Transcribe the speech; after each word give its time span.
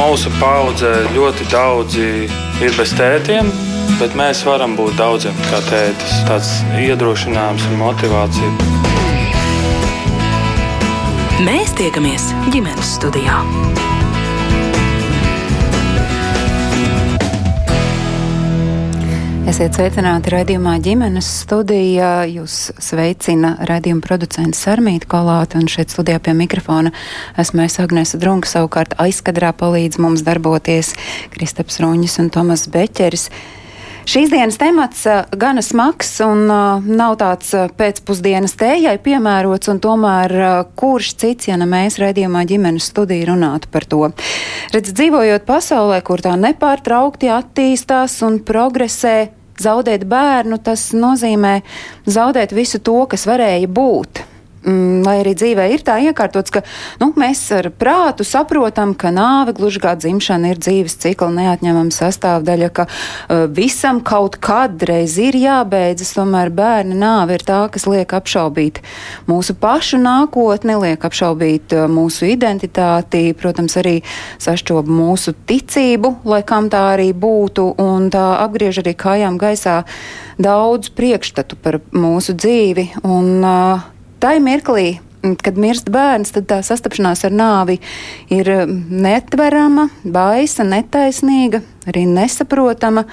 Mūsu 0.00 0.30
paudzē 0.40 0.94
ļoti 1.12 1.44
daudzi 1.52 2.06
ir 2.64 2.72
bez 2.78 2.94
tētiem, 2.96 3.50
bet 4.00 4.14
mēs 4.16 4.40
varam 4.48 4.72
būt 4.78 4.96
daudziem 4.96 5.36
kā 5.50 5.60
tētis. 5.66 6.14
Tāds 6.24 6.54
iedrošinājums 6.80 7.66
un 7.68 7.76
motivācija. 7.82 8.48
Mēs 11.44 11.76
tiekamies 11.76 12.30
ģimenes 12.48 12.96
studijā. 12.96 13.44
Esiet 19.50 19.74
sveicināti 19.74 20.30
raidījumā 20.30 20.76
ģimenes 20.78 21.26
studijā. 21.40 22.22
Jūs 22.30 22.68
sveicina 22.78 23.56
raidījuma 23.66 24.04
producents 24.04 24.60
Sarmīta 24.62 25.08
Kolāte 25.10 25.58
un 25.58 25.66
šeit 25.66 25.90
studijā 25.90 26.20
pie 26.22 26.36
mikrofona 26.38 26.92
esmu 27.34 27.64
es 27.64 27.80
Agnēsa 27.82 28.20
Drunka. 28.22 28.46
Savukārt 28.46 28.94
aizkadrā 29.02 29.50
palīdz 29.50 29.98
mums 29.98 30.22
darboties 30.22 30.92
Kristaps 31.34 31.80
Ruņas 31.82 32.14
un 32.22 32.28
Tomas 32.30 32.68
Beķeris. 32.70 33.26
Šīs 34.10 34.30
dienas 34.30 34.60
temats 34.60 35.02
uh, 35.10 35.24
gana 35.34 35.66
smags 35.66 36.12
un 36.22 36.46
uh, 36.46 36.86
nav 36.86 37.18
tāds 37.18 37.50
uh, 37.58 37.66
pēcpusdienas 37.74 38.54
tējai 38.58 38.94
piemērots, 39.02 39.72
un 39.74 39.82
tomēr 39.82 40.36
kurš 40.78 41.10
cits, 41.24 41.50
ja 41.50 41.58
ne 41.58 41.66
mēs 41.70 41.98
redzījumā 41.98 42.46
ģimenes 42.54 42.86
studiju 42.94 43.32
runātu 43.32 43.70
par 43.74 43.90
to. 43.90 44.12
Redz, 44.70 44.94
dzīvojot 44.94 45.42
pasaulē, 45.50 46.00
kur 46.06 46.22
tā 46.22 46.38
nepārtraukti 46.38 47.34
attīstās 47.34 48.16
un 48.26 48.40
progresē, 48.46 49.39
zaudēt 49.60 50.06
bērnu, 50.10 50.58
tas 50.64 50.90
nozīmē 50.96 51.60
zaudēt 52.08 52.54
visu 52.56 52.80
to, 52.84 53.04
kas 53.10 53.26
varēja 53.28 53.70
būt. 53.70 54.24
Mm, 54.60 55.00
lai 55.06 55.14
arī 55.22 55.32
dzīvē 55.32 55.70
ir 55.72 55.80
tā 55.80 55.94
iekārtots, 56.04 56.52
ka 56.52 56.60
nu, 57.00 57.14
mēs 57.16 57.40
ar 57.56 57.70
prātu 57.72 58.26
saprotam, 58.28 58.92
ka 58.92 59.08
nāve, 59.08 59.54
gluži 59.56 59.80
kā 59.80 59.94
dzimšana, 59.96 60.50
ir 60.52 60.58
dzīves 60.60 60.98
cikla 61.00 61.30
neatņemama 61.32 61.94
sastāvdaļa, 61.96 62.66
ka 62.76 62.84
uh, 62.84 63.46
visam 63.56 64.02
kaut 64.04 64.36
kādreiz 64.44 65.14
ir 65.22 65.38
jābeidzas, 65.40 66.10
tomēr 66.12 66.52
bērna 66.52 66.98
nāve 67.00 67.38
ir 67.38 67.44
tā, 67.48 67.62
kas 67.72 67.86
liek 67.88 68.12
apšaubīt 68.12 68.82
mūsu 69.30 69.56
pašu 69.56 69.96
nākotni, 70.02 70.76
liek 70.82 71.06
apšaubīt 71.08 71.72
uh, 71.78 71.86
mūsu 71.88 72.28
identitāti, 72.28 73.30
protams, 73.40 73.78
arī 73.80 73.94
sašķoba 74.44 74.92
mūsu 74.92 75.32
ticību, 75.48 76.18
lai 76.28 76.42
kam 76.44 76.68
tā 76.68 76.82
arī 76.98 77.14
būtu, 77.16 77.64
un 77.80 78.10
tā 78.12 78.26
apgriež 78.42 78.82
arī 78.84 78.92
kājām 78.92 79.40
gaisā 79.40 79.78
daudz 80.36 80.92
priekšstatu 80.92 81.56
par 81.64 81.80
mūsu 81.96 82.36
dzīvi. 82.36 82.86
Un, 83.08 83.32
uh, 83.40 83.88
tai 84.20 84.36
mirklī, 84.36 84.98
kad 85.20 85.58
mirst 85.60 85.90
bērns, 85.92 86.32
tad 86.34 86.48
tā 86.50 86.60
sastapšanās 86.64 87.26
ar 87.28 87.34
nāvi 87.34 87.78
ir 88.32 88.48
netverama, 88.66 89.88
baisa, 90.04 90.64
netaisnīga, 90.64 91.60
arī 91.90 92.06
nesaprotama. 92.08 93.04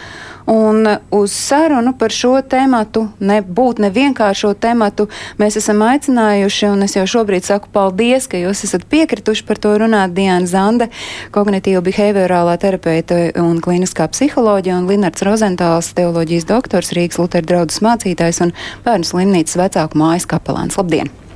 Un 0.48 0.88
uz 1.12 1.34
sarunu 1.36 1.92
par 2.00 2.14
šo 2.16 2.38
tēmatu, 2.40 3.04
nebūt 3.20 3.82
nevienkāršo 3.84 4.54
tēmatu, 4.64 5.10
mēs 5.42 5.60
esam 5.60 5.84
aicinājuši, 5.84 6.70
un 6.72 6.88
es 6.88 6.96
jau 6.96 7.04
šobrīd 7.18 7.44
saku 7.44 7.68
paldies, 7.74 8.30
ka 8.32 8.40
jūs 8.40 8.64
esat 8.70 8.88
piekrituši 8.88 9.44
par 9.48 9.60
to 9.60 9.76
runāt 9.84 10.16
Diana 10.16 10.48
Zande, 10.48 10.88
kognitīva 11.36 11.84
behaviorālā 11.84 12.56
terapeita 12.64 13.20
un 13.44 13.60
kliniskā 13.64 14.08
psiholoģija, 14.16 14.80
un 14.80 14.88
Linards 14.88 15.28
Rozentāls, 15.28 15.92
teoloģijas 16.00 16.48
doktors, 16.48 16.96
Rīgas 16.96 17.20
Lutera 17.20 17.52
draudzes 17.52 17.84
mācītājs 17.84 18.46
un 18.48 18.56
bērnu 18.88 19.12
slimnīcas 19.12 19.60
vecāku 19.60 20.00
mājas 20.00 20.32
kapelāns. 20.32 20.80
Labdien! 20.80 21.27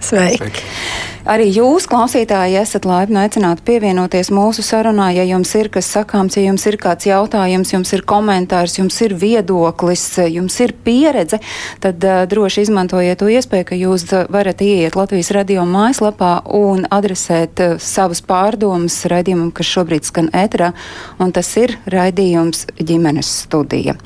Sveiki! 0.00 0.38
Sveiki. 0.38 1.08
Arī 1.28 1.50
jūs, 1.52 1.84
klausītāji, 1.90 2.54
esat 2.56 2.86
laipni 2.88 3.18
aicināti 3.20 3.60
pievienoties 3.66 4.30
mūsu 4.32 4.62
sarunā, 4.64 5.10
ja 5.12 5.26
jums 5.28 5.50
ir 5.58 5.68
kas 5.74 5.90
sakāms, 5.92 6.38
ja 6.38 6.46
jums 6.46 6.64
ir 6.70 6.78
kāds 6.80 7.04
jautājums, 7.04 7.74
jums 7.74 7.92
ir 7.92 8.04
komentārs, 8.08 8.78
jums 8.78 8.96
ir 9.04 9.12
viedoklis, 9.20 10.06
jums 10.32 10.56
ir 10.64 10.72
pieredze, 10.86 11.36
tad 11.84 12.00
uh, 12.08 12.22
droši 12.30 12.64
izmantojiet 12.64 13.20
to 13.20 13.28
iespēju, 13.28 13.68
ka 13.68 13.76
jūs 13.76 14.06
varat 14.32 14.64
ieiet 14.64 14.96
Latvijas 14.96 15.34
radio 15.36 15.68
mājaslapā 15.68 16.32
un 16.56 16.86
adresēt 16.88 17.60
uh, 17.60 17.76
savas 17.76 18.24
pārdomas 18.24 18.96
raidījumam, 19.12 19.52
kas 19.52 19.68
šobrīd 19.68 20.08
skan 20.08 20.32
ēterā, 20.32 20.72
un 21.20 21.36
tas 21.36 21.52
ir 21.60 21.76
raidījums 21.92 22.70
ģimenes 22.80 23.34
studija. 23.44 23.98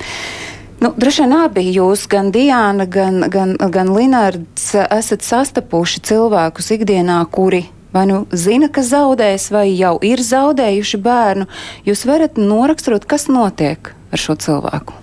Nu, 0.83 0.91
droši 0.99 1.23
vien 1.23 1.37
abi 1.39 1.63
jūs, 1.71 2.09
gan 2.11 2.33
Diana, 2.35 2.89
gan, 2.91 3.23
gan, 3.31 3.55
gan 3.71 3.93
Linards, 3.95 4.73
esat 4.83 5.23
sastapuši 5.23 6.03
cilvēkus 6.09 6.73
ikdienā, 6.75 7.21
kuri 7.31 7.69
vai 7.93 8.07
nu 8.09 8.23
zina, 8.33 8.71
ka 8.73 8.83
zaudēs, 8.83 9.51
vai 9.53 9.67
jau 9.77 9.99
ir 10.05 10.23
zaudējuši 10.25 11.01
bērnu. 11.05 11.47
Jūs 11.87 12.07
varat 12.09 12.41
noraksturot, 12.41 13.07
kas 13.09 13.29
notiek 13.29 13.93
ar 13.93 14.21
šo 14.21 14.37
cilvēku? 14.41 14.97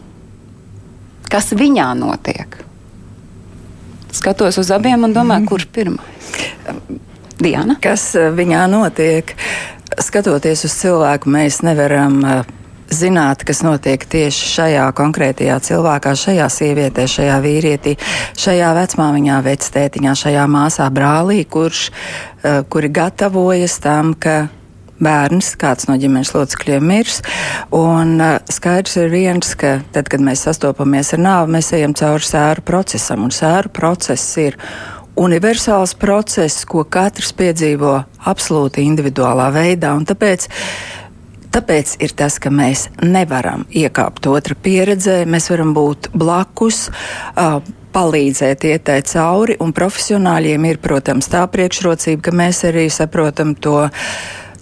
Kas 1.29 1.51
viņā 1.53 1.91
notiek? 1.99 2.57
Skatos 4.11 4.57
uz 4.57 4.71
abiem 4.73 5.05
un 5.05 5.13
domāju, 5.13 5.45
mm. 5.45 5.49
kurš 5.51 5.67
pirmais? 5.69 6.31
Diana? 7.39 7.77
Kas 7.79 8.09
eh, 8.17 8.31
viņā 8.33 8.65
notiek? 8.71 9.35
Skatoties 10.01 10.65
uz 10.65 10.73
cilvēku, 10.81 11.29
mēs 11.33 11.61
nevaram 11.65 12.17
uh, 12.25 12.49
zināt, 12.93 13.43
kas 13.47 13.61
notiek 13.65 14.03
tieši 14.09 14.51
šajā 14.55 14.85
konkrētajā 14.97 15.57
cilvēkā, 15.65 16.13
šajā 16.17 16.47
sievietē, 16.53 17.07
šajā 17.09 17.39
vīrietī, 17.43 17.95
šajā 18.39 18.73
vecmāmiņā, 18.77 19.39
vectētiņā, 19.45 20.15
šajā 20.23 20.45
māsā, 20.51 20.87
brālī, 20.93 21.43
kurš, 21.49 21.89
uh, 21.89 22.61
kuri 22.69 22.91
gatavojas 22.93 23.79
tam, 23.83 24.13
ka 24.13 24.47
bērns, 24.99 25.53
kāds 25.59 25.87
no 25.89 25.95
ģimenes 25.99 26.33
locekļiem 26.35 26.85
mirs. 26.91 27.21
Un 27.75 28.17
uh, 28.19 28.37
skaidrs 28.51 28.97
ir 28.99 29.11
viens, 29.13 29.55
ka 29.59 29.79
tad, 29.95 30.11
kad 30.11 30.23
mēs 30.23 30.45
sastopamies 30.47 31.13
ar 31.15 31.23
nāvi, 31.23 31.55
mēs 31.57 31.73
ejam 31.77 31.95
cauri 31.97 32.27
sēru 32.27 32.65
procesam, 32.67 33.25
un 33.27 33.35
sēru 33.35 33.71
process 33.75 34.37
ir 34.41 34.59
universāls 35.19 35.95
process, 35.99 36.63
ko 36.67 36.85
katrs 36.87 37.33
piedzīvo 37.35 37.95
absolūti 38.31 38.85
individuālā 38.87 39.49
veidā. 39.55 39.91
Un 39.97 40.07
tāpēc 40.07 40.47
Tāpēc 41.49 41.95
ir 42.03 42.13
tas, 42.13 42.37
ka 42.41 42.51
mēs 42.53 42.87
nevaram 43.01 43.65
iekāpt 43.73 44.27
otra 44.29 44.53
pieredzē, 44.53 45.23
mēs 45.25 45.49
varam 45.49 45.73
būt 45.77 46.11
blakus. 46.13 46.87
Uh, 47.33 47.59
palīdzēt 47.89 48.67
ietēt 48.69 49.09
cauri, 49.09 49.55
un 49.63 49.73
profesionāļiem 49.73 50.67
ir, 50.69 50.77
protams, 50.77 51.25
tā 51.31 51.41
priekšrocība, 51.49 52.21
ka 52.27 52.33
mēs 52.37 52.61
arī 52.69 52.83
saprotam 52.93 53.55
to, 53.57 53.87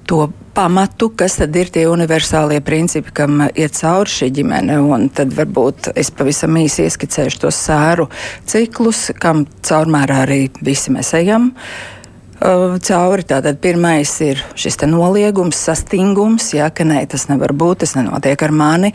to 0.07 0.29
pamatu, 0.55 1.09
kas 1.11 1.35
tad 1.41 1.59
ir 1.59 1.67
tie 1.75 1.83
universālie 1.91 2.61
principi, 2.63 3.11
kam 3.19 3.43
iet 3.49 3.75
cauri 3.75 4.13
šī 4.13 4.31
ģimene. 4.39 4.79
Un 4.79 5.09
tad 5.11 5.35
varbūt 5.35 5.91
es 5.99 6.13
pavisam 6.15 6.55
īsi 6.63 6.87
ieskicēšu 6.87 7.43
tos 7.43 7.59
sēru 7.67 8.07
ciklus, 8.47 9.09
kam 9.19 9.43
caurmērā 9.67 10.23
arī 10.23 10.41
visi 10.63 10.95
mēs 10.95 11.11
ejam. 11.19 11.51
Uh, 11.51 11.96
cauri. 12.39 13.25
Tātad 13.27 13.59
pirmais 13.61 14.11
ir 14.25 14.41
šis 14.57 14.79
noliegums, 14.87 15.57
sastingums, 15.57 16.53
jā, 16.53 16.69
ka 16.69 16.85
nē, 16.87 17.05
tas 17.09 17.27
nevar 17.31 17.53
būt, 17.53 17.83
tas 17.83 17.95
nenotiek 17.97 18.41
ar 18.43 18.51
mani. 18.51 18.93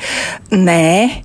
Nē, 0.52 1.22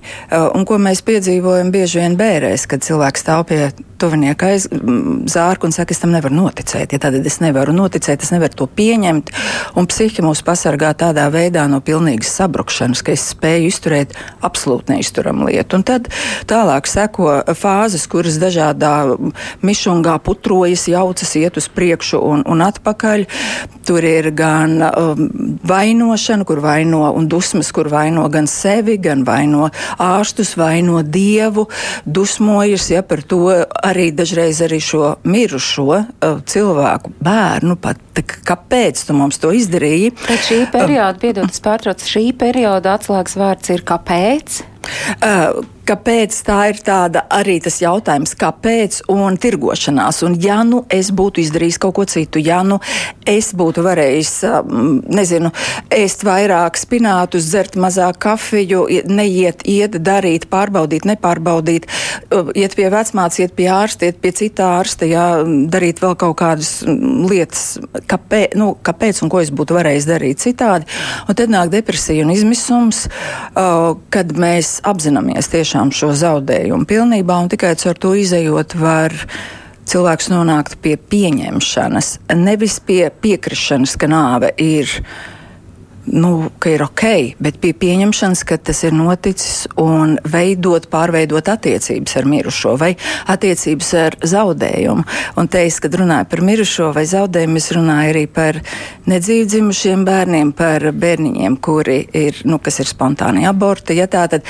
un 0.54 0.66
ko 0.68 0.78
mēs 0.82 1.04
piedzīvojam 1.06 1.70
bieži 1.74 2.02
vien 2.02 2.18
bērēs, 2.18 2.66
kad 2.70 2.84
cilvēks 2.84 3.24
stāv 3.24 3.46
pie 3.50 3.68
tuvinieka 3.98 4.52
aiz 4.52 4.68
zārku 5.30 5.66
un 5.66 5.74
saka, 5.74 5.94
es 5.94 6.02
tam 6.02 6.12
nevaru 6.14 6.36
noticēt. 6.36 6.94
Ja 6.94 7.00
tad 7.02 7.16
es 7.18 7.40
nevaru 7.42 7.74
noticēt, 7.74 8.22
es 8.22 8.30
nevaru 8.34 8.54
to 8.60 8.68
pieņemt. 8.70 9.32
Un 9.78 9.88
psihi 9.90 10.22
mūs 10.22 10.44
pasargā 10.46 10.92
tādā 10.98 11.26
veidā 11.34 11.66
no 11.70 11.80
pilnīgas 11.84 12.30
sabrukšanas, 12.38 13.02
ka 13.02 13.14
es 13.14 13.26
spēju 13.34 13.72
izturēt 13.72 14.14
absolūti 14.46 14.94
neizturamu 14.94 15.50
lietu. 15.50 15.80
Un 15.80 15.86
tad 15.86 16.10
tālāk 16.50 16.86
seko 16.90 17.40
fāzes, 17.58 18.06
kuras 18.10 18.38
dažādā 18.42 18.94
mišungā 19.66 20.14
putrojas, 20.22 20.86
jaucas, 20.90 21.34
iet 21.38 21.58
uz 21.58 21.66
priekšu 21.74 22.07
un, 22.16 22.44
un 22.48 22.64
atpakaļ. 22.64 23.24
Tur 23.88 24.04
ir 24.04 24.30
gan 24.36 24.78
um, 24.88 25.22
vainošana, 25.68 26.44
kur 26.48 26.60
vaino 26.64 27.06
un 27.16 27.28
dusmas, 27.28 27.70
kur 27.72 27.88
vaino 27.92 28.26
gan 28.32 28.48
sevi, 28.50 28.98
gan 29.00 29.24
vaino 29.28 29.68
ārstus, 30.00 30.54
vaino 30.60 31.02
dievu, 31.02 31.68
dusmojas 32.04 32.90
ja, 32.92 33.02
par 33.02 33.22
to 33.22 33.46
arī 33.84 34.10
dažreiz 34.16 34.62
arī 34.64 34.80
šo 34.84 35.14
mirušo 35.24 35.88
uh, 35.88 36.40
cilvēku 36.44 37.14
bērnu 37.24 37.78
pat. 37.80 38.04
Kāpēc 38.18 39.04
tu 39.06 39.14
mums 39.14 39.38
to 39.38 39.52
izdarīji? 39.54 40.10
Tad 40.24 40.40
šī 40.42 40.64
perioda, 40.72 41.14
piedod, 41.22 41.52
es 41.52 41.62
pārtraucu, 41.62 42.08
šī 42.16 42.24
perioda 42.38 42.96
atslēgas 42.98 43.38
vārds 43.38 43.70
ir 43.76 43.84
kāpēc? 43.86 44.58
Uh, 45.18 45.64
kāpēc 45.88 46.36
tā 46.44 46.58
ir 46.72 46.80
tāda 46.84 47.24
arī 47.32 47.58
tas 47.64 47.78
jautājums, 47.80 48.34
kāpēc 48.38 49.00
un 49.12 49.38
tirgošanās. 49.40 50.20
Un 50.26 50.36
ja 50.42 50.60
nu 50.66 50.82
es 50.92 51.10
būtu 51.14 51.42
izdarījis 51.42 51.80
kaut 51.80 51.96
ko 51.98 52.04
citu, 52.08 52.40
ja 52.42 52.60
nu 52.66 52.80
es 53.28 53.50
būtu 53.56 53.84
varējis, 53.86 54.32
nezinu, 55.14 55.52
ēst 55.94 56.24
vairāk 56.28 56.78
spinātus, 56.80 57.48
dzert 57.48 57.78
mazāk 57.80 58.20
kafiju, 58.24 58.84
neiet, 59.08 59.64
iet, 59.68 59.96
darīt, 60.04 60.48
pārbaudīt, 60.52 61.06
nepārbaudīt, 61.08 61.88
iet 62.58 62.76
pie 62.76 62.88
vecmāts, 62.92 63.40
iet 63.40 63.54
pie 63.56 63.70
ārsta, 63.72 64.10
iet 64.10 64.20
pie 64.22 64.34
citā 64.36 64.70
ārsta, 64.80 65.08
jā, 65.08 65.26
darīt 65.72 66.02
vēl 66.04 66.16
kaut 66.20 66.36
kādas 66.42 66.82
lietas, 66.84 67.78
kāpēc, 68.10 68.56
nu, 68.60 68.74
kāpēc 68.84 69.22
un 69.24 69.32
ko 69.32 69.42
es 69.44 69.52
būtu 69.54 69.76
varējis 69.78 70.08
darīt 70.10 70.44
citādi. 70.44 70.88
Un 71.28 71.38
tad 71.38 71.52
nāk 71.52 71.72
depresija 71.72 72.26
un 72.26 72.34
izmisums, 72.34 73.06
kad 73.54 74.36
mēs 74.36 74.77
apzināmies 74.86 75.50
tiešām 75.52 75.68
tiešām 75.68 75.92
šo 75.94 76.12
zaudējumu 76.16 76.86
pilnībā, 76.88 77.38
un 77.42 77.50
tikai 77.52 77.74
ar 77.92 77.98
to 77.98 78.14
izējot 78.18 78.76
var 78.78 79.14
cilvēks 79.88 80.30
nonākt 80.32 80.78
pie 80.84 80.96
pieņemšanas, 81.00 82.12
nevis 82.36 82.78
pie 82.84 83.08
piekrišanas, 83.10 83.96
ka 83.96 84.10
nāve 84.10 84.52
ir 84.60 84.90
nu, 86.12 86.50
ka 86.58 86.70
ir 86.72 86.82
ok, 86.84 87.04
bet 87.42 87.58
pie 87.62 87.72
pieņemšanas, 87.76 88.42
ka 88.48 88.58
tas 88.60 88.82
ir 88.86 88.94
noticis 88.96 89.66
un 89.80 90.16
veidot, 90.28 90.88
pārveidot 90.90 91.48
attiecības 91.52 92.16
ar 92.20 92.28
mirušo 92.28 92.74
vai 92.80 92.92
attiecības 93.28 93.90
ar 94.00 94.16
zaudējumu. 94.32 95.04
Un 95.40 95.50
te 95.50 95.64
es, 95.66 95.80
kad 95.82 95.96
runāju 95.98 96.28
par 96.30 96.44
mirušo 96.44 96.90
vai 96.96 97.04
zaudējumu, 97.08 97.60
es 97.60 97.70
runāju 97.76 98.12
arī 98.14 98.24
par 98.26 98.60
nedzīvi 99.08 99.48
dzimušiem 99.54 100.04
bērniem, 100.08 100.54
par 100.56 100.88
bērniņiem, 100.92 101.58
kuri 101.64 102.00
ir, 102.16 102.40
nu, 102.48 102.60
kas 102.62 102.80
ir 102.82 102.90
spontāni 102.90 103.46
aborti. 103.48 103.98
Ja 103.98 104.08
tā, 104.10 104.24
tad 104.30 104.46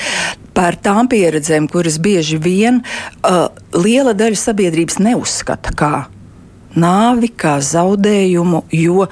par 0.55 0.79
tām 0.79 1.09
pieredzēm, 1.11 1.69
kuras 1.71 1.99
bieži 2.03 2.39
vien 2.41 2.81
uh, 2.83 3.49
liela 3.75 4.15
daļa 4.17 4.39
sabiedrības 4.39 4.99
neuzskata 5.03 5.75
kā 5.77 5.93
nāvi, 6.79 7.31
kā 7.33 7.57
zaudējumu, 7.65 8.65
jo 8.75 9.07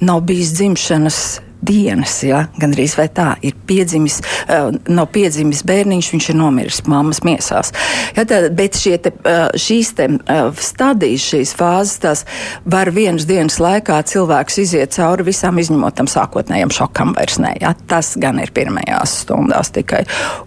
nav 0.00 0.24
bijis 0.28 0.54
dzimšanas 0.56 1.20
dienas, 1.66 2.14
ja, 2.24 2.44
gandrīz 2.60 2.96
vai 2.98 3.06
tā, 3.12 3.34
ir 3.46 3.56
piedzimis, 3.68 4.20
uh, 4.46 4.70
nav 4.88 5.10
piedzimis 5.14 5.62
bērniņš, 5.68 6.10
viņš 6.14 6.28
ir 6.32 6.38
nomiris 6.38 6.82
mammas 6.90 7.22
miesās. 7.26 7.72
Ja, 8.16 8.24
tā, 8.28 8.42
bet 8.54 8.78
te, 8.80 9.12
uh, 9.12 9.48
šīs 9.60 9.92
te, 9.98 10.08
uh, 10.20 10.50
stadijas, 10.64 11.26
šīs 11.32 11.54
fāzes, 11.58 11.98
tās 12.02 12.24
var 12.64 12.92
vienas 12.96 13.28
dienas 13.28 13.60
laikā 13.62 14.00
cilvēks 14.10 14.60
iziet 14.64 14.96
cauri 14.96 15.28
visām 15.30 15.60
izņemot 15.60 15.98
tam 16.00 16.10
sākotnējam 16.10 16.72
šokam 16.74 17.14
vairs 17.18 17.40
ne. 17.42 17.54
Ja, 17.60 17.74
tas 17.90 18.14
gan 18.20 18.40
ir 18.42 18.54
pirmajās 18.56 19.20
stundās 19.24 19.72
tikai. 19.74 20.06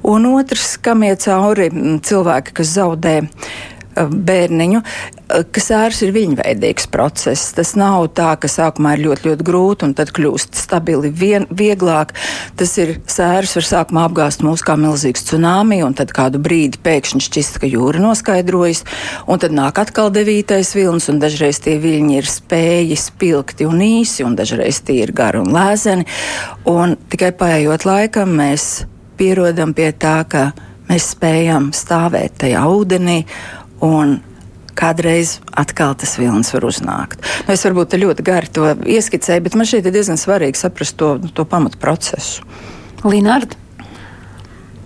Un 0.09 0.27
otrs, 0.33 0.75
kam 0.83 1.06
iet 1.06 1.25
cauri 1.27 1.69
cilvēki, 2.04 2.57
kas 2.57 2.75
zaudē 2.77 3.19
Eh, 3.24 3.72
bērniņu, 3.95 4.81
eh, 4.84 5.44
ka 5.51 5.62
sērs 5.62 6.01
ir 6.06 6.13
viņveidīgs 6.16 6.90
process. 6.92 7.54
Tas 7.54 7.75
nav 7.75 8.07
tā, 8.18 8.34
ka 8.40 8.48
sākumā 8.48 8.98
ir 8.98 9.06
ļoti, 9.07 9.30
ļoti 9.30 9.48
grūti 9.48 9.88
un 9.88 9.94
tad 9.94 10.12
kļūst 10.12 10.56
stabili 10.56 11.12
vien, 11.12 11.45
vieglāk. 11.48 12.13
Tas 12.56 12.78
ir 12.78 13.00
sērs 13.07 13.56
var 13.56 13.68
sākumā 13.69 14.06
apgāzt 14.10 14.44
mūs 14.45 14.63
kā 14.66 14.75
milzīgs 14.80 15.25
tsunami 15.28 15.84
un 15.84 15.94
tad 15.94 16.13
kādu 16.16 16.42
brīdi 16.42 16.78
pēkšņi 16.84 17.22
šķist, 17.28 17.60
ka 17.60 17.68
jūra 17.68 18.01
noskaidrojas 18.04 18.84
un 19.28 19.40
tad 19.40 19.51
nāk 19.51 19.80
atkal 19.80 20.12
devītais 20.12 20.74
vilnis 20.75 21.10
un 21.10 21.19
dažreiz 21.19 21.60
tie 21.63 21.78
viļņi 21.80 22.18
ir 22.18 22.30
spēji 22.30 22.98
spilgti 23.00 23.68
un 23.69 23.80
īsi 23.80 24.25
un 24.25 24.36
dažreiz 24.36 24.81
tie 24.81 25.04
ir 25.04 25.12
gari 25.12 25.42
un 25.44 25.54
lēzeni. 25.54 26.07
Un 26.66 26.98
tikai 27.10 27.31
paiet 27.38 27.86
laikam 27.86 28.34
mēs 28.38 28.86
pierodam 29.18 29.74
pie 29.74 29.92
tā, 29.95 30.24
ka 30.30 30.51
mēs 30.90 31.13
spējam 31.13 31.72
stāvēt 31.75 32.40
tajā 32.44 32.63
ūdenī 32.69 33.24
un 33.83 34.19
kādreiz 34.77 35.38
atkal 35.51 35.94
tas 36.00 36.15
vilnis 36.18 36.51
var 36.56 36.65
uznākt. 36.68 37.21
Nu, 37.45 37.53
es 37.53 37.63
varbūt 37.65 37.97
ļoti 38.00 38.25
gari 38.25 38.51
to 38.53 38.71
ieskicēju, 38.95 39.44
bet 39.45 39.57
man 39.59 39.69
šeit 39.69 39.85
ir 39.85 39.95
diezgan 39.95 40.19
svarīgi 40.19 40.59
saprast 40.59 40.97
to, 41.00 41.15
to 41.35 41.45
pamatu 41.50 41.80
procesu. 41.81 42.45
Linārda? 43.03 43.59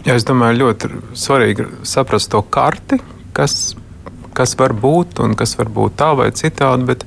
Jā, 0.07 0.15
es 0.15 0.25
domāju, 0.27 0.61
ļoti 0.63 0.89
svarīgi 1.19 1.67
saprast 1.88 2.31
to 2.31 2.41
karti, 2.41 2.99
kas, 3.35 3.75
kas 4.38 4.55
var 4.59 4.73
būt 4.75 5.21
un 5.23 5.35
kas 5.39 5.57
var 5.59 5.71
būt 5.73 5.97
tā 5.99 6.13
vai 6.17 6.29
citādi. 6.35 6.88
Bet, 6.88 7.03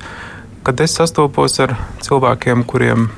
kad 0.65 0.81
es 0.83 0.95
sastopos 0.97 1.57
ar 1.63 1.75
cilvēkiem, 2.05 2.63
kuriem 2.69 3.09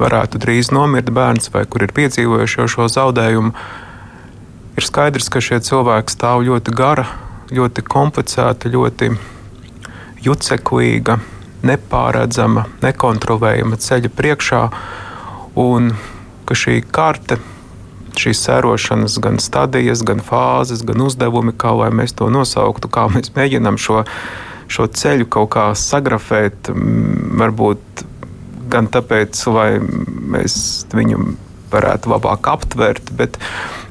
varētu 0.00 0.40
drīz 0.42 0.72
nomirt 0.74 1.12
bērns 1.14 1.52
vai 1.54 1.64
kur 1.70 1.84
ir 1.86 1.94
piedzīvojuši 1.94 2.68
šo 2.74 2.88
zaudējumu, 2.90 3.52
ir 4.78 4.88
skaidrs, 4.88 5.30
ka 5.30 5.42
šie 5.44 5.60
cilvēki 5.62 6.16
stāv 6.16 6.42
ļoti 6.48 6.74
gara 6.74 7.06
ļoti 7.52 7.84
komplicēta, 7.84 8.70
ļoti 8.72 9.10
juceklīga, 10.24 11.18
nepārredzama, 11.66 12.66
nekontrolējama 12.82 13.78
ceļa 13.78 14.10
priekšā, 14.16 14.62
un 15.62 15.92
ka 16.48 16.56
šī 16.58 16.78
karte, 16.94 17.38
šīs 18.18 18.42
sērošanas, 18.46 19.18
gan 19.24 19.38
stadijas, 19.42 20.02
gan 20.06 20.22
fāzes, 20.24 20.82
gan 20.86 21.04
uzdevumi, 21.04 21.54
kā 21.56 21.72
lai 21.78 21.90
mēs 21.94 22.16
to 22.18 22.28
nosauktu, 22.32 22.90
kā 22.92 23.06
mēs 23.12 23.32
mēģinām 23.36 23.78
šo, 23.80 24.02
šo 24.72 24.88
ceļu 24.88 25.28
kaut 25.32 25.52
kā 25.54 25.68
sagrafēt, 25.78 26.72
varbūt 27.40 28.04
gan 28.72 28.88
tāpēc, 28.92 29.38
lai 29.52 29.70
mēs 29.80 30.56
viņu 30.92 31.24
varētu 31.72 32.12
labāk 32.12 32.48
aptvert, 32.52 33.12
bet, 33.16 33.38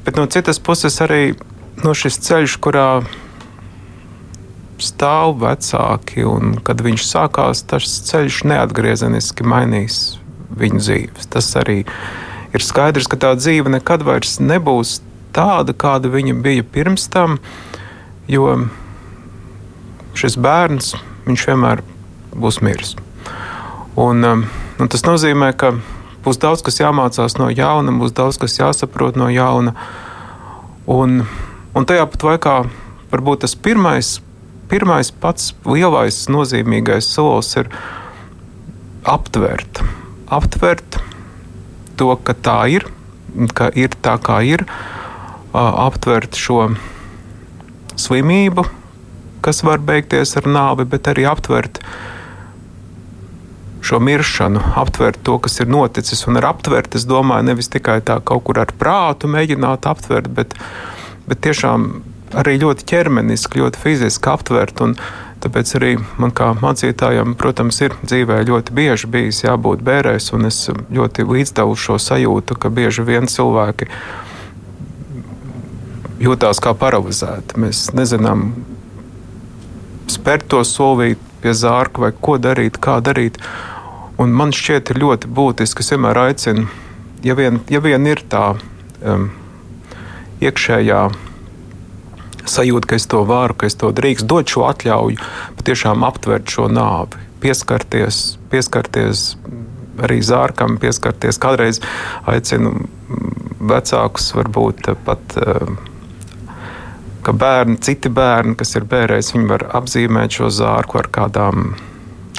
bet 0.06 0.18
no 0.18 0.28
citas 0.30 0.62
puses 0.62 1.00
arī 1.02 1.34
no 1.82 1.94
šis 1.98 2.18
ceļš, 2.22 2.56
kurā 2.62 2.86
stāv 4.86 5.38
vecāki, 5.42 6.24
un 6.26 6.56
kad 6.64 6.82
viņš 6.84 7.06
sākās, 7.06 7.64
tas 7.70 7.88
ceļš 8.08 8.42
neatgriezeniski 8.50 9.46
mainīs 9.46 10.18
viņu 10.58 10.82
dzīves. 10.82 11.30
Tas 11.32 11.48
arī 11.60 11.82
ir 12.52 12.64
skaidrs, 12.64 13.08
ka 13.10 13.20
tā 13.20 13.32
dzīve 13.38 13.72
nekad 13.72 14.04
vairs 14.06 14.38
nebūs 14.42 15.00
tāda, 15.36 15.72
kāda 15.72 16.12
viņa 16.12 16.36
bija 16.44 16.66
pirms 16.66 17.08
tam, 17.12 17.38
jo 18.28 18.50
šis 20.18 20.36
bērns, 20.36 20.92
vienmēr 21.26 21.82
būs 22.36 22.60
miris. 22.64 22.96
Un, 23.96 24.24
um, 24.24 24.44
un 24.80 24.88
tas 24.92 25.04
nozīmē, 25.04 25.52
ka 25.56 25.74
būs 26.24 26.40
daudz 26.40 26.62
kas 26.64 26.80
jāmācās 26.80 27.36
no 27.40 27.50
jauna, 27.52 27.92
būs 28.00 28.14
daudz 28.16 28.38
kas 28.40 28.58
jāsaprot 28.58 29.18
no 29.20 29.28
jauna. 29.32 29.74
Un, 30.90 31.22
un 31.76 31.88
tajā 31.88 32.06
pat 32.10 32.26
laikā 32.28 32.56
varbūt 33.12 33.44
tas 33.44 33.54
pirmais 33.54 34.18
pirmais, 34.72 35.12
pats 35.12 35.52
lielais, 35.68 36.24
nozīmīgais 36.32 37.10
solis 37.12 37.52
ir 37.60 37.68
aptvert. 39.04 39.82
Aptvert 40.32 40.96
to, 42.00 42.14
ka 42.24 42.32
tā 42.32 42.58
ir, 42.72 42.86
ka 43.52 43.68
ir 43.76 43.92
tā, 44.04 44.16
kā 44.22 44.40
ir, 44.48 44.64
aptvert 45.52 46.38
šo 46.40 46.70
slimību, 48.00 48.64
kas 49.44 49.60
var 49.66 49.82
beigties 49.84 50.32
ar 50.40 50.48
nāvi, 50.48 50.86
bet 50.88 51.10
arī 51.12 51.26
aptvert 51.28 51.82
šo 53.82 53.98
miršanu, 54.00 54.62
aptvert 54.78 55.18
to, 55.26 55.36
kas 55.42 55.58
ir 55.60 55.68
noticis. 55.68 56.24
Un 56.30 56.38
ar 56.40 56.48
aptvert, 56.54 56.94
es 56.96 57.04
domāju, 57.08 57.50
nevis 57.50 57.68
tikai 57.72 57.98
tā 58.06 58.20
kaut 58.24 58.46
kur 58.46 58.62
ar 58.62 58.72
prātu 58.78 59.28
mēģināt 59.28 59.90
aptvert, 59.90 60.30
bet, 60.32 60.56
bet 61.28 61.42
tiešām 61.44 61.90
arī 62.38 62.56
ļoti 62.62 62.86
ķermeniski, 62.88 63.60
ļoti 63.62 63.80
fiziski 63.82 64.32
aptvert. 64.32 64.80
Tāpēc 65.42 65.72
arī 65.78 65.92
man 66.22 66.30
kā 66.30 66.52
mācītājam, 66.54 67.34
protams, 67.38 67.80
ir 67.82 67.96
dzīvē 68.04 68.42
ļoti 68.46 68.74
bieži 68.76 69.08
bijis 69.10 69.42
jābūt 69.42 69.82
bērēs, 69.82 70.30
un 70.36 70.46
es 70.46 70.68
ļoti 70.70 71.26
līdzdalu 71.26 71.74
šo 71.74 71.98
sajūtu, 71.98 72.58
ka 72.62 72.70
bieži 72.70 73.02
vien 73.08 73.26
cilvēki 73.26 73.88
jūtās 76.22 76.62
kā 76.62 76.76
paralizēti. 76.78 77.58
Mēs 77.58 77.88
nezinām 77.98 78.52
spērt 80.12 80.46
to 80.52 80.62
solīt 80.66 81.18
pie 81.42 81.56
zārka 81.58 82.04
vai 82.04 82.12
ko 82.14 82.38
darīt, 82.38 82.78
kā 82.78 83.00
darīt. 83.02 83.40
Un 84.22 84.30
man 84.38 84.54
šķiet 84.54 84.94
ļoti 84.94 85.30
būtiski, 85.34 85.82
es 85.82 85.90
vienmēr 85.90 86.20
aicinu, 86.28 86.68
ja 87.26 87.34
vien, 87.34 87.58
ja 87.72 87.82
vien 87.82 88.06
ir 88.06 88.22
tā 88.30 88.52
um, 88.54 89.30
iekšējā 90.42 91.02
sajūta, 92.48 92.90
ka 92.90 92.98
es 93.00 93.08
to 93.10 93.22
varu, 93.28 93.56
ka 93.58 93.68
es 93.70 93.78
to 93.78 93.92
drīkstu, 93.94 94.28
dot 94.30 94.52
šo 94.52 94.66
atļauju, 94.70 95.20
patiešām 95.58 96.06
aptvert 96.06 96.50
šo 96.50 96.68
nāvi, 96.72 97.20
pieskarties, 97.42 98.22
pieskarties 98.52 99.32
arī 100.02 100.20
zārkam, 100.24 100.78
pieskarties. 100.80 101.40
Kādreiz 101.42 101.80
aicinu 102.28 102.86
vecākus, 103.62 104.32
varbūt 104.36 104.92
pat. 105.06 105.38
Ka 107.22 107.30
bērni, 107.38 107.76
citi 107.78 108.10
bērni, 108.10 108.56
kas 108.58 108.74
ir 108.74 108.86
bērēs, 108.90 109.30
viņi 109.36 109.46
var 109.46 109.68
apzīmēt 109.78 110.40
šo 110.40 110.48
zārku 110.50 110.98
ar 110.98 111.06
kādām, 111.14 111.76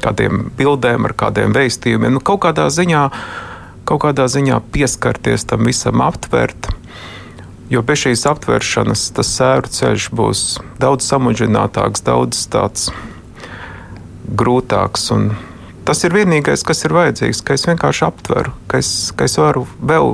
kādiem 0.04 0.50
bildēm, 0.58 1.08
ar 1.08 1.14
kādiem 1.16 1.56
veistījumiem. 1.56 2.18
Nu, 2.18 2.20
kaut 2.20 2.42
kādā 2.44 2.66
ziņā, 2.68 3.04
kaut 3.88 4.02
kādā 4.04 4.28
ziņā 4.28 4.60
pieskarties 4.76 5.48
tam 5.48 5.64
visam, 5.70 6.04
aptvert. 6.04 6.68
Jo 7.74 7.82
bez 7.82 8.04
šīs 8.04 8.28
aptvēršanas 8.30 9.08
tas 9.18 9.30
sēru 9.34 9.72
ceļš 9.74 10.12
būs 10.14 10.42
daudz 10.82 11.08
samudžinātāks, 11.10 12.04
daudz 12.06 12.44
tāds 12.54 12.92
grūtāks. 14.30 15.08
Tas 15.88 16.04
ir 16.06 16.14
vienīgais, 16.14 16.62
kas 16.68 16.86
ir 16.86 16.94
vajadzīgs, 16.94 17.42
ka 17.42 17.58
es 17.58 17.66
vienkārši 17.66 18.06
aptveru, 18.06 18.54
ka 18.70 18.78
es, 18.84 18.92
ka 19.18 19.26
es 19.26 19.40
varu 19.42 19.66
vēl, 19.82 20.14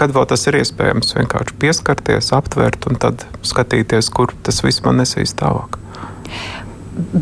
kad 0.00 0.14
vēl 0.16 0.26
tas 0.32 0.46
ir 0.48 0.56
iespējams, 0.62 1.12
vienkārši 1.18 1.58
pieskarties, 1.60 2.32
aptvert 2.38 2.88
un 2.88 2.96
tad 3.02 3.26
skatīties, 3.44 4.08
kur 4.16 4.32
tas 4.46 4.64
viss 4.64 4.80
man 4.86 5.02
nesīs 5.02 5.36
tālāk. 5.36 5.76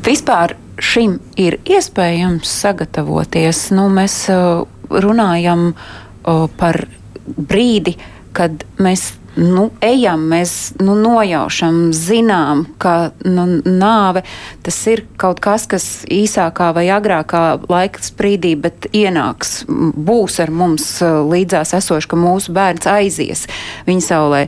Vispār 0.06 0.54
šim 0.78 1.18
ir 1.34 1.58
iespējams 1.66 2.54
sagatavoties. 2.62 3.68
Nu, 3.74 3.88
mēs 3.90 4.20
uh, 4.30 4.62
runājam 4.88 5.72
uh, 5.74 6.46
par 6.62 6.84
brīdi, 7.26 7.98
kad 8.38 8.62
mēs 8.78 9.17
nu, 9.36 9.68
ejam, 9.84 10.22
mēs 10.30 10.52
nu, 10.82 10.94
nojaušam, 10.98 11.88
zinām, 11.94 12.64
ka 12.80 13.10
nu, 13.26 13.46
nāve 13.64 14.24
tas 14.66 14.78
ir 14.90 15.04
kaut 15.20 15.40
kas, 15.44 15.66
kas 15.70 15.86
īsākā 16.12 16.70
vai 16.76 16.88
agrākā 16.94 17.42
laika 17.70 18.02
sprīdī, 18.02 18.54
bet 18.60 18.88
ienāks, 18.92 19.62
būs 19.68 20.38
ar 20.42 20.52
mums 20.54 20.90
līdzās 21.02 21.74
esoši, 21.78 22.10
ka 22.10 22.20
mūsu 22.20 22.54
bērns 22.56 22.88
aizies 22.90 23.46
viņa 23.88 24.06
saulē. 24.08 24.46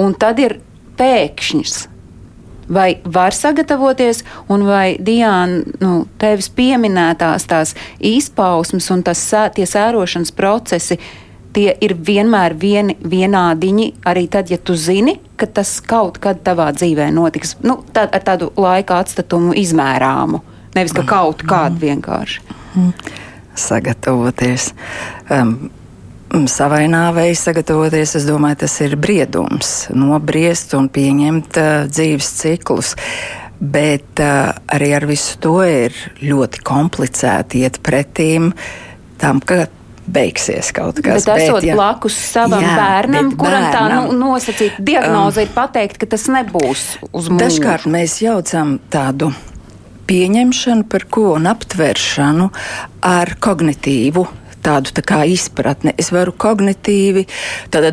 Un 0.00 0.14
tad 0.16 0.40
ir 0.42 0.58
pēkšņs. 1.00 1.80
Vai 2.72 3.02
var 3.04 3.34
sagatavoties, 3.36 4.22
un 4.48 4.62
vai 4.64 4.94
Diana, 5.02 5.60
nu, 5.82 6.06
tevis 6.22 6.46
pieminētās 6.56 7.44
tās 7.50 7.74
izpausmes 7.98 8.86
un 8.94 9.02
tas, 9.04 9.26
tie 9.52 9.66
sērošanas 9.68 10.32
procesi, 10.32 10.96
uh, 10.96 11.31
tie 11.52 11.72
ir 11.84 11.94
vienmēr 11.98 12.54
vieni, 12.58 12.96
vienādiņi, 12.98 13.88
arī 14.08 14.26
tad, 14.32 14.50
ja 14.52 14.58
tu 14.58 14.76
zini, 14.78 15.18
ka 15.36 15.46
tas 15.46 15.74
kaut 15.84 16.18
kad 16.22 16.40
tavā 16.44 16.70
dzīvē 16.76 17.10
notiks. 17.14 17.56
Nu, 17.66 17.80
tā, 17.94 18.06
ar 18.08 18.24
tādu 18.24 18.52
laika 18.60 19.00
atstatumu 19.02 19.54
izmērāmu, 19.58 20.42
nevis 20.76 20.96
ka 20.96 21.04
kaut 21.08 21.44
kādu 21.48 21.82
vienkārši. 21.82 22.42
Sagatavoties. 23.58 24.70
Um, 25.32 25.56
savai 26.48 26.86
nāvei 26.90 27.34
sagatavoties, 27.36 28.16
es 28.20 28.26
domāju, 28.28 28.62
tas 28.64 28.78
ir 28.84 28.96
briedums, 29.00 29.74
nobriest 29.92 30.72
un 30.78 30.88
pieņemt 30.92 31.60
uh, 31.60 31.70
dzīves 31.90 32.32
ciklus. 32.40 32.96
Bet 33.62 34.18
uh, 34.18 34.56
arī 34.74 34.88
ar 34.96 35.06
visu 35.06 35.36
to 35.42 35.60
ir 35.62 35.94
ļoti 36.22 36.64
komplicēti 36.66 37.62
iet 37.62 37.78
pretīm 37.84 38.50
tam, 39.22 39.38
ka 39.38 39.68
beigsies 40.06 40.72
kaut 40.74 40.98
kas. 41.04 41.26
Bet 41.26 41.44
esot 41.44 41.60
bet, 41.60 41.68
ja, 41.70 41.76
blakus 41.78 42.16
savam 42.16 42.64
jā, 42.64 42.74
bērnam, 42.78 43.32
kuram 43.38 43.68
bērnam, 43.68 43.76
tā 43.76 44.10
nu, 44.10 44.18
nosacīta 44.18 44.82
diagnoze 44.82 45.42
um, 45.42 45.46
ir 45.46 45.54
pateikt, 45.54 46.00
ka 46.02 46.10
tas 46.14 46.26
nebūs 46.32 46.84
uz 47.10 47.30
mūžu. 47.30 47.40
Dažkārt 47.42 47.88
mēs 47.90 48.18
jaucam 48.24 48.76
tādu 48.92 49.32
pieņemšanu 50.10 50.86
par 50.90 51.06
ko 51.12 51.32
un 51.36 51.48
aptveršanu 51.50 52.50
ar 53.06 53.36
kognitīvu 53.42 54.26
tādu 54.62 54.92
tā 54.94 55.02
kā 55.06 55.22
izpratni. 55.26 55.94
Es 55.98 56.12
varu 56.14 56.34
kognitīvi, 56.38 57.26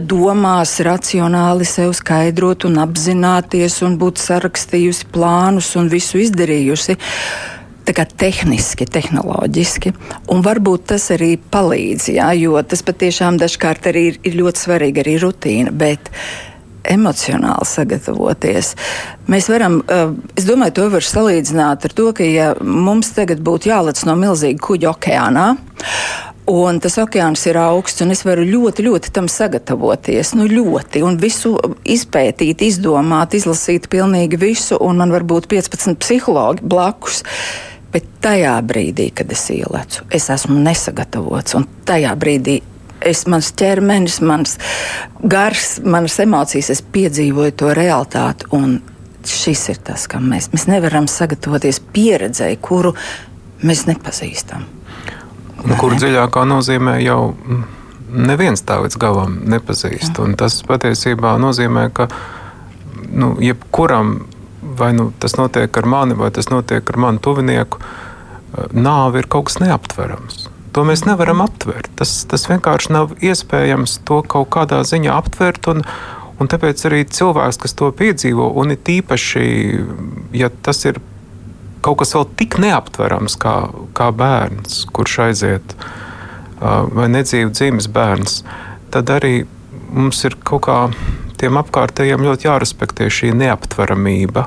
domās, 0.05 0.75
racionāli 0.85 1.65
sev 1.65 1.95
skaidrot 1.97 2.67
un 2.69 2.77
apzināties 2.83 3.81
un 3.85 3.97
būt 4.01 4.21
sarakstījusi 4.21 5.09
plānus 5.13 5.73
un 5.79 5.89
visu 5.89 6.21
izdarījusi 6.21 6.97
tehniski, 7.93 8.86
tehnoloģiski. 8.86 9.93
Un 10.29 10.43
varbūt 10.46 10.89
tas 10.93 11.10
arī 11.15 11.38
palīdz, 11.38 12.12
jā, 12.15 12.29
jo 12.39 12.62
tas 12.62 12.84
patiešām 12.86 13.39
dažkārt 13.41 13.89
arī 13.91 14.05
ir, 14.12 14.22
ir 14.24 14.39
ļoti 14.43 14.65
svarīgi, 14.65 15.03
arī 15.03 15.17
rutīna. 15.24 15.72
Bet, 15.72 16.12
emocionāli 16.89 17.67
sagatavoties. 17.67 18.74
Mēs 19.27 19.50
varam, 19.51 19.81
eh, 19.88 20.13
es 20.36 20.46
domāju, 20.46 20.74
to 20.74 20.89
var 20.89 21.01
salīdzināt 21.01 21.86
ar 21.86 21.93
to, 21.93 22.13
ka 22.13 22.24
ja 22.24 22.53
mums 22.62 23.12
tagad 23.12 23.39
būtu 23.39 23.69
jālec 23.69 24.05
no 24.05 24.15
milzīga 24.15 24.60
kuģa 24.60 24.93
okeānā. 24.96 25.58
Un 26.50 26.79
tas 26.79 26.96
okeāns 26.98 27.46
ir 27.46 27.60
augsts, 27.62 28.01
un 28.01 28.10
es 28.10 28.24
varu 28.25 28.41
ļoti, 28.41 28.81
ļoti 28.88 29.12
tam 29.13 29.27
sagatavoties. 29.27 30.34
Nu, 30.34 30.48
ļoti, 30.50 31.03
un 31.05 31.19
visu 31.22 31.60
izpētīt, 31.86 32.63
izdomāt, 32.65 33.36
izlasīt 33.38 33.86
pilnīgi 33.88 34.39
visu, 34.39 34.79
un 34.81 34.98
man 34.98 35.12
var 35.12 35.22
būt 35.22 35.46
15 35.46 36.00
psihologi 36.01 36.65
blakus. 36.65 37.22
Bet 37.93 38.05
tajā 38.22 38.53
brīdī, 38.69 39.10
kad 39.15 39.31
es 39.34 39.48
ielecu, 39.53 40.05
es 40.13 40.29
esmu 40.29 40.60
nesagatavots. 40.62 41.55
Un 41.58 41.65
tajā 41.89 42.12
brīdī 42.19 42.60
es, 43.01 43.24
mans 43.31 43.51
ķermenis, 43.58 44.19
mans 44.22 44.58
gars, 45.24 45.79
manas 45.84 46.19
emocijas, 46.22 46.69
es 46.75 46.84
piedzīvoju 46.86 47.55
to 47.58 47.74
realitāti. 47.77 48.50
Un 48.55 48.77
šis 49.25 49.65
ir 49.74 49.81
tas, 49.89 50.05
kam 50.12 50.29
mēs, 50.31 50.51
mēs 50.53 50.67
nevaram 50.69 51.10
sagatavoties 51.10 51.81
pieredzēji, 51.93 52.60
kuru 52.62 52.93
mēs 53.65 53.86
nepazīstam. 53.89 54.67
Nu, 55.60 55.75
kur 55.79 55.98
dziļākā 55.98 56.46
nozīmē 56.48 57.00
jau 57.03 57.34
neviens 58.10 58.63
tā 58.65 58.79
līdz 58.84 58.98
galam 59.00 59.39
nepazīst. 59.50 60.22
Tas 60.39 60.62
patiesībā 60.67 61.36
nozīmē, 61.41 61.89
ka 61.93 62.08
nu, 63.12 63.34
jebkuram 63.43 64.22
vai 64.79 64.93
nu 64.98 65.09
tas 65.19 65.36
notiek 65.39 65.77
ar 65.81 65.89
mani, 65.89 66.17
vai 66.17 66.31
tas 66.36 66.50
notiek 66.51 66.89
ar 66.89 67.01
manu 67.01 67.21
tuvinieku, 67.24 67.81
nāve 68.74 69.24
ir 69.24 69.29
kaut 69.31 69.50
kas 69.50 69.59
neaptverams. 69.62 70.48
To 70.74 70.86
mēs 70.86 71.03
nevaram 71.07 71.41
aptvert. 71.43 71.89
Tas, 71.98 72.13
tas 72.29 72.45
vienkārši 72.50 72.93
nav 72.93 73.13
iespējams 73.25 74.00
to 74.07 74.21
kaut 74.29 74.51
kādā 74.53 74.81
ziņā 74.86 75.15
aptvert. 75.17 75.69
Un, 75.71 75.83
un 76.39 76.50
tāpēc 76.51 76.83
arī 76.89 77.03
cilvēks, 77.09 77.62
kas 77.63 77.77
to 77.77 77.89
piedzīvo, 77.95 78.51
un 78.62 78.75
it 78.75 78.89
īpaši, 78.89 79.45
ja 80.38 80.51
tas 80.63 80.86
ir 80.86 81.01
kaut 81.86 82.01
kas 82.01 82.13
vēl 82.15 82.27
tik 82.39 82.59
neaptverams 82.62 83.38
kā, 83.39 83.55
kā 83.98 84.09
bērns, 84.15 84.83
kurš 84.93 85.19
aiziet 85.29 85.75
vai 86.59 87.07
nedzīvu 87.07 87.53
dzīves 87.55 87.88
bērns, 87.95 88.41
tad 88.91 89.12
arī 89.15 89.45
mums 89.95 90.19
ir 90.27 90.36
kaut 90.43 90.65
kā 90.67 90.79
tiem 91.39 91.58
apkārtējiem 91.62 92.25
ļoti 92.25 92.50
jārespektē 92.50 93.10
šī 93.13 93.34
neaptveramība. 93.39 94.46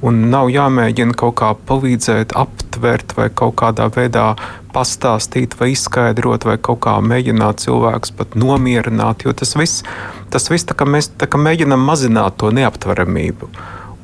Un 0.00 0.22
nav 0.32 0.48
jāmēģina 0.48 1.12
kaut 1.20 1.34
kā 1.42 1.50
palīdzēt, 1.68 2.32
aptvert 2.38 3.12
vai 3.18 3.26
kaut 3.36 3.58
kādā 3.60 3.90
veidā 3.92 4.30
pastāstīt, 4.72 5.58
vai 5.60 5.74
izskaidrot, 5.74 6.46
vai 6.48 6.56
kaut 6.56 6.80
kā 6.86 6.94
mēģināt 7.04 7.60
cilvēkus 7.66 8.14
pat 8.16 8.38
nomierināt. 8.38 9.26
Jo 9.26 9.34
tas 9.36 9.52
viss, 9.60 9.84
tas 10.32 10.48
viss 10.48 10.68
tā 10.68 10.78
kā 10.78 10.88
mēs 10.88 11.10
tā 11.20 11.28
kā 11.28 11.40
mēģinām 11.42 11.84
mazināt 11.84 12.40
to 12.40 12.48
neaptveramību. 12.56 13.50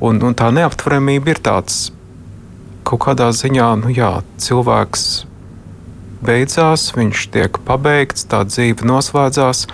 Un, 0.05 0.21
un 0.21 0.37
tā 0.37 0.51
neaptveramība 0.53 1.33
ir 1.33 1.41
tāds 1.41 1.87
kaut 2.87 3.01
kādā 3.07 3.31
ziņā, 3.35 3.71
nu 3.81 3.91
jā, 3.91 4.11
cilvēks 4.39 5.07
beidzās, 6.23 6.91
viņš 6.95 7.27
tiek 7.33 7.59
pabeigts, 7.67 8.27
tā 8.29 8.43
dzīve 8.47 8.85
noslēdzās. 8.87 9.65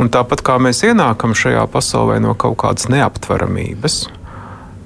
Un 0.00 0.08
tāpat 0.12 0.40
kā 0.44 0.56
mēs 0.62 0.80
ienākam 0.88 1.34
šajā 1.36 1.66
pasaulē 1.72 2.16
no 2.22 2.32
kaut 2.38 2.56
kādas 2.62 2.88
neaptveramības, 2.92 3.96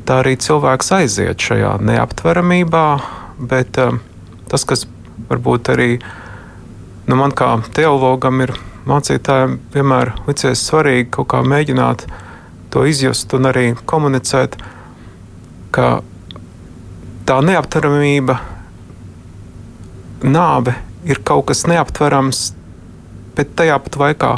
tā 0.06 0.20
arī 0.22 0.34
cilvēks 0.42 0.92
aiziet 0.98 1.42
šajā 1.42 1.76
neaptveramībā. 1.86 2.86
Bet 3.36 3.78
um, 3.82 4.00
tas, 4.50 4.64
kas 4.66 4.86
varbūt 5.30 5.70
arī 5.74 5.90
nu, 7.06 7.18
man 7.18 7.34
kā 7.36 7.52
teologam 7.76 8.42
ir 8.44 8.54
mācītājiem 8.86 9.58
vienmēr 9.74 10.12
licies 10.26 10.62
svarīgi 10.68 11.10
kaut 11.18 11.30
kā 11.34 11.42
mēģināt 11.46 12.06
to 12.74 12.84
izjust 12.86 13.34
un 13.36 13.50
arī 13.50 13.70
komunicēt, 13.88 14.58
ka 15.74 16.00
tā 17.26 17.38
neaptveramība, 17.42 18.38
nāve 20.26 20.76
ir 21.06 21.20
kaut 21.26 21.48
kas 21.50 21.66
neaptverams, 21.70 22.46
bet 23.36 23.52
tajā 23.58 23.78
pat 23.82 23.98
laikā 24.02 24.30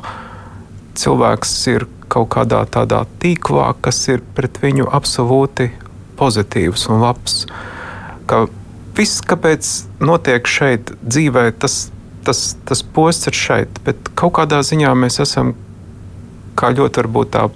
cilvēks 0.99 1.55
ir 1.73 1.87
kaut 2.13 2.31
kādā 2.35 2.63
tādā 2.73 3.05
tīklā, 3.23 3.73
kas 3.85 4.01
ir 4.09 4.25
pret 4.37 4.61
viņu 4.63 4.89
absolūti 4.97 5.71
pozitīvs 6.19 6.89
un 6.91 7.05
labs. 7.05 7.45
Ka 8.29 8.47
viss, 8.99 9.23
kāpēc 9.25 9.71
notiek 10.03 10.49
šeit 10.49 10.93
dzīvē, 11.05 11.51
tas, 11.63 11.89
tas, 12.27 12.53
tas 12.69 12.83
posts 12.83 13.31
ir 13.31 13.39
šeit, 13.39 13.81
bet 13.87 14.13
kaut 14.19 14.37
kādā 14.41 14.61
ziņā 14.67 14.95
mēs 14.99 15.21
esam 15.25 15.55
kā 16.59 16.73
ļoti 16.75 17.03
varbūt 17.05 17.35
tā 17.37 17.47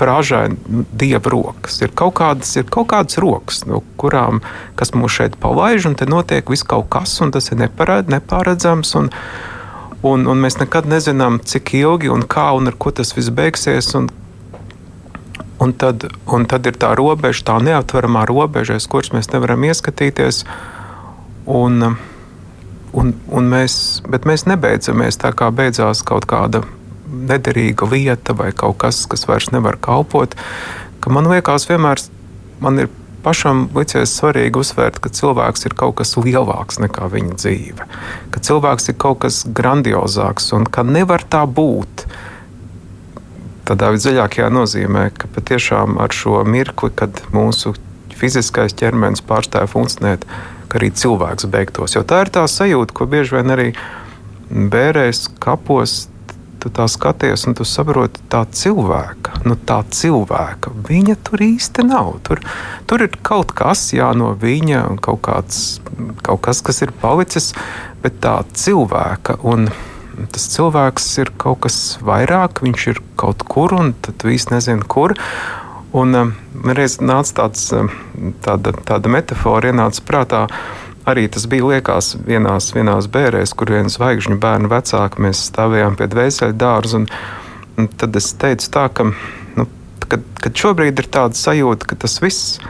frāžaini 0.00 0.56
nu, 0.72 0.84
dieva 0.96 1.32
rokas. 1.32 1.80
Ir 1.84 1.92
kaut 1.96 2.16
kādas, 2.20 2.54
ir 2.56 2.68
kaut 2.72 2.88
kādas 2.92 3.20
rokas, 3.20 3.64
no 3.68 3.82
kurām 4.00 4.40
kas 4.78 4.94
mūs 4.96 5.18
šeit 5.18 5.36
palaiž, 5.42 5.90
un 5.90 5.98
te 6.00 6.08
notiek 6.08 6.48
viss 6.50 6.66
kaut 6.66 6.88
kas, 6.92 7.18
un 7.24 7.34
tas 7.34 7.50
ir 7.52 7.60
neparedzams. 7.60 8.94
Un, 9.00 9.10
Un, 10.06 10.24
un 10.24 10.40
mēs 10.40 10.56
nekad 10.56 10.88
nezinām, 10.88 11.42
cik 11.44 11.74
ilgi 11.76 12.08
un 12.12 12.24
kā 12.24 12.50
un 12.56 12.70
ar 12.70 12.76
ko 12.80 12.92
tas 12.96 13.12
viss 13.16 13.32
beigsies. 13.36 13.92
Un, 13.98 14.08
un, 15.60 15.74
tad, 15.76 16.06
un 16.24 16.46
tad 16.48 16.68
ir 16.70 16.78
tā 16.80 16.94
robeža, 16.96 17.44
tā 17.50 17.58
neaptveramā 17.64 18.24
robeža, 18.30 18.78
uz 18.80 18.88
kuras 18.88 19.12
mēs 19.12 19.28
nevaram 19.34 19.66
ieskatīties. 19.68 20.44
Un, 21.50 21.96
un, 22.96 23.14
un 23.28 23.50
mēs, 23.52 23.74
mēs 24.08 24.46
nebeidzamies 24.48 25.20
tā 25.20 25.34
kā 25.36 25.50
beidzās 25.52 26.00
kaut 26.06 26.28
kāda 26.30 26.64
nederīga 27.10 27.88
lieta 27.90 28.34
vai 28.36 28.52
kaut 28.56 28.78
kas, 28.80 29.02
kas 29.10 29.26
vairs 29.28 29.50
nevar 29.52 29.76
kalpot. 29.82 30.36
Man 31.08 31.28
liekas, 31.28 31.68
vienmēr 31.68 32.00
man 32.60 32.84
ir 32.84 32.90
pašam 33.24 33.68
licies 33.76 34.12
svarīgi 34.18 34.60
uzsvērt, 34.60 35.00
ka 35.02 35.12
cilvēks 35.14 35.66
ir 35.68 35.76
kaut 35.78 35.98
kas 36.00 36.16
lielāks 36.18 36.80
nekā 36.82 37.08
viņa 37.12 37.36
dzīve, 37.38 37.86
ka 38.34 38.42
cilvēks 38.48 38.90
ir 38.92 38.98
kaut 39.00 39.22
kas 39.24 39.42
grandiozāks 39.46 40.50
un 40.56 40.66
ka 40.66 40.84
nevar 40.86 41.24
tā 41.24 41.44
būt. 41.46 42.06
Tādā 43.70 43.92
visdziļākajā 43.94 44.50
nozīmē, 44.50 45.10
ka 45.14 45.30
patiešām 45.30 46.00
ar 46.02 46.14
šo 46.14 46.42
mirkli, 46.48 46.90
kad 46.96 47.22
mūsu 47.34 47.76
fiziskais 48.20 48.74
ķermenis 48.76 49.22
pārstāja 49.24 49.70
funkcionēt, 49.70 50.26
ka 50.68 50.80
arī 50.80 50.90
cilvēks 50.94 51.48
beigtos. 51.50 51.96
Jo 51.96 52.04
tā 52.06 52.24
ir 52.24 52.32
tā 52.34 52.44
sajūta, 52.50 52.94
ko 52.94 53.06
bieži 53.10 53.38
vien 53.38 53.54
arī 53.54 53.68
bērēs 54.50 55.28
kapos 55.42 56.09
tu 56.60 56.70
tā 56.72 56.86
skaties, 56.90 57.46
un 57.48 57.56
tu 57.58 57.64
saproti, 57.68 58.22
tā 58.32 58.42
cilvēka, 58.46 59.42
nu, 59.48 59.56
tā 59.56 59.80
cilvēka, 59.96 60.72
viņa 60.88 61.16
tur 61.26 61.44
īsti 61.46 61.86
nav. 61.88 62.12
Tur, 62.26 62.42
tur 62.90 63.04
ir 63.06 63.16
kaut 63.26 63.54
kas 63.56 63.88
jā, 63.96 64.10
no 64.16 64.32
viņa, 64.38 64.82
kaut, 65.04 65.22
kāds, 65.26 65.80
kaut 66.26 66.42
kas, 66.46 66.62
kas 66.66 66.82
ir 66.84 66.92
palicis, 67.02 67.52
bet 68.04 68.20
tā 68.24 68.40
cilvēka. 68.52 69.40
Un, 69.46 69.70
Tas 70.20 70.50
cilvēks 70.52 71.04
ir 71.22 71.30
kaut 71.40 71.62
kas 71.64 71.76
vairāk, 72.04 72.58
viņš 72.60 72.82
ir 72.90 72.98
kaut 73.16 73.40
kur, 73.48 73.72
un 73.72 73.94
tu 74.04 74.28
īsti 74.28 74.52
nezini, 74.52 74.84
kur. 74.84 75.14
Un 75.96 76.18
um, 76.18 76.32
reiz 76.76 76.98
nāca 77.00 77.38
tāds, 77.38 77.62
um, 77.72 77.88
tāda, 78.44 78.74
tāda 78.84 79.08
metāfora, 79.08 79.70
ienāca 79.72 80.04
prātā. 80.04 80.42
Uh, 80.44 80.89
arī 81.08 81.26
tas 81.32 81.46
bija 81.50 81.66
liekas 81.66 82.14
vienās, 82.26 82.70
vienās 82.74 83.08
bērēs, 83.12 83.54
kur 83.56 83.72
viens 83.72 83.96
zvaigžņu 83.96 84.38
bērnu 84.40 84.70
vecāki 84.70 85.22
mēs 85.24 85.46
stāvējām 85.50 85.96
pie 85.98 86.08
dvēseli 86.12 86.56
dārza. 86.60 87.00
Un, 87.00 87.08
un 87.78 87.88
tad 88.00 88.16
es 88.20 88.32
teicu 88.40 88.70
tā, 88.74 88.86
ka, 88.92 89.10
nu, 89.56 89.66
kad, 90.06 90.26
kad 90.44 90.62
šobrīd 90.64 91.00
ir 91.00 91.10
tāda 91.12 91.38
sajūta, 91.38 91.90
ka 91.90 91.98
tas 92.04 92.20
viss. 92.24 92.60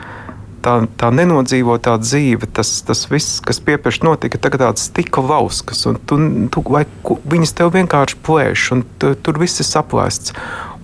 Tā, 0.61 0.75
tā 0.93 1.07
nenodzīvotā 1.09 1.95
dzīve, 1.97 2.45
tas, 2.53 2.69
tas 2.85 3.07
viss, 3.09 3.39
kas 3.41 3.57
piepieši 3.65 4.03
notika, 4.05 4.37
tagad 4.37 4.61
tāds 4.61 4.83
stikla 4.91 5.23
lauskas, 5.31 5.87
un 5.89 5.97
tu, 6.05 6.19
tu, 6.53 6.61
vai, 6.69 6.83
viņas 7.01 7.55
tev 7.57 7.71
vienkārši 7.73 8.19
plēš, 8.21 8.67
un 8.75 8.83
tu, 9.01 9.15
tur 9.25 9.41
viss 9.41 9.57
ir 9.57 9.65
saplēsts. 9.65 10.35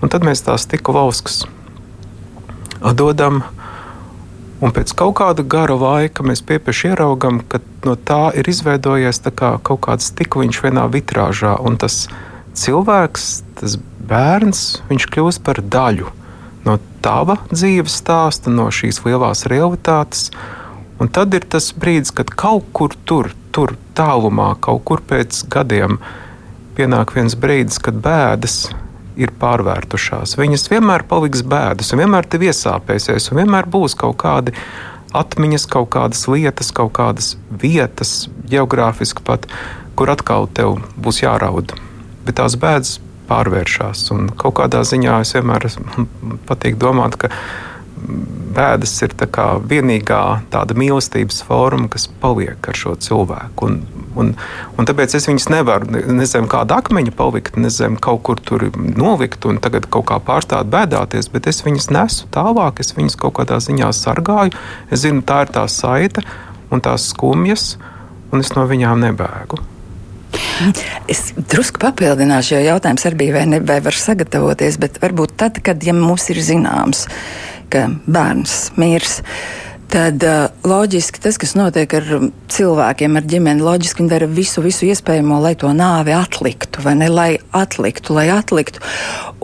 Un 0.02 0.10
tad 0.10 0.26
mēs 0.26 0.42
tās 0.46 0.66
stikla 0.66 1.04
lauskas 1.04 1.44
dodam 2.98 3.44
uh, 3.44 3.57
Un 4.58 4.74
pēc 4.74 4.90
kaut 4.98 5.20
kāda 5.20 5.44
gara 5.46 5.76
laika 5.78 6.26
mēs 6.26 6.42
piepieši 6.42 6.94
ieraugām, 6.94 7.44
ka 7.46 7.60
no 7.86 7.94
tā 7.94 8.32
ir 8.40 8.48
izveidojies 8.50 9.22
kā 9.38 9.58
kaut 9.62 9.84
kāds 9.86 10.10
stikliņš 10.10 10.62
vienā 10.66 10.88
vitrāžā, 10.90 11.54
un 11.62 11.78
tas 11.78 12.08
cilvēks, 12.58 13.28
tas 13.60 13.78
bērns, 14.10 14.64
viņš 14.90 15.06
kļūst 15.14 15.44
par 15.46 15.62
daļu 15.62 16.10
no 16.66 16.78
tava 17.06 17.38
dzīves 17.52 18.00
stāsta, 18.02 18.52
no 18.52 18.70
šīs 18.74 19.04
lielās 19.06 19.46
realitātes. 19.52 20.32
Un 20.98 21.12
tad 21.14 21.36
ir 21.38 21.46
tas 21.46 21.70
brīdis, 21.78 22.12
kad 22.18 22.34
kaut 22.34 22.66
kur 22.74 22.96
tur, 23.06 23.30
tur 23.54 23.76
tālumā, 23.98 24.56
kaut 24.60 24.82
kur 24.90 25.04
pēc 25.06 25.44
gadiem, 25.54 26.00
pienāk 26.78 27.14
viens 27.14 27.38
brīdis, 27.38 27.78
kad 27.84 28.02
bēdas 28.02 28.72
ir 29.18 29.34
pārvērtušās. 29.42 30.38
Viņas 30.40 30.70
vienmēr 30.72 31.06
paliks 31.10 31.44
bēdas, 31.48 31.92
un 31.94 32.04
vienmēr 32.04 32.30
te 32.30 32.40
iesāpēsies, 32.42 33.32
un 33.32 33.42
vienmēr 33.42 33.70
būs 33.74 33.98
kaut 33.98 34.20
kādi 34.22 34.54
atmiņas, 35.18 35.66
kaut 35.72 35.90
kādas 35.96 36.28
lietas, 36.30 36.72
kaut 36.76 36.94
kādas 36.98 37.36
vietas, 37.50 38.28
geogrāfiski 38.50 39.24
pat, 39.26 39.48
kur 39.98 40.12
atkal 40.14 40.50
tev 40.54 40.78
būs 41.00 41.24
jāraud. 41.24 41.74
Bet 42.28 42.38
tās 42.40 42.58
bēdas 42.60 42.98
pārvēršas, 43.28 44.06
un 44.16 44.30
kaut 44.40 44.60
kādā 44.62 44.84
ziņā 44.88 45.22
es 45.24 45.34
vienmēr 45.36 45.68
patīk 46.48 46.78
domāt, 46.80 47.18
ka 47.20 47.32
bēdas 48.58 48.94
ir 49.06 49.14
tā 49.18 49.46
vienīgā 49.70 50.22
tāda 50.54 50.76
mīlestības 50.78 51.44
forma, 51.46 51.90
kas 51.94 52.08
paliek 52.22 52.70
ar 52.70 52.78
šo 52.78 52.96
cilvēku. 53.04 53.68
Un, 53.68 53.78
un, 54.18 54.34
un 54.78 54.90
tāpēc 54.90 55.18
es 55.20 55.28
viņus 55.30 55.50
nevaru, 55.54 55.90
nezinu, 55.92 56.50
kāda 56.52 56.80
akmeņa 56.82 57.14
palikt, 57.18 57.60
nezinu, 57.62 58.00
kaut 58.02 58.24
kur 58.28 58.42
tur 58.42 58.68
nolikt 58.74 59.46
un 59.50 59.62
tagad 59.64 59.90
kaut 59.94 60.10
kā 60.12 60.20
pārstāt 60.24 60.72
bēdāties, 60.74 61.30
bet 61.34 61.50
es 61.52 61.64
viņus 61.66 61.92
nesu 61.94 62.30
tālāk, 62.34 62.82
es 62.84 62.96
viņus 62.98 63.20
kaut 63.22 63.38
kādā 63.42 63.62
ziņā 63.64 63.94
sargāju. 63.96 64.56
Es 64.92 65.06
zinu, 65.06 65.26
tā 65.28 65.44
ir 65.46 65.56
tā 65.56 65.68
saite 65.72 66.26
un 66.74 66.84
tās 66.84 67.12
skumjas, 67.14 67.76
un 68.32 68.44
es 68.44 68.54
no 68.58 68.68
viņām 68.68 69.04
nebēgu. 69.06 69.64
Es 71.08 71.32
drusku 71.38 71.80
papildināšu, 71.82 72.58
jo 72.58 72.64
jautājums 72.66 73.06
arī 73.08 73.20
bija, 73.22 73.36
vai, 73.38 73.44
ne, 73.50 73.60
vai 73.64 73.78
var 73.86 73.96
sagatavoties, 73.96 74.80
bet 74.82 74.98
varbūt 75.02 75.38
tad, 75.40 75.62
kad 75.64 75.84
ja 75.86 75.96
mums 75.96 76.28
ir 76.34 76.42
zināms, 76.44 77.06
ka 77.74 77.88
bērns 78.08 78.58
mirs. 78.80 79.22
Tad 79.88 80.24
uh, 80.28 80.50
loģiski 80.68 81.22
tas, 81.24 81.38
kas 81.40 81.54
notiek 81.56 81.94
ar 81.96 82.08
cilvēkiem, 82.52 83.16
ar 83.16 83.28
ģimeni, 83.32 83.64
loģiski 83.64 84.04
viņi 84.04 84.12
dara 84.12 84.28
visu, 84.28 84.64
visu 84.66 84.90
iespējamo, 84.90 85.40
lai 85.44 85.54
to 85.60 85.72
nāvi 85.72 86.12
atliktu, 86.16 86.84
vai 86.84 86.98
ne, 87.00 87.08
lai 87.08 87.30
atliktu, 87.56 88.18
lai 88.18 88.28
atliktu. 88.36 88.84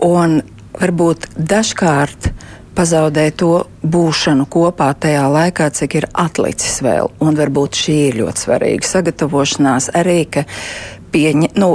Un 0.04 0.42
varbūt 0.76 1.30
dažkārt 1.38 2.28
pazaudē 2.74 3.28
to 3.38 3.64
būšanu 3.86 4.46
kopā 4.50 4.90
tajā 5.00 5.24
laikā, 5.30 5.70
cik 5.72 5.98
ir 6.00 6.08
atlicis 6.12 6.80
vēl. 6.84 7.12
Un 7.24 7.38
varbūt 7.38 7.80
šī 7.80 7.98
ir 8.08 8.20
ļoti 8.22 8.46
svarīga 8.46 8.90
sagatavošanās 8.90 9.92
arī, 9.96 10.24
ka 10.28 10.44
pieņa, 11.14 11.54
nu, 11.62 11.70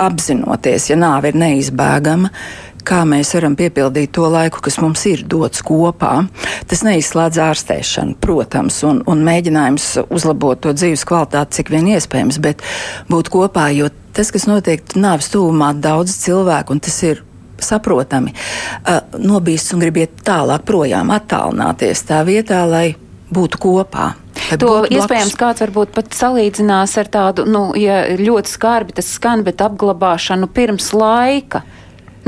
apzinoties, 0.00 0.90
ja 0.92 0.98
nāve 1.00 1.32
ir 1.32 1.38
neizbēgama, 1.40 2.30
kā 2.86 3.02
mēs 3.08 3.32
varam 3.36 3.56
piepildīt 3.58 4.12
to 4.16 4.26
laiku, 4.30 4.62
kas 4.64 4.78
mums 4.82 5.04
ir 5.10 5.24
dots 5.28 5.64
kopā. 5.66 6.12
Tas 6.70 6.84
neizslēdz 6.86 7.40
ārstēšanu, 7.46 8.16
protams, 8.22 8.82
un, 8.88 9.02
un 9.08 9.26
mēģinājums 9.26 9.88
uzlabot 10.12 10.62
to 10.62 10.74
dzīves 10.76 11.04
kvalitāti, 11.08 11.60
cik 11.60 11.72
vien 11.74 11.90
iespējams, 11.94 12.40
bet 12.42 12.64
būt 13.12 13.32
kopā, 13.32 13.68
jo 13.76 13.90
tas, 14.16 14.32
kas 14.34 14.48
notiek 14.50 14.96
nāves 14.98 15.30
tūmā, 15.32 15.72
daudz 15.82 16.16
cilvēku, 16.24 16.76
un 16.76 16.82
tas 16.84 16.98
ir 17.08 17.22
saprotami, 17.62 18.34
nobīst 19.22 19.74
un 19.74 19.84
grib 19.84 20.02
iet 20.02 20.24
tālāk 20.26 20.66
projām, 20.66 21.12
attālināties 21.14 22.04
tā 22.08 22.22
vietā, 22.26 22.64
lai 22.68 22.88
būtu 23.32 23.60
kopā. 23.62 24.12
To 24.60 24.82
iespējams 24.90 25.36
kāds 25.38 25.62
varbūt 25.62 25.92
pat 25.94 26.12
salīdzinās 26.16 26.96
ar 27.00 27.08
tādu, 27.12 27.46
nu, 27.48 27.62
ja 27.78 28.02
ļoti 28.18 28.50
skarbi 28.50 28.96
tas 28.98 29.08
skan, 29.16 29.44
bet 29.46 29.62
apglabāšanu 29.64 30.50
pirms 30.52 30.90
laika. 30.96 31.62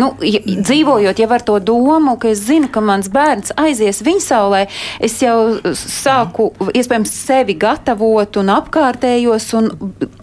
Nu, 0.01 0.11
ja, 0.27 0.41
dzīvojot 0.43 1.21
jau 1.23 1.29
ar 1.37 1.43
to 1.47 1.59
domu, 1.63 2.17
ka 2.19 2.33
es 2.33 2.43
zinu, 2.49 2.69
ka 2.73 2.83
mans 2.85 3.07
bērns 3.13 3.55
aizies 3.61 4.03
viņasaulē, 4.05 4.65
es 5.05 5.21
jau 5.23 5.61
sāku 5.79 6.49
iespējams 6.75 7.13
sevi 7.15 7.55
gatavot 7.61 8.41
un 8.41 8.51
apkārtējos 8.57 9.47
un 9.59 9.71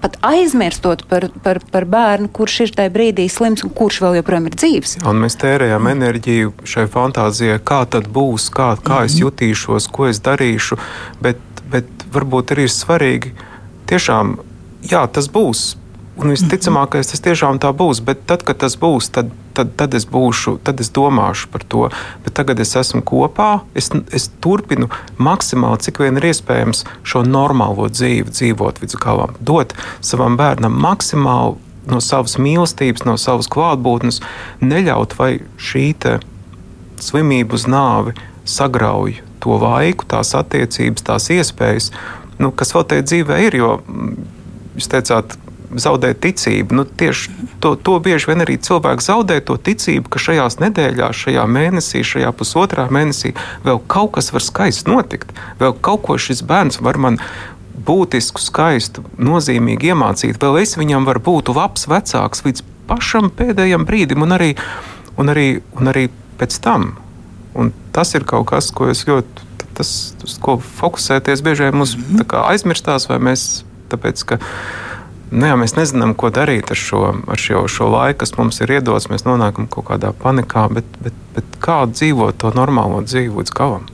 pat 0.03 0.17
aizmirstot 0.27 1.05
par, 1.07 1.29
par, 1.45 1.61
par 1.71 1.87
bērnu, 1.87 2.31
kurš 2.35 2.59
ir 2.65 2.75
tajā 2.75 2.91
brīdī 2.93 3.27
slims 3.31 3.63
un 3.65 3.71
kurš 3.75 4.01
vēl 4.03 4.19
joprojām 4.19 4.49
ir 4.51 4.59
dzīves. 4.59 4.97
Un 5.07 5.23
mēs 5.23 5.39
tērējam 5.41 5.87
enerģiju 5.93 6.55
šai 6.67 6.87
fantāzijai, 6.91 7.61
kā 7.63 7.83
tad 7.91 8.11
būs, 8.11 8.49
kā, 8.53 8.73
kā 8.83 9.05
es 9.07 9.15
mhm. 9.15 9.25
jutīšos, 9.25 9.87
ko 9.93 10.11
es 10.11 10.19
darīšu, 10.23 10.79
bet, 11.23 11.39
bet 11.71 12.07
varbūt 12.11 12.55
arī 12.55 12.67
ir 12.67 12.75
svarīgi 12.75 13.35
tiešām, 13.91 14.35
jā, 14.91 15.05
tas 15.15 15.31
būs 15.31 15.71
Un 16.21 16.29
visticamākais 16.29 17.09
tas 17.09 17.23
tiešām 17.25 17.57
tā 17.61 17.71
būs, 17.73 18.03
bet 18.05 18.19
tad, 18.29 18.43
kad 18.45 18.59
tas 18.61 18.75
būs, 18.77 19.07
tad, 19.15 19.31
tad, 19.57 19.71
tad 19.79 19.95
es 19.97 20.05
būšu, 20.05 20.59
tad 20.65 20.83
es 20.83 20.91
domāšu 20.93 21.49
par 21.49 21.65
to. 21.65 21.87
Bet 22.25 22.35
tagad 22.37 22.61
es 22.61 22.75
esmu 22.77 23.01
kopā, 23.07 23.63
es, 23.73 23.89
es 24.13 24.29
turpinu 24.43 24.91
maksimāli, 25.17 25.81
cik 25.81 26.03
vien 26.03 26.21
ir 26.21 26.29
iespējams, 26.29 26.83
šo 27.01 27.23
normālo 27.25 27.89
dzīvi 27.89 28.29
dzīvot 28.29 28.83
līdz 28.83 28.99
galam, 29.01 29.33
dot 29.41 29.73
savam 30.05 30.37
bērnam 30.37 30.77
maksimāli 30.85 31.57
no 31.89 32.01
savas 32.05 32.37
mīlestības, 32.37 33.07
no 33.09 33.17
savas 33.17 33.49
klātbūtnes, 33.49 34.21
neļaut, 34.61 35.17
lai 35.17 35.31
šī 35.57 35.87
slimība 37.01 37.57
uz 37.57 37.65
nāvi 37.65 38.13
sagrauj 38.45 39.17
to 39.41 39.57
laiku, 39.57 40.05
tās 40.05 40.35
attiecības, 40.37 41.05
tās 41.07 41.29
iespējas, 41.33 41.89
nu, 42.41 42.51
kas 42.53 42.75
vēl 42.75 42.85
tajā 42.91 43.07
dzīvē 43.09 43.39
ir. 43.47 43.57
Jo 43.57 43.71
mm, 43.81 44.27
jūs 44.77 44.89
teicāt, 44.91 45.33
zaudēt 45.79 46.21
ticību. 46.23 46.75
Nu, 46.75 46.85
tieši 46.85 47.31
to, 47.63 47.75
to 47.75 47.97
bieži 48.03 48.31
vien 48.31 48.43
arī 48.43 48.57
cilvēks 48.61 49.07
zaudē 49.11 49.39
to 49.45 49.57
ticību, 49.57 50.11
ka 50.11 50.21
šajās 50.21 50.59
nedēļās, 50.63 51.23
šajā 51.25 51.45
mēnesī, 51.47 52.03
šajā 52.07 52.31
pusotrā 52.35 52.87
mēnesī 52.91 53.33
vēl 53.65 53.81
kaut 53.91 54.15
kas 54.17 54.31
var 54.35 54.45
skaisti 54.45 54.91
notikt. 54.91 55.33
Vēl 55.61 55.75
kaut 55.83 56.05
ko 56.07 56.17
šis 56.21 56.43
bērns 56.47 56.81
var 56.83 56.99
man 57.01 57.21
būtisku, 57.81 58.41
skaistu, 58.41 59.03
nozīmīgu 59.17 59.91
iemācīt. 59.93 60.39
Vēl 60.41 60.61
es 60.61 60.75
viņam 60.79 61.07
varu 61.07 61.23
būt 61.25 61.53
labs 61.55 61.87
vecāks 61.89 62.43
līdz 62.45 62.65
pašam 62.89 63.31
pēdējam 63.33 63.85
brīdim, 63.87 64.25
un 64.25 64.35
arī, 64.35 64.51
un 65.19 65.31
arī, 65.31 65.47
un 65.79 65.91
arī 65.91 66.09
pēc 66.41 66.59
tam. 66.63 66.91
Un 67.57 67.73
tas 67.95 68.13
ir 68.15 68.27
kaut 68.27 68.49
kas, 68.51 68.71
ko 68.75 68.91
es 68.91 69.05
ļoti. 69.07 69.49
Tas, 69.71 69.89
uz 70.19 70.35
ko 70.43 70.57
fokusēties 70.59 71.41
bieži 71.45 71.69
vien 71.69 71.77
mums 71.79 71.95
aizmirstās, 72.27 73.07
vai 73.09 73.21
mēs 73.23 73.63
tāpēc, 73.91 74.23
ka 74.27 74.37
Nu, 75.31 75.47
jā, 75.47 75.55
mēs 75.55 75.77
nezinām, 75.77 76.11
ko 76.19 76.27
darīt 76.33 76.73
ar 76.73 76.79
šo, 76.79 77.05
ar 77.31 77.39
šo, 77.39 77.63
šo 77.71 77.87
laiku, 77.93 78.19
kas 78.25 78.33
mums 78.35 78.59
ir 78.63 78.73
iedots. 78.75 79.07
Mēs 79.07 79.23
nonākam 79.23 79.69
kaut 79.71 79.87
kādā 79.87 80.11
panikā, 80.11 80.65
bet, 80.75 80.87
bet, 81.03 81.15
bet 81.35 81.57
kā 81.63 81.85
dzīvot 81.87 82.41
to 82.43 82.51
normālo 82.57 82.99
dzīvi 83.05 83.39
līdz 83.39 83.53
galam? 83.55 83.87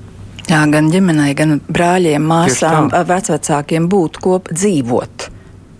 Jā, 0.47 0.63
gan 0.71 0.87
ģimenei, 0.89 1.33
gan 1.37 1.59
brāļiem, 1.67 2.23
māsām, 2.25 2.87
vecākiem 2.89 3.89
būt 3.91 4.17
kopā 4.23 4.55
dzīvot. 4.55 5.27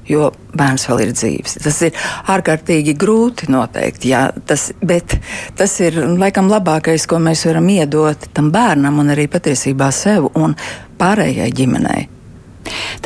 Jo 0.07 0.29
bērns 0.55 0.85
vēl 0.87 1.01
ir 1.03 1.13
dzīves. 1.15 1.57
Tas 1.63 1.79
ir 1.83 2.03
ārkārtīgi 2.31 2.93
grūti 2.99 3.49
noteikti, 3.51 4.11
jā, 4.13 4.27
tas, 4.47 4.69
bet 4.79 5.17
tas 5.59 5.73
ir 5.83 5.97
laikam 6.19 6.51
labākais, 6.51 7.07
ko 7.09 7.19
mēs 7.23 7.43
varam 7.49 7.67
iedot 7.73 8.29
tam 8.37 8.53
bērnam 8.53 9.01
un 9.01 9.15
arī 9.15 9.25
patiesībā 9.31 9.89
sev 9.95 10.29
un 10.37 10.55
pārējai 11.01 11.49
ģimenei. 11.57 12.05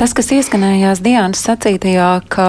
Tas, 0.00 0.14
kas 0.16 0.30
ieskanējās 0.34 1.02
Dienas 1.04 1.42
sacītajā, 1.46 2.10
ka 2.32 2.48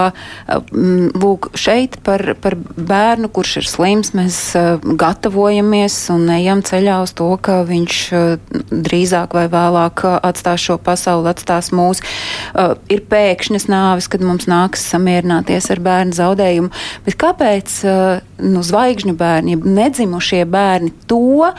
mm, 0.71 1.13
lūk, 1.19 1.51
šeit 1.59 1.99
par, 2.05 2.35
par 2.41 2.57
bērnu, 2.57 3.29
kurš 3.33 3.57
ir 3.61 3.69
slims, 3.69 4.13
mēs 4.17 4.39
uh, 4.59 4.77
gatavojamies 4.81 5.97
un 6.13 6.27
ejam 6.35 6.63
ceļā 6.65 6.99
uz 7.05 7.15
to, 7.17 7.29
ka 7.43 7.61
viņš 7.67 7.99
uh, 8.13 8.61
drīzāk 8.71 9.35
vai 9.37 9.45
vēlāk 9.51 10.05
atstās 10.23 10.63
šo 10.63 10.77
pasauli, 10.81 11.29
atstās 11.31 11.71
mūs. 11.75 12.01
Ir 12.91 13.03
pēkšņas 13.09 13.67
nāvis, 13.71 14.07
kad 14.11 14.23
mums 14.25 14.47
nāks 14.49 14.83
samierināties 14.91 15.69
ar 15.73 15.81
bērnu 15.83 16.15
zaudējumu. 16.17 16.71
Bet 17.05 17.17
kāpēc 17.21 17.75
nu, 18.43 18.63
zvaigžņu 18.65 19.15
bērni, 19.19 19.57
nedzimušie 19.63 20.43
bērni 20.49 20.93
to 21.09 21.51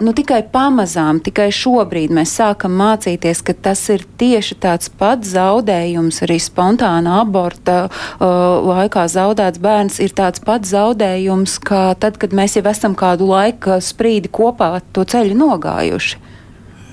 nu, 0.00 0.14
tikai 0.16 0.42
pamazām, 0.52 1.20
tikai 1.24 1.50
šobrīd 1.54 2.14
mēs 2.14 2.36
sākam 2.38 2.76
mācīties, 2.78 3.42
ka 3.46 3.56
tas 3.68 3.82
ir 3.94 4.06
tieši 4.20 4.58
tā 4.62 4.73
tāds 4.74 4.90
pats 4.90 5.30
zaudējums, 5.36 6.20
arī 6.26 6.40
spontāna 6.42 7.20
aborta 7.22 7.86
uh, 7.86 8.26
laikā 8.66 9.06
zaudēts 9.10 9.62
bērns 9.62 10.00
ir 10.02 10.14
tāds 10.18 10.42
pats 10.42 10.74
zaudējums, 10.74 11.60
kā 11.62 11.94
tad, 12.00 12.18
kad 12.18 12.34
mēs 12.34 12.58
jau 12.58 12.64
esam 12.70 12.96
kādu 12.98 13.30
laika 13.30 13.78
sprīdi 13.82 14.32
kopā 14.34 14.80
to 14.92 15.06
ceļu 15.06 15.38
nogājuši. 15.38 16.22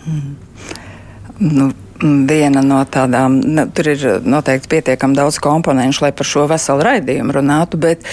Mm. 0.05 0.35
Nu, 1.41 1.71
viena 2.01 2.63
no 2.65 2.81
tādām, 2.89 3.39
ne, 3.45 3.67
tur 3.75 3.91
ir 3.93 4.05
noteikti 4.25 4.69
pietiekami 4.71 5.17
daudz 5.17 5.39
komponentu, 5.43 6.05
lai 6.05 6.11
par 6.15 6.27
šo 6.27 6.47
veselu 6.49 6.85
raidījumu 6.87 7.35
runātu, 7.37 7.79
bet 7.81 8.05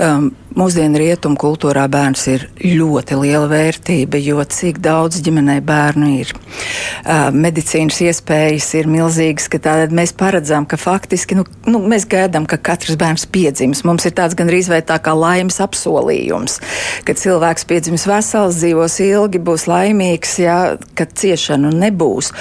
um, 0.00 0.30
mūsdienu 0.56 1.00
rietumu 1.00 1.36
kultūrā 1.40 1.84
bērns 1.92 2.22
ir 2.32 2.46
ļoti 2.62 3.18
liela 3.20 3.48
vērtība, 3.50 4.18
jo 4.24 4.40
cik 4.40 4.80
daudz 4.84 5.20
ģimenei 5.24 5.58
bērnu 5.64 6.08
ir. 6.16 6.32
Uh, 7.04 7.28
medicīnas 7.36 8.00
iespējas 8.06 8.70
ir 8.80 8.88
milzīgas, 8.90 9.50
ka 9.52 9.60
tātad 9.62 9.92
mēs 9.96 10.14
paredzam, 10.16 10.64
ka 10.68 10.78
faktiski, 10.80 11.36
nu, 11.38 11.44
nu, 11.68 11.82
mēs 11.92 12.08
gaidām, 12.08 12.48
ka 12.48 12.58
katrs 12.70 12.96
bērns 13.00 13.26
piedzims. 13.32 13.84
Mums 13.86 14.08
ir 14.08 14.16
tāds 14.16 14.36
gandrīz 14.38 14.70
vai 14.72 14.80
tā 14.86 14.96
kā 15.02 15.12
laimes 15.16 15.60
apsolījums, 15.62 16.58
ka 17.04 17.16
cilvēks 17.16 17.68
piedzims 17.68 18.08
vesels, 18.08 18.60
dzīvos 18.62 18.98
ilgi, 19.04 19.42
būs 19.44 19.68
laimīgs, 19.70 20.38
jā, 20.40 20.58
ka 20.96 21.08
ciešanu 21.12 21.74
nebūs. 21.76 22.32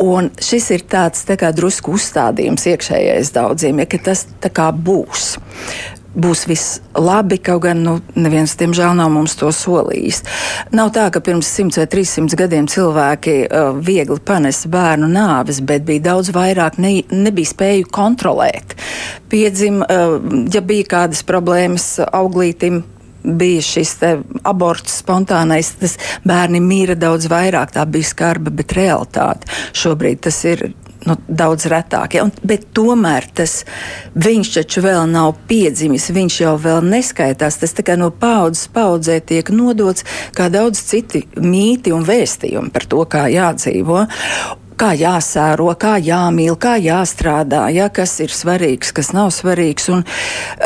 Un 0.00 0.32
šis 0.44 0.70
ir 0.76 0.86
tāds 0.90 1.26
tā 1.28 1.38
kā 1.40 1.52
drusku 1.54 1.96
uzstādījums 1.98 2.66
iekšējais 2.72 3.32
daudziem, 3.36 3.84
ja 3.84 4.02
tas 4.10 4.26
tā 4.42 4.52
kā 4.54 4.70
būs 4.72 5.36
būs 6.18 6.44
viss 6.48 6.78
labi, 6.98 7.38
kaut 7.42 7.62
gan 7.66 7.82
nu, 7.84 7.94
neviens, 8.18 8.56
diemžēl, 8.58 8.96
nav 8.98 9.10
mums 9.12 9.36
to 9.38 9.50
solījis. 9.54 10.22
Nav 10.74 10.90
tā, 10.96 11.08
ka 11.14 11.22
pirms 11.24 11.50
100 11.54 11.82
vai 11.82 11.86
300 11.92 12.38
gadiem 12.40 12.68
cilvēki 12.70 13.36
uh, 13.44 13.70
viegli 13.84 14.18
panesa 14.26 14.70
bērnu 14.72 15.08
nāves, 15.12 15.60
bet 15.64 15.86
bija 15.88 16.08
daudz 16.10 16.32
vairāk, 16.34 16.80
ne, 16.82 16.98
nebija 17.12 17.52
spēju 17.52 17.90
kontrolēt. 17.94 18.74
Piedzim, 19.30 19.82
uh, 19.84 20.18
ja 20.52 20.64
bija 20.64 20.88
kādas 20.96 21.22
problēmas 21.28 21.98
auglītim, 22.08 22.82
bija 23.22 23.62
šis 23.64 23.96
aborts 24.46 25.00
spontānais, 25.02 25.72
tas 25.80 25.96
bērni 26.26 26.60
mīra 26.64 26.96
daudz 26.98 27.28
vairāk. 27.30 27.74
Tā 27.74 27.86
bija 27.88 28.10
skarba, 28.10 28.52
bet 28.54 28.76
realitāte 28.78 29.50
šobrīd 29.76 30.28
tas 30.28 30.44
ir. 30.48 30.70
Nu, 31.06 31.14
daudz 31.30 31.68
retāk, 31.70 32.16
ja? 32.16 32.24
Un, 32.26 32.32
bet 32.42 32.64
tomēr 32.74 33.28
tas 33.38 33.60
viņš 34.18 34.48
taču 34.56 34.82
vēl 34.82 35.04
nav 35.08 35.36
piedzimis, 35.48 36.08
viņš 36.12 36.38
jau 36.42 36.56
neskaitās. 36.84 37.60
Tas 37.62 37.76
tā 37.78 37.84
kā 37.86 37.94
no 37.96 38.10
paudzes 38.10 38.66
paudzē 38.74 39.20
tiek 39.22 39.48
nodots 39.54 40.02
kā 40.34 40.50
daudz 40.50 40.82
citi 40.90 41.22
mīti 41.38 41.94
un 41.94 42.02
vēstījumi 42.04 42.74
par 42.74 42.88
to, 42.90 43.06
kā 43.06 43.28
jādzīvo 43.30 44.02
kā 44.78 44.92
jāsēro, 44.98 45.72
kā 45.80 45.96
jāmīl, 46.02 46.56
kā 46.60 46.76
jāstrādā, 46.82 47.66
ja, 47.74 47.88
kas 47.90 48.18
ir 48.22 48.34
svarīgs, 48.34 48.92
kas 48.94 49.12
nav 49.16 49.32
svarīgs. 49.34 49.88
Un, 49.94 50.04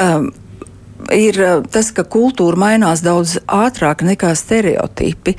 um, 0.00 0.28
ir 1.10 1.40
eh, 1.40 1.60
tas, 1.72 1.90
ka 1.94 2.04
kultūra 2.04 2.58
mainās 2.60 3.02
daudz 3.04 3.38
ātrāk 3.46 4.04
nekā 4.06 4.32
stereotipi 4.38 5.36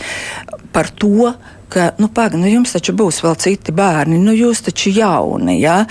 par 0.73 0.89
to, 0.99 1.31
ka, 1.73 1.91
nu, 2.01 2.09
pagaidi, 2.13 2.41
nu, 2.43 2.51
jums 2.51 2.75
taču 2.75 2.95
būs 2.97 3.21
vēl 3.25 3.37
citi 3.41 3.73
bērni, 3.75 4.19
nu, 4.21 4.35
jūs 4.35 4.63
taču 4.67 4.93
jauni. 4.93 5.59
Ja? 5.61 5.83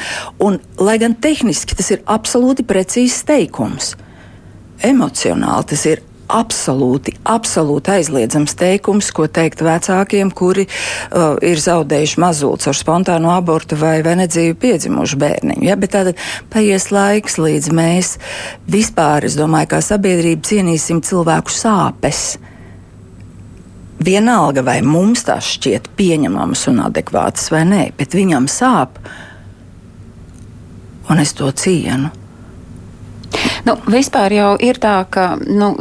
Un, 0.42 0.60
lai 0.82 0.98
gan 1.02 1.16
tehniski 1.18 1.78
tas 1.78 1.92
ir 1.94 2.04
absolūti 2.10 2.66
precīzs 2.66 3.22
teikums, 3.28 3.94
emocionāli 4.86 5.70
tas 5.72 5.86
ir 5.90 6.02
absolūti, 6.32 7.14
absolūti 7.28 7.92
aizliedzams 7.96 8.54
teikums, 8.58 9.10
ko 9.14 9.26
teikt 9.28 9.62
vecākiem, 9.64 10.32
kuri 10.34 10.66
uh, 10.66 11.36
ir 11.44 11.60
zaudējuši 11.60 12.20
mazulus 12.22 12.70
ar 12.70 12.78
spontānu 12.78 13.32
abortu 13.32 13.76
vai, 13.80 13.98
vai 14.06 14.16
nedzīvu 14.22 14.56
piedzimušu 14.62 15.18
bērniņu. 15.22 15.66
Ja? 15.68 15.76
Bet 15.80 15.94
tad 15.96 16.12
paies 16.52 16.88
laiks, 16.94 17.38
līdz 17.42 17.72
mēs 17.76 18.14
vispār, 18.70 19.28
es 19.28 19.36
domāju, 19.38 19.74
kā 19.74 19.82
sabiedrība 19.84 20.48
cienīsim 20.48 21.02
cilvēku 21.04 21.52
sāpes. 21.52 22.24
Vienalga, 24.02 24.64
vai 24.66 24.80
mums 24.82 25.22
tas 25.28 25.46
šķiet 25.54 25.92
pieņemamas 25.98 26.64
un 26.72 26.80
adekvātas 26.88 27.52
vai 27.54 27.62
nē, 27.68 27.84
bet 27.98 28.16
viņam 28.18 28.48
sāp, 28.50 28.98
un 31.12 31.22
es 31.22 31.36
to 31.38 31.52
cienu. 31.54 32.10
Nu, 33.66 33.76
vispār 33.86 34.34
jau 34.34 34.52
ir 34.58 34.80
tā, 34.82 34.96
ka 35.10 35.32
nu, 35.46 35.74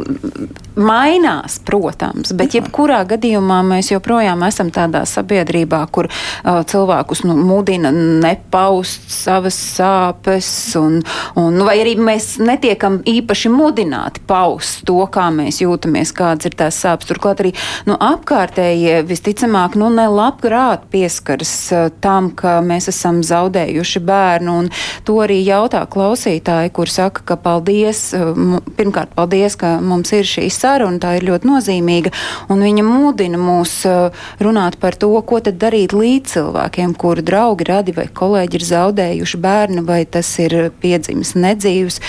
mainās, 0.76 1.58
protams, 1.66 2.32
bet 2.36 2.56
jebkurā 2.56 3.02
gadījumā 3.08 3.60
mēs 3.66 3.90
joprojām 3.92 4.42
esam 4.46 4.70
tādā 4.72 5.04
sabiedrībā, 5.08 5.82
kur 5.92 6.08
uh, 6.08 6.62
cilvēkus 6.68 7.24
nu, 7.28 7.36
mudina 7.36 7.92
nepaust 7.92 9.10
savas 9.12 9.56
sāpes, 9.76 10.48
un, 10.80 11.00
un, 11.36 11.58
nu, 11.58 11.66
vai 11.68 11.78
arī 11.82 11.94
mēs 12.00 12.36
netiekam 12.42 13.00
īpaši 13.08 13.52
mudināti 13.52 14.24
paust 14.28 14.84
to, 14.88 15.00
kā 15.12 15.28
mēs 15.34 15.60
jūtamies, 15.62 16.14
kādas 16.16 16.48
ir 16.48 16.56
tās 16.58 16.80
sāpes. 16.82 17.10
Turklāt 17.10 17.44
arī 17.44 17.52
nu, 17.88 17.98
apkārtējie 17.98 19.02
visticamāk 19.08 19.76
nu, 19.80 19.90
nelabprāt 19.92 20.88
pieskaras 20.92 21.54
uh, 21.74 21.90
tam, 22.04 22.32
ka 22.36 22.60
mēs 22.64 22.88
esam 22.92 23.20
zaudējuši 23.26 24.04
bērnu, 24.08 24.56
un 24.64 24.72
to 25.04 25.20
arī 25.24 25.42
jautā 25.44 25.84
klausītāji, 25.90 26.72
kur 26.72 26.90
saka, 26.90 27.26
ka 27.32 27.38
paldies, 27.40 28.08
uh, 28.16 28.58
pirmkārt, 28.78 29.12
paldies, 29.18 29.58
ka 29.60 29.76
mums 29.84 30.14
ir 30.16 30.28
šīs 30.28 30.61
saruna, 30.62 31.00
tā 31.02 31.16
ir 31.18 31.26
ļoti 31.28 31.48
nozīmīga, 31.50 32.12
viņa 32.50 32.86
mudina 32.86 33.40
mūs 33.40 33.74
uh, 33.90 34.24
runāt 34.42 34.78
par 34.82 34.96
to, 34.98 35.12
ko 35.26 35.42
tad 35.44 35.60
darīt 35.62 35.94
līdz 35.96 36.36
cilvēkiem, 36.36 36.96
kuru 36.98 37.24
draugi, 37.26 37.68
radi 37.68 37.96
vai 37.96 38.08
kolēģi 38.08 38.58
ir 38.58 38.66
zaudējuši 38.70 39.42
bērnu, 39.42 39.86
vai 39.88 40.02
tas 40.06 40.30
ir 40.42 40.70
piedzimis 40.82 41.34
nedzīvs, 41.38 42.00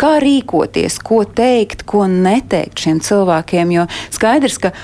kā 0.00 0.16
rīkoties, 0.22 1.00
ko 1.04 1.22
teikt, 1.24 1.86
ko 1.88 2.06
neteikt 2.10 2.86
šiem 2.86 3.02
cilvēkiem, 3.04 3.76
jo 3.78 3.86
skaidrs, 4.14 4.58
ka 4.62 4.74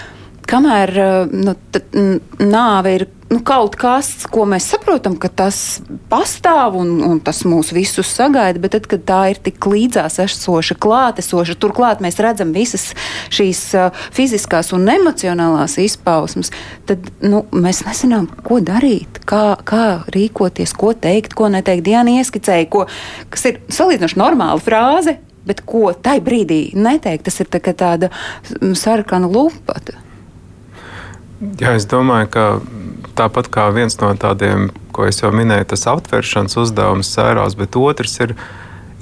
kamēr 0.48 0.94
uh, 1.02 1.34
nu, 1.34 1.54
nāve 2.42 2.94
ir 2.96 3.06
nu, 3.30 3.40
kaut 3.46 3.74
kas, 3.78 4.08
ko 4.30 4.44
mēs 4.48 4.68
saprotam, 4.70 5.16
ka 5.18 5.28
tas 5.32 5.80
pastāv 6.10 6.76
un, 6.78 6.92
un 7.06 7.20
tas 7.24 7.42
mūs 7.48 7.72
visus 7.74 8.10
sagaida, 8.14 8.60
bet 8.62 8.76
tad, 8.76 8.86
kad 8.90 9.04
tā 9.08 9.20
ir 9.32 9.40
tik 9.42 9.66
līdzās 9.66 10.20
esoša, 10.22 10.78
klātesoša, 10.82 11.58
turklāt 11.62 12.02
mēs 12.04 12.20
redzam 12.22 12.54
visas 12.56 12.92
šīs 13.34 13.62
uh, 13.78 14.06
fiziskās 14.14 14.72
un 14.76 14.86
emocionālās 14.94 15.78
izpausmes, 15.82 16.52
tad 16.88 17.10
nu, 17.24 17.44
mēs 17.54 17.82
nezinām, 17.88 18.30
ko 18.46 18.60
darīt, 18.64 19.22
kā, 19.28 19.58
kā 19.66 19.86
rīkoties, 20.14 20.76
ko 20.78 20.94
teikt, 20.94 21.36
ko 21.36 21.50
neteikt. 21.52 21.86
Diana 21.86 22.16
ieskicēja, 22.20 22.70
ko, 22.70 22.86
kas 23.32 23.48
ir 23.50 23.62
salīdzinoši 23.72 24.22
normāla 24.22 24.62
frāze, 24.62 25.18
bet 25.46 25.62
ko 25.66 25.92
tai 25.94 26.18
brīdī 26.24 26.74
neteikt, 26.74 27.26
tas 27.28 27.38
ir 27.42 27.50
tā, 27.50 27.62
tāda 27.62 28.10
sarkana 28.74 29.30
lupa. 29.30 29.78
Jā, 31.36 31.74
es 31.76 31.84
domāju, 31.88 32.30
ka 32.32 32.44
tāpat 33.16 33.50
kā 33.52 33.66
viens 33.74 33.98
no 34.00 34.12
tādiem, 34.16 34.70
ko 34.96 35.04
es 35.08 35.20
jau 35.20 35.32
minēju, 35.34 35.68
tas 35.72 35.84
aptveršanas 35.90 36.56
uzdevums 36.62 37.10
sērās, 37.12 37.56
bet 37.58 37.76
otrs 37.76 38.16
ir 38.24 38.32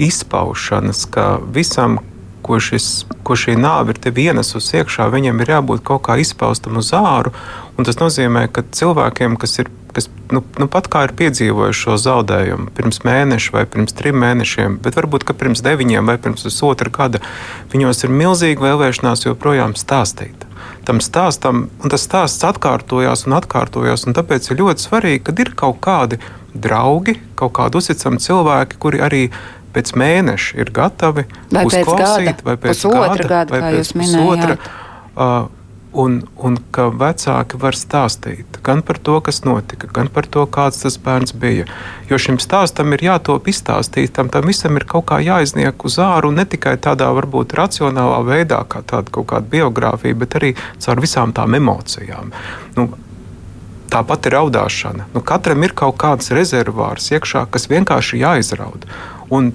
izpaušanas, 0.02 1.04
ka 1.14 1.36
visam, 1.54 2.00
ko, 2.44 2.58
šis, 2.58 3.06
ko 3.26 3.36
šī 3.38 3.54
nāve 3.60 3.94
ir 3.94 4.02
tev 4.02 4.18
ienesusi 4.18 4.80
iekšā, 4.80 5.06
viņam 5.14 5.44
ir 5.44 5.54
jābūt 5.54 5.84
kaut 5.86 6.02
kā 6.08 6.18
izpaustam 6.20 6.80
uz 6.82 6.90
āru. 6.98 7.30
Tas 7.78 8.00
nozīmē, 8.02 8.48
ka 8.50 8.66
cilvēkiem, 8.66 9.38
kas 9.40 9.60
ir 9.62 9.70
kas 9.94 10.08
nu, 10.34 10.42
nu 10.60 10.68
pat 10.70 10.88
kā 10.92 11.04
ir 11.06 11.14
piedzīvojuši 11.18 11.84
šo 11.86 11.96
zaudējumu 12.02 12.72
pirms 12.76 13.02
mēneša 13.06 13.54
vai 13.54 13.64
pirms 13.70 13.96
trim 13.96 14.18
mēnešiem, 14.22 14.78
bet 14.84 14.98
varbūt 14.98 15.26
pirms 15.38 15.62
deviņiem 15.64 16.10
vai 16.10 16.18
pirms 16.20 16.46
pusotra 16.46 16.92
gada, 16.92 17.22
viņos 17.72 18.04
ir 18.04 18.14
milzīga 18.14 18.68
vēlēšanās 18.68 19.26
joprojām 19.28 19.76
stāstīt. 19.78 20.46
Tam 20.84 21.00
stāstam, 21.00 21.68
un 21.80 21.92
tas 21.92 22.04
stāsts 22.04 22.44
atkārtojās 22.44 23.24
un 23.28 23.38
atkārtojās, 23.38 24.04
un 24.08 24.16
tāpēc 24.16 24.50
ir 24.50 24.60
ļoti 24.60 24.84
svarīgi, 24.84 25.24
kad 25.28 25.40
ir 25.40 25.54
kaut 25.56 25.80
kādi 25.84 26.20
draugi, 26.54 27.16
kaut 27.38 27.54
kādi 27.56 27.80
uzticami 27.80 28.20
cilvēki, 28.20 28.80
kuri 28.82 29.00
arī 29.04 29.22
pēc 29.74 29.94
mēneša 29.98 30.60
ir 30.60 30.70
gatavi 30.74 31.26
vai 31.50 31.64
uzklausīt, 31.66 32.44
vai 32.46 32.56
pēc 32.60 32.84
pusotra 32.84 33.28
gada, 33.28 33.50
vai 33.54 33.74
pēc 33.74 33.92
pusotra. 33.96 34.58
Uh, 35.14 35.50
un, 35.94 36.18
un 36.36 36.56
ka 36.74 36.88
vecāki 36.90 37.58
var 37.60 37.76
stāstīt 37.78 38.58
gan 38.66 38.82
par 38.86 38.98
to, 38.98 39.18
kas 39.24 39.42
notika, 39.46 39.88
gan 39.94 40.10
par 40.12 40.26
to, 40.26 40.44
kāds 40.50 40.82
tas 40.82 40.96
bērns 41.00 41.34
bija. 41.38 41.66
Jo 42.10 42.18
šim 42.20 42.40
stāstam 42.42 42.94
ir 42.96 43.04
jātop 43.06 43.48
izstāstītam, 43.50 44.30
tam 44.32 44.50
visam 44.50 44.76
ir 44.78 44.86
kaut 44.90 45.06
kā 45.10 45.20
jāizniek 45.24 45.86
uz 45.86 45.98
āru, 46.02 46.32
ne 46.34 46.46
tikai 46.48 46.76
tādā 46.82 47.10
varbūt 47.16 47.54
racionālā 47.58 48.20
veidā, 48.26 48.64
kā 48.68 48.82
tāda 48.82 49.14
kaut 49.14 49.30
kāda 49.32 49.50
biogrāfija, 49.54 50.18
bet 50.18 50.38
arī 50.40 50.54
caur 50.82 51.02
visām 51.04 51.34
tām 51.36 51.58
emocijām. 51.60 52.34
Nu, 52.78 52.90
Tāpat 53.94 54.26
ir 54.26 54.34
raudāšana. 54.34 55.04
Nu, 55.14 55.20
katram 55.22 55.62
ir 55.62 55.70
kaut 55.76 55.94
kāds 56.02 56.32
rezervārs 56.34 57.12
iekšā, 57.14 57.44
kas 57.52 57.68
vienkārši 57.70 58.18
jāizrauda. 58.24 58.88
Un 59.30 59.52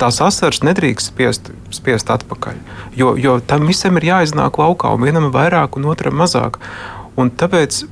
tās 0.00 0.20
asaras 0.24 0.62
nedrīkst 0.66 1.12
spiest, 1.12 1.50
spiest 1.74 2.10
atpakaļ. 2.12 2.58
Jo, 2.98 3.14
jo 3.20 3.38
tam 3.44 3.68
visam 3.70 3.98
ir 4.00 4.08
jāiznāk 4.10 4.60
laukā, 4.60 4.94
un 4.94 5.04
vienam 5.06 5.28
ir 5.28 5.34
vairāk, 5.34 5.78
un 5.78 5.90
otram 5.92 6.18
mazāk. 6.20 6.58
Un 7.20 7.30
tāpēc 7.30 7.84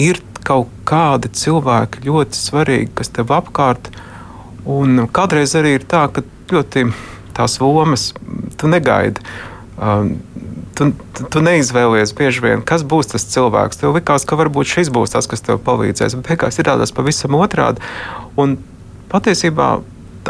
ir 0.00 0.22
kaut 0.46 0.70
kādi 0.86 1.30
cilvēki 1.34 2.04
ļoti 2.06 2.38
svarīgi, 2.38 2.92
kas 2.98 3.12
tev 3.14 3.34
apkārt. 3.34 3.90
Un 4.66 5.06
kādreiz 5.14 5.54
arī 5.58 5.76
ir 5.78 5.86
tā, 5.88 6.06
ka 6.10 6.24
ļoti 6.52 6.88
tās 7.36 7.58
lomas 7.60 8.12
tu 8.58 8.70
negaidi. 8.70 9.22
Um, 9.76 10.16
tu, 10.76 10.90
tu 11.32 11.42
neizvēlies 11.44 12.14
bieži 12.16 12.44
vien, 12.44 12.62
kas 12.66 12.84
būs 12.86 13.12
tas 13.12 13.26
cilvēks. 13.32 13.80
Tev 13.80 13.96
likās, 13.96 14.24
ka 14.28 14.38
varbūt 14.38 14.70
šis 14.76 14.92
būs 14.94 15.14
tas, 15.16 15.28
kas 15.30 15.44
tev 15.44 15.60
palīdzēs, 15.66 16.16
bet 16.18 16.30
beigās 16.30 16.60
ir 16.60 16.68
tādas 16.68 16.94
pavisam 16.96 17.36
otrādi. 17.38 17.82
Un 18.40 18.56
patiesībā 19.12 19.76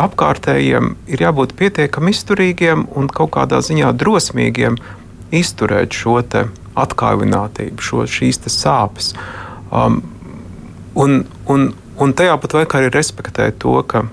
apkārtējiem 0.03 0.95
ir 1.11 1.23
jābūt 1.25 1.55
pietiekami 1.59 2.13
izturīgiem 2.15 2.87
un 2.97 3.09
kaut 3.13 3.35
kādā 3.37 3.63
ziņā 3.65 3.93
drosmīgiem 3.99 4.79
izturēt 5.35 5.97
šo 5.97 6.21
atkārtinātību, 6.77 7.81
šo, 7.83 8.05
šīs 8.11 8.43
sāpes. 8.53 9.15
Um, 9.73 10.03
un, 10.95 11.25
un, 11.49 11.71
un 11.99 12.13
tajā 12.13 12.37
pat 12.43 12.59
laikā 12.61 12.83
arī 12.83 12.93
respektēt 12.95 13.59
to, 13.65 13.79
ka 13.89 14.05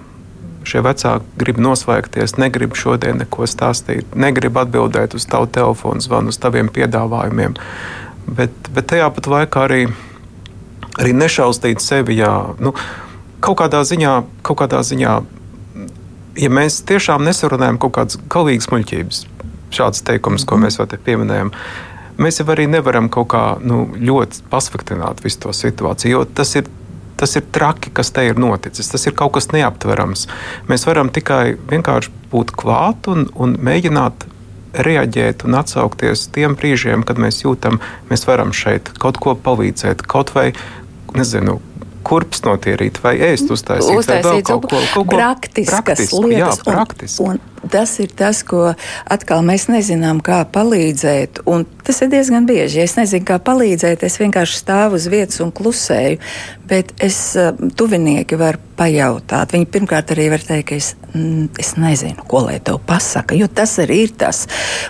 šie 0.68 0.82
vecāki 0.84 1.40
grib 1.40 1.60
noslēgties, 1.62 2.38
negrib 2.40 2.78
šodien 2.80 3.20
neko 3.22 3.48
stāstīt, 3.50 4.16
negrib 4.16 4.58
atbildēt 4.62 5.16
uz 5.18 5.28
tavu 5.30 5.50
telefonu 5.52 6.04
zvanu, 6.04 6.32
uz 6.32 6.40
taviem 6.40 6.72
piedāvājumiem. 6.72 7.58
Bet, 8.24 8.56
bet 8.72 8.88
tajā 8.94 9.10
pat 9.12 9.28
laikā 9.28 9.66
arī, 9.68 9.82
arī 10.96 11.16
nešaustīt 11.20 11.84
sevi. 11.84 12.22
Jā, 12.22 12.32
nu, 12.64 12.72
kaut 13.44 13.60
kādā 13.60 13.84
ziņā, 13.88 14.16
kaut 14.48 14.62
kādā 14.64 14.80
ziņā 14.88 15.18
ja 16.40 16.50
mēs 16.54 16.82
tiešām 16.90 17.26
nesarunājam 17.28 17.80
kaut 17.82 17.96
kādas 17.98 18.20
galīgas 18.32 18.70
muļķības, 18.74 19.24
šāds 19.74 20.06
teikums, 20.08 20.46
ko 20.50 20.60
mēs 20.62 20.80
jau 20.80 20.88
te 20.90 21.00
pieminējam, 21.02 21.52
mēs 22.22 22.42
jau 22.42 22.48
arī 22.54 22.68
nevaram 22.70 23.10
kaut 23.14 23.32
kā 23.34 23.44
nu, 23.64 23.86
ļoti 23.98 24.46
pasliktināt 24.52 25.24
visu 25.26 25.46
to 25.46 25.56
situāciju, 25.64 26.18
jo 26.18 26.24
tas 26.26 26.56
ir. 26.60 26.72
Tas 27.24 27.38
ir 27.38 27.44
traki, 27.56 27.92
kas 27.94 28.10
te 28.12 28.24
ir 28.26 28.40
noticis. 28.42 28.88
Tas 28.90 29.06
ir 29.06 29.14
kaut 29.16 29.36
kas 29.36 29.46
neaptverams. 29.54 30.26
Mēs 30.68 30.84
varam 30.90 31.12
tikai 31.14 31.54
vienkārši 31.70 32.10
būt 32.32 32.52
klāt 32.58 33.06
un, 33.08 33.28
un 33.40 33.54
mēģināt 33.64 34.26
reaģēt 34.74 35.46
un 35.48 35.56
atsaukties 35.60 36.26
tiem 36.34 36.58
brīžiem, 36.60 37.06
kad 37.08 37.22
mēs 37.22 37.44
jūtam, 37.44 37.80
mēs 38.10 38.26
varam 38.28 38.52
šeit 38.52 38.92
kaut 39.00 39.22
ko 39.24 39.38
palīdzēt, 39.38 40.02
kaut 40.10 40.34
vai 40.36 40.50
nezinu, 41.14 41.60
kurpes 42.06 42.44
notīrīt 42.46 43.00
vai 43.04 43.16
ēst 43.32 43.52
uztaisīt. 43.54 43.98
Uztaisīt 44.04 44.46
kaut 44.50 44.68
ko, 44.68 44.82
kaut 44.94 45.10
ko 45.10 45.18
praktiskas 45.18 45.82
praktisku, 45.82 46.24
lietas. 46.28 46.62
Jā, 46.62 46.68
praktiski. 46.68 47.26
Un, 47.26 47.40
un 47.40 47.53
tas 47.72 47.96
ir 48.04 48.12
tas, 48.18 48.42
ko 48.48 48.72
atkal 49.12 49.44
mēs 49.46 49.68
nezinām, 49.72 50.22
kā 50.24 50.42
palīdzēt. 50.54 51.44
Un 51.50 51.66
tas 51.86 52.02
ir 52.04 52.12
diezgan 52.14 52.48
bieži. 52.50 52.82
Ja 52.82 52.88
es 52.88 52.96
nezinu, 53.00 53.26
kā 53.28 53.40
palīdzēt, 53.44 54.06
es 54.08 54.20
vienkārši 54.22 54.60
stāvu 54.60 55.00
uz 55.00 55.08
vietas 55.12 55.42
un 55.44 55.54
klusēju. 55.56 56.20
Bet 56.70 56.94
es 57.04 57.20
eh, 57.40 57.52
tuvinieki 57.78 58.40
var 58.40 58.58
pajautāt. 58.78 59.54
Viņi 59.54 59.70
pirmkārt 59.74 60.16
arī 60.16 60.30
var 60.34 60.44
teikt, 60.46 60.70
ka 60.72 60.80
es, 60.80 60.94
es 61.62 61.74
nezinu, 61.78 62.26
ko 62.30 62.46
lai 62.48 62.58
tev 62.64 62.80
pasaka. 62.88 63.38
Jo 63.38 63.50
tas 63.52 63.76
arī 63.84 64.04
ir 64.08 64.18
tas. 64.18 64.46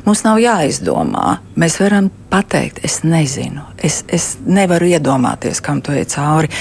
Mums 0.07 0.23
nav 0.27 0.39
jāizdomā. 0.43 1.39
Mēs 1.59 1.79
varam 1.81 2.09
pateikt, 2.31 2.83
es 2.85 3.01
nezinu. 3.03 3.65
Es, 3.83 4.03
es 4.07 4.33
nevaru 4.45 4.93
iedomāties, 4.93 5.61
kam 5.63 5.83
tu 5.83 5.95
ej 5.97 6.07
cauri 6.15 6.51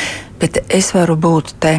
bet 0.42 0.58
es 0.74 0.90
varu 0.94 1.16
būt 1.20 1.54
te. 1.62 1.76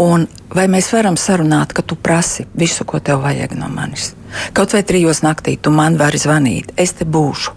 Un 0.00 0.24
vai 0.54 0.66
mēs 0.72 0.88
varam 0.94 1.18
sarunāt, 1.20 1.74
ka 1.76 1.84
tu 1.84 1.98
prasi 2.00 2.46
visu, 2.56 2.86
ko 2.88 3.00
tev 3.04 3.20
vajag 3.24 3.56
no 3.60 3.68
manis? 3.72 4.14
Kaut 4.56 4.74
vai 4.74 4.82
trijos 4.86 5.22
naktī 5.26 5.56
tu 5.60 5.72
man 5.74 5.98
vari 6.00 6.20
zvanīt, 6.20 6.72
es 6.80 6.94
te 6.98 7.06
būšu. 7.06 7.54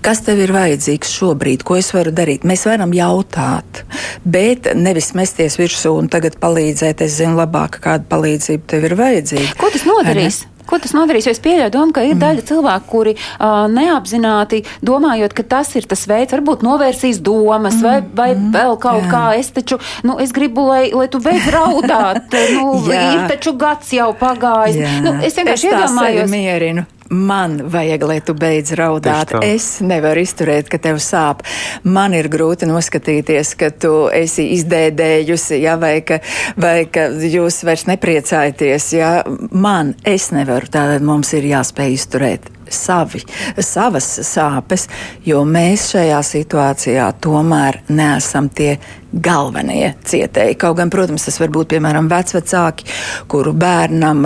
Kas 0.00 0.22
tev 0.24 0.40
ir 0.40 0.52
vajadzīgs 0.54 1.10
šobrīd, 1.12 1.64
ko 1.66 1.76
es 1.76 1.90
varu 1.92 2.12
darīt? 2.16 2.46
Mēs 2.48 2.64
varam 2.68 2.94
jautāt, 2.96 3.82
bet 4.24 4.70
nevis 4.76 5.12
mesties 5.18 5.58
virsū 5.60 5.92
un 6.00 6.08
tagad 6.12 6.38
palīdzēt. 6.40 7.04
Es 7.04 7.18
zinu 7.18 7.36
labāk, 7.36 7.82
kāda 7.84 8.08
palīdzība 8.08 8.64
tev 8.72 8.88
ir 8.88 8.96
vajadzīga. 9.00 9.52
Ko 9.60 9.68
tas 9.72 9.84
nodarīs? 9.88 10.44
Ko 10.70 10.78
tas 10.82 10.94
nodarīs? 10.94 11.26
Es 11.30 11.42
pieļauju 11.42 11.72
domu, 11.74 11.94
ka 11.96 12.04
ir 12.06 12.14
mm. 12.14 12.20
daļa 12.22 12.46
cilvēku, 12.50 12.86
kuri 12.92 13.16
uh, 13.16 13.64
neapzināti 13.72 14.62
domājot, 14.86 15.34
ka 15.34 15.46
tas 15.56 15.72
ir 15.78 15.88
tas 15.90 16.06
veids, 16.10 16.34
varbūt 16.36 16.62
novērsīs 16.66 17.18
domas 17.26 17.80
mm. 17.80 17.86
vai, 17.86 17.96
vai 18.22 18.28
mm. 18.36 18.52
vēl 18.54 18.78
kaut 18.82 19.02
Jā. 19.06 19.10
kā. 19.10 19.24
Es 19.40 19.50
taču, 19.56 19.80
nu, 20.06 20.20
es 20.22 20.34
gribu, 20.36 20.68
lai, 20.70 20.84
lai 20.94 21.08
tu 21.10 21.22
beidz 21.24 21.50
raudāt. 21.50 22.38
nu, 22.56 22.70
ir 22.86 23.26
taču 23.32 23.56
gads 23.58 23.90
jau 23.98 24.12
pagājis. 24.20 24.80
Jā. 24.84 24.96
Nu, 25.04 25.18
es 25.26 25.38
vienkārši 25.38 25.72
iedomājos. 25.72 26.30
Mierinu 26.30 26.86
man 27.10 27.58
vajag, 27.70 28.04
lai 28.06 28.20
tu 28.24 28.34
beidz 28.38 28.74
raudāt. 28.78 29.34
Es 29.44 29.80
nevaru 29.84 30.22
izturēt, 30.24 30.70
ka 30.70 30.78
tev 30.82 31.00
sāp. 31.02 31.42
Man 31.84 32.14
ir 32.16 32.30
grūti 32.32 32.68
noskatīties, 32.70 33.54
ka 33.58 33.72
tu 33.74 33.94
esi 34.14 34.50
izdēdējusi, 34.56 35.60
ja, 35.64 35.76
vai, 35.80 35.98
ka, 36.06 36.20
vai 36.60 36.86
ka 36.90 37.08
jūs 37.10 37.62
vairs 37.66 37.88
nepriecājaties. 37.90 38.92
Ja. 38.96 39.12
Man, 39.50 39.94
es 40.04 40.30
nevaru, 40.34 40.70
tātad 40.70 41.04
mums 41.04 41.34
ir 41.36 41.50
jāspēj 41.50 41.98
izturēt 41.98 42.50
savi, 42.70 43.22
savas 43.58 44.08
sāpes, 44.26 44.88
jo 45.26 45.44
mēs 45.44 45.90
šajā 45.94 46.22
situācijā 46.32 47.10
tomēr 47.22 47.82
neesam 47.90 48.48
tie 48.48 48.76
galvenie 49.10 49.94
cietēji. 50.06 50.56
Kaut 50.60 50.76
gan, 50.78 50.90
protams, 50.92 51.24
tas 51.26 51.38
var 51.42 51.50
būt 51.54 51.72
piemēram 51.72 52.08
vecvecāki, 52.10 52.86
kuru 53.30 53.52
bērnam 53.58 54.22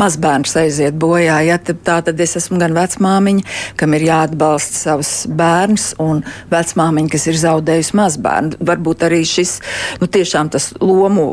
mazbērns 0.00 0.56
aiziet 0.58 0.96
bojā. 1.00 1.38
Ja, 1.46 1.58
tā 1.60 2.00
tad 2.06 2.20
es 2.20 2.36
esmu 2.40 2.58
gan 2.60 2.74
vecmāmiņa, 2.76 3.46
kam 3.78 3.94
ir 3.96 4.06
jāatbalsta 4.08 4.80
savs 4.80 5.12
bērns, 5.38 5.92
un 6.02 6.24
vecmāmiņa, 6.50 7.12
kas 7.14 7.28
ir 7.30 7.38
zaudējusi 7.44 7.98
mazbērnu. 8.00 8.60
Varbūt 8.70 9.06
arī 9.06 9.22
šis 9.28 9.58
nu, 10.02 10.10
tiešām 10.10 10.50
tas 10.50 10.72
lomu 10.82 11.28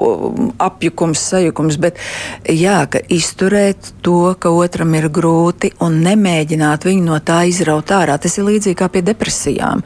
apjukums, 0.62 1.24
sajukums, 1.34 1.80
bet 1.82 1.98
jā, 2.46 2.84
ka 2.92 3.02
izturēt 3.14 3.94
to, 4.06 4.36
ka 4.40 4.54
otram 4.54 4.94
ir 5.00 5.10
grūti 5.14 5.74
un 5.84 5.87
nemēģināt 5.94 6.88
viņu 6.88 7.08
no 7.08 7.20
tā 7.24 7.44
izraut 7.50 7.92
ārā. 7.96 8.18
Tas 8.22 8.38
ir 8.38 8.48
līdzīgi 8.48 8.78
kā 8.80 8.90
pie 8.92 9.04
depresijām. 9.06 9.84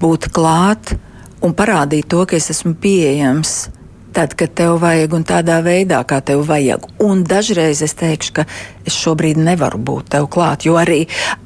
Būt 0.00 0.30
klāt, 0.34 0.94
un 1.44 1.54
parādīt 1.56 2.08
to, 2.10 2.24
ka 2.28 2.38
es 2.38 2.50
esmu 2.54 2.74
pieejams. 2.80 3.70
Tad, 4.10 4.34
kad 4.34 4.50
tev 4.58 4.80
vajag 4.82 5.12
un 5.14 5.22
tādā 5.22 5.60
veidā, 5.62 6.00
kā 6.02 6.18
tev 6.26 6.42
vajag. 6.48 6.88
Un 7.06 7.22
dažreiz 7.22 7.78
es 7.86 7.94
teikšu, 7.94 8.32
ka 8.40 8.44
es 8.82 8.96
šobrīd 8.98 9.38
nevaru 9.38 9.78
būt 9.78 10.10
tev 10.16 10.26
klāt, 10.34 10.66
jo 10.66 10.74
arī, 10.80 11.04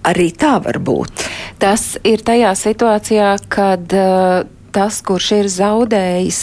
arī 0.08 0.30
tā 0.32 0.54
var 0.64 0.80
būt. 0.80 1.26
Tas 1.60 1.98
ir 2.08 2.24
tajā 2.24 2.54
situācijā, 2.56 3.34
kad 3.52 3.92
uh, 3.92 4.48
tas, 4.74 5.00
kurš 5.06 5.30
ir 5.38 5.48
zaudējis 5.52 6.40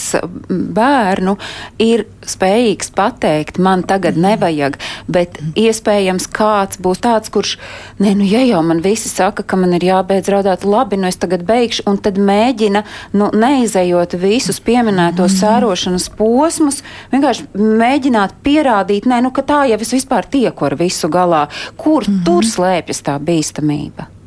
bērnu, 0.49 1.35
ir 1.83 2.05
spējīgs 2.27 2.91
pateikt, 2.95 3.59
man 3.61 3.83
tagad 3.87 4.17
nevajag, 4.21 4.77
bet 5.11 5.39
iespējams 5.59 6.27
kāds 6.31 6.79
būs 6.81 7.01
tāds, 7.03 7.31
kurš, 7.33 7.55
nē, 8.01 8.13
nu, 8.19 8.27
ja 8.27 8.43
jau 8.45 8.61
man 8.65 8.83
visi 8.85 9.11
saka, 9.11 9.43
ka 9.43 9.59
man 9.59 9.75
ir 9.77 9.85
jābeidz 9.89 10.31
raudāt, 10.31 10.65
labi, 10.67 10.99
nu 11.01 11.09
es 11.09 11.19
tagad 11.21 11.43
beigšu, 11.47 11.85
un 11.89 11.99
tad 12.03 12.19
mēģina, 12.21 12.83
nu, 13.17 13.31
neizējot 13.35 14.15
visus 14.21 14.61
pieminētos 14.63 15.33
mhm. 15.33 15.39
sērošanas 15.41 16.09
posmus, 16.17 16.81
vienkārši 17.13 17.49
mēģināt 17.57 18.39
pierādīt, 18.45 19.09
nē, 19.09 19.21
nu, 19.25 19.33
ka 19.35 19.45
tā 19.47 19.63
jau 19.71 19.81
es 19.81 19.95
vispār 19.97 20.29
tieku 20.31 20.69
ar 20.69 20.77
visu 20.79 21.11
galā. 21.11 21.47
Kur 21.77 22.07
mm 22.07 22.19
tur 22.21 22.45
slēpjas 22.45 23.01
tā 23.07 23.15
bīstamība? 23.17 24.20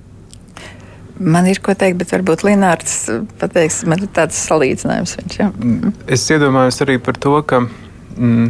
Man 1.19 1.47
ir 1.47 1.61
ko 1.63 1.77
teikt, 1.79 2.01
bet 2.01 2.11
varbūt 2.11 2.43
Linnārds 2.43 2.95
pateiks, 3.39 3.85
man 3.87 4.03
ir 4.03 4.11
tāds 4.15 4.39
salīdzinājums. 4.49 5.15
Viņš, 5.21 5.37
ja? 5.39 5.51
Es 6.11 6.27
iedomājos 6.35 6.81
arī 6.83 6.99
par 7.03 7.19
to, 7.23 7.37
ka, 7.47 7.61
mm, 8.19 8.49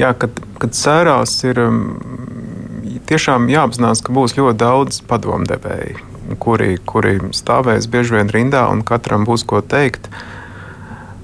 jā, 0.00 0.14
kad, 0.22 0.40
kad 0.62 0.78
sērās 0.78 1.34
ir 1.44 1.60
mm, 1.66 3.02
tiešām 3.10 3.50
jāapzinās, 3.52 4.00
ka 4.04 4.16
būs 4.16 4.38
ļoti 4.38 4.60
daudz 4.62 5.02
padomdevēju, 5.10 6.08
kuri, 6.40 6.78
kuri 6.88 7.18
stāvēs 7.36 7.90
bieži 7.92 8.16
vien 8.16 8.32
rindā 8.32 8.64
un 8.72 8.80
katram 8.86 9.28
būs 9.28 9.44
ko 9.48 9.60
teikt. 9.60 10.08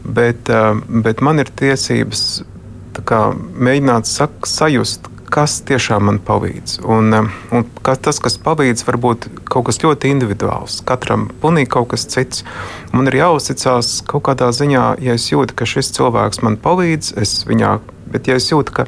Bet, 0.04 0.50
bet 1.04 1.24
man 1.24 1.40
ir 1.40 1.48
tiesības 1.56 2.44
kā, 3.08 3.30
mēģināt 3.56 4.08
sak, 4.08 4.44
sajust, 4.48 5.08
kas 5.34 5.56
tiešām 5.66 6.06
man 6.08 6.20
palīdz. 6.22 6.76
Un, 6.86 7.10
um, 7.16 7.30
un 7.54 7.64
kas, 7.86 7.98
tas, 8.04 8.20
kas 8.22 8.36
palīdz, 8.42 8.84
var 8.86 8.98
būt 9.02 9.26
kaut 9.50 9.66
kas 9.68 9.80
ļoti 9.82 10.12
individuāls. 10.14 10.78
Katram 10.86 11.26
pilnīgi 11.42 11.72
kaut 11.74 11.90
kas 11.94 12.06
cits. 12.10 12.44
Man 12.94 13.10
ir 13.10 13.18
jāuzticas 13.18 13.96
kaut 14.10 14.26
kādā 14.28 14.52
ziņā, 14.54 14.84
ja 15.02 15.16
es 15.18 15.26
jūtu, 15.32 15.56
ka 15.58 15.66
šis 15.68 15.90
cilvēks 15.96 16.44
man 16.46 16.58
palīdz, 16.62 17.16
es 17.22 17.40
viņā, 17.48 17.76
bet 18.14 18.30
ja 18.30 18.38
es 18.38 18.46
jūtu, 18.52 18.76
ka 18.78 18.86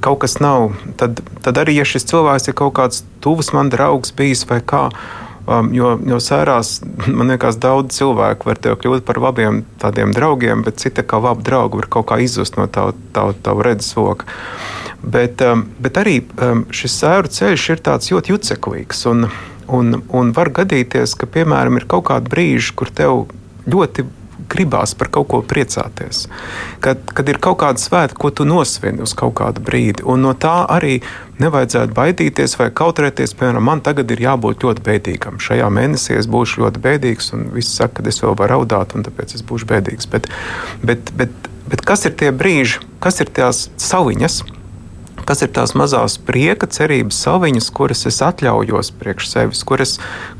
kaut 0.00 0.22
kas 0.22 0.38
nav, 0.40 0.70
tad, 1.00 1.20
tad 1.44 1.58
arī, 1.60 1.74
ja 1.80 1.88
šis 1.88 2.06
cilvēks 2.08 2.48
ir 2.48 2.56
kaut 2.60 2.76
kāds 2.78 3.02
tuvs 3.24 3.50
man 3.56 3.72
draugs 3.72 4.14
bijis 4.16 4.46
vai 4.48 4.62
kā. 4.62 4.88
Um, 5.50 5.72
jo, 5.74 5.96
jo 6.06 6.20
sērās 6.22 6.76
man 7.18 7.32
liekas, 7.32 7.58
daudz 7.58 7.96
cilvēku 7.96 8.46
var 8.46 8.60
tev 8.62 8.76
kļūt 8.78 9.02
par 9.08 9.18
labiem 9.18 9.64
tādiem 9.82 10.14
draugiem, 10.14 10.62
bet 10.66 10.78
cita 10.82 11.02
kā 11.02 11.18
labi 11.22 11.42
draugi 11.46 11.80
var 11.80 11.88
kaut 11.90 12.10
kā 12.12 12.20
izzust 12.22 12.58
no 12.60 12.68
tā, 12.70 12.90
tā, 13.16 13.30
tā 13.34 13.56
redzesloka. 13.58 14.28
Bet, 15.02 15.42
um, 15.42 15.64
bet 15.80 15.98
arī 15.98 16.20
um, 16.44 16.66
šis 16.76 16.98
sēru 17.02 17.32
ceļš 17.32 17.66
ir 17.74 17.82
tāds 17.82 18.12
ļoti 18.12 18.34
juceklīgs. 18.34 19.02
Un, 19.10 19.26
un, 19.66 20.00
un 20.06 20.32
var 20.36 20.52
gadīties, 20.60 21.16
ka, 21.18 21.26
piemēram, 21.26 21.80
ir 21.80 21.88
kaut 21.90 22.06
kāda 22.12 22.30
brīža, 22.30 22.76
kur 22.76 22.92
tev 22.94 23.24
ļoti 23.70 24.06
gribās 24.50 24.94
par 24.98 25.10
kaut 25.14 25.28
ko 25.30 25.40
priecāties. 25.46 26.26
Kad, 26.84 27.02
kad 27.14 27.30
ir 27.30 27.40
kaut 27.42 27.60
kāda 27.62 27.80
svēta, 27.80 28.16
ko 28.18 28.32
tu 28.34 28.46
nosvini 28.48 29.04
uz 29.04 29.14
kaut 29.16 29.36
kādu 29.40 29.62
brīdi, 29.64 30.04
un 30.04 30.26
no 30.26 30.34
tā 30.34 30.62
arī 30.70 30.98
nevajadzētu 31.40 31.96
baidīties 31.96 32.56
vai 32.60 32.68
kautrēties. 32.76 33.34
Piemēram, 33.38 33.64
man 33.70 33.84
tagad 33.84 34.10
ir 34.12 34.22
jābūt 34.26 34.66
ļoti 34.66 34.84
bēdīgam. 34.86 35.40
Šajā 35.40 35.70
mēnesī 35.72 36.18
es 36.20 36.28
būšu 36.30 36.64
ļoti 36.64 36.84
bēdīgs, 36.84 37.32
un 37.36 37.48
viss 37.56 37.78
saka, 37.80 38.02
ka 38.02 38.12
es 38.12 38.20
vēl 38.22 38.36
varu 38.38 38.58
raudāt, 38.58 38.96
un 38.96 39.06
tāpēc 39.06 39.38
es 39.38 39.46
būšu 39.46 39.70
bēdīgs. 39.70 40.10
Bet, 40.12 40.28
bet, 40.84 41.12
bet, 41.16 41.50
bet 41.70 41.84
kas 41.86 42.06
ir 42.10 42.16
tie 42.20 42.32
brīži, 42.34 42.82
kas 43.00 43.22
ir 43.24 43.32
tās 43.32 43.68
saliņas? 43.80 44.42
Kas 45.30 45.44
ir 45.46 45.52
tās 45.54 45.76
mazās 45.78 46.16
prieka, 46.26 46.66
cerības 46.66 47.20
saviņas, 47.22 47.68
kuras 47.76 48.02
es 48.10 48.16
atļaujos 48.26 48.88
priekš 48.98 49.28
sevis, 49.30 49.60
kuras, 49.62 49.92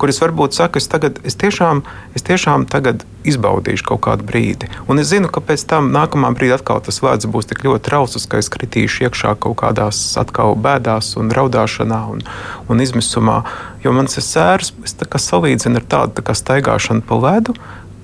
kuras 0.02 0.18
varbūt 0.18 0.56
saka, 0.56 0.82
es, 0.82 0.88
tagad, 0.90 1.20
es, 1.22 1.36
tiešām, 1.38 1.84
es 2.18 2.26
tiešām 2.26 2.64
tagad 2.66 3.04
izbaudīšu 3.22 3.86
kaut 3.86 4.02
kādu 4.08 4.26
brīdi. 4.26 4.66
Un 4.90 4.98
es 4.98 5.12
zinu, 5.12 5.30
ka 5.30 5.44
pēc 5.46 5.62
tam 5.70 5.92
nākamā 5.94 6.32
brīdī 6.34 6.56
atkal 6.56 6.82
tas 6.82 6.98
vārds 7.04 7.30
būs 7.30 7.46
tik 7.52 7.62
ļoti 7.68 7.86
trausls, 7.86 8.26
ka 8.26 8.40
es 8.42 8.50
kritīšu 8.50 9.06
iekšā 9.06 9.36
kaut 9.38 9.60
kādās 9.62 10.00
atkal 10.18 10.56
bēdās 10.58 11.12
un 11.20 11.30
raudāšanā 11.38 12.00
un, 12.10 12.26
un 12.66 12.82
izmisumā. 12.82 13.44
Jo 13.86 13.94
mans 13.94 14.18
sērs, 14.18 14.72
es 14.82 14.98
tā 14.98 15.06
kā 15.06 15.22
salīdzinu 15.22 15.78
ar 15.78 15.86
tādu 15.86 16.18
tā 16.18 16.26
kā 16.26 16.34
staigāšanu 16.34 17.06
pa 17.06 17.20
ledu, 17.28 17.54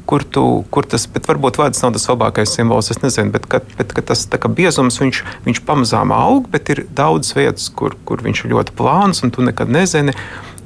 kur, 0.07 0.25
tu, 0.25 0.45
kur 0.71 0.87
tas, 0.89 1.07
bet 1.11 1.27
varbūt 1.29 1.59
vārds 1.61 1.83
nav 1.83 1.97
tas 1.97 2.07
labākais 2.09 2.55
simbols, 2.55 2.91
es 2.95 3.03
nezinu, 3.03 3.33
bet, 3.35 3.49
kad, 3.51 3.67
bet 3.79 3.93
kad 3.97 4.09
tas 4.13 4.25
kā 4.31 4.51
biezums, 4.51 5.01
viņš, 5.03 5.23
viņš 5.49 5.63
pamazām 5.67 6.15
aug, 6.15 6.47
bet 6.53 6.71
ir 6.75 6.85
daudz 6.97 7.35
vietas, 7.37 7.69
kur, 7.75 7.99
kur 8.09 8.23
viņš 8.25 8.45
ir 8.45 8.55
ļoti 8.55 8.77
plāns, 8.79 9.25
un 9.27 9.35
tu 9.35 9.45
nekad 9.47 9.73
nezini, 9.73 10.15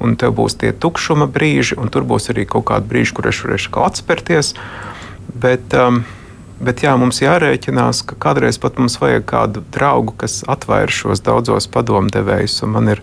un 0.01 0.15
tev 0.21 0.37
būs 0.37 0.59
tie 0.61 0.71
tukšuma 0.73 1.29
brīži, 1.31 1.77
un 1.81 1.91
tur 1.93 2.05
būs 2.07 2.31
arī 2.33 2.47
kaut 2.49 2.69
kādi 2.71 2.89
brīži, 2.93 3.17
kur 3.17 3.29
es 3.31 3.43
varēšu 3.43 3.85
atspērties. 3.89 4.55
Bet, 5.41 5.73
um, 5.77 6.03
Bet 6.61 6.83
jā, 6.85 6.91
mums 6.93 7.17
jārēķinās, 7.23 8.03
ka 8.05 8.15
kādreiz 8.21 8.59
pat 8.61 8.75
mums 8.77 8.99
vajag 9.01 9.23
kādu 9.25 9.63
draugu, 9.73 10.13
kas 10.21 10.43
atvēr 10.45 10.93
šos 10.93 11.23
daudzos 11.25 11.65
padomdevējus, 11.73 12.59
man 12.69 12.91
ir 12.93 13.01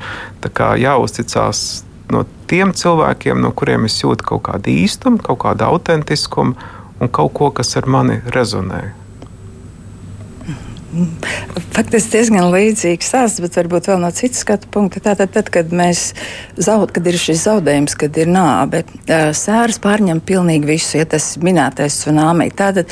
jāuzticas 0.79 1.83
no 2.14 2.24
tiem 2.50 2.72
cilvēkiem, 2.76 3.40
no 3.42 3.52
kuriem 3.56 3.88
es 3.88 3.98
jūtu 4.02 4.26
kaut 4.32 4.46
kādu 4.48 4.72
īstumu, 4.72 5.20
kaut 5.24 5.42
kādu 5.44 5.68
autentiskumu 5.68 6.56
un 6.98 7.12
kaut 7.12 7.34
ko, 7.36 7.52
kas 7.54 7.76
ar 7.78 7.86
mani 7.90 8.20
rezonē. 8.34 8.86
Faktiski 11.76 12.16
diezgan 12.16 12.48
līdzīgs 12.48 13.10
stāsts, 13.10 13.42
bet 13.44 13.58
varbūt 13.58 13.90
vēl 13.90 14.00
no 14.00 14.08
citas 14.16 14.40
skatu 14.40 14.70
punkta. 14.72 15.02
Tātad, 15.04 15.30
tad, 15.34 15.50
kad 15.52 15.68
mēs 15.74 16.14
zaudējam, 16.56 16.94
kad 16.96 17.10
ir 17.10 17.18
šis 17.20 17.42
zaudējums, 17.44 17.96
kad 18.00 18.16
ir 18.18 18.30
nāve, 18.32 18.80
sēras 19.36 19.78
pārņem 19.84 20.22
pilnīgi 20.24 20.70
visu, 20.70 20.96
ja 20.98 21.06
tas 21.12 21.34
minētais 21.44 22.00
tsunami. 22.00 22.48
Tātad 22.56 22.88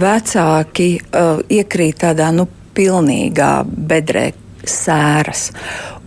vecāki 0.00 0.88
iekrīt 1.52 2.00
tādā, 2.06 2.32
nu, 2.34 2.48
pilnīgā 2.72 3.52
bedrē 3.68 4.30
sēras. 4.64 5.50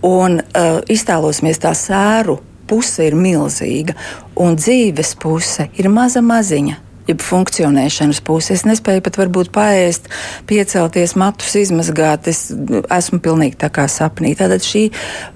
Un 0.06 0.40
uh, 0.42 0.80
iztēlosimies 0.92 1.62
tā 1.64 1.74
sēru 1.78 2.38
puse 2.70 3.06
ir 3.08 3.16
milzīga, 3.18 3.96
un 4.42 4.58
dzīves 4.58 5.16
puse 5.22 5.70
ir 5.80 5.90
maza 5.94 6.24
maziņa. 6.26 6.82
Jeb 7.06 7.22
funkcionēšanas 7.22 8.18
puse. 8.26 8.56
Es 8.56 8.64
nespēju 8.66 9.04
pat 9.06 9.20
varbūt 9.20 9.52
paēst, 9.54 10.08
piecelties, 10.50 11.14
matus 11.22 11.52
izmazgāt. 11.60 12.26
Es 12.32 12.48
esmu 12.50 13.20
pilnīgi 13.22 13.60
tā 13.62 13.70
kā 13.70 13.86
sapnī. 13.86 14.32
Tātad 14.40 14.66
šī 14.66 14.88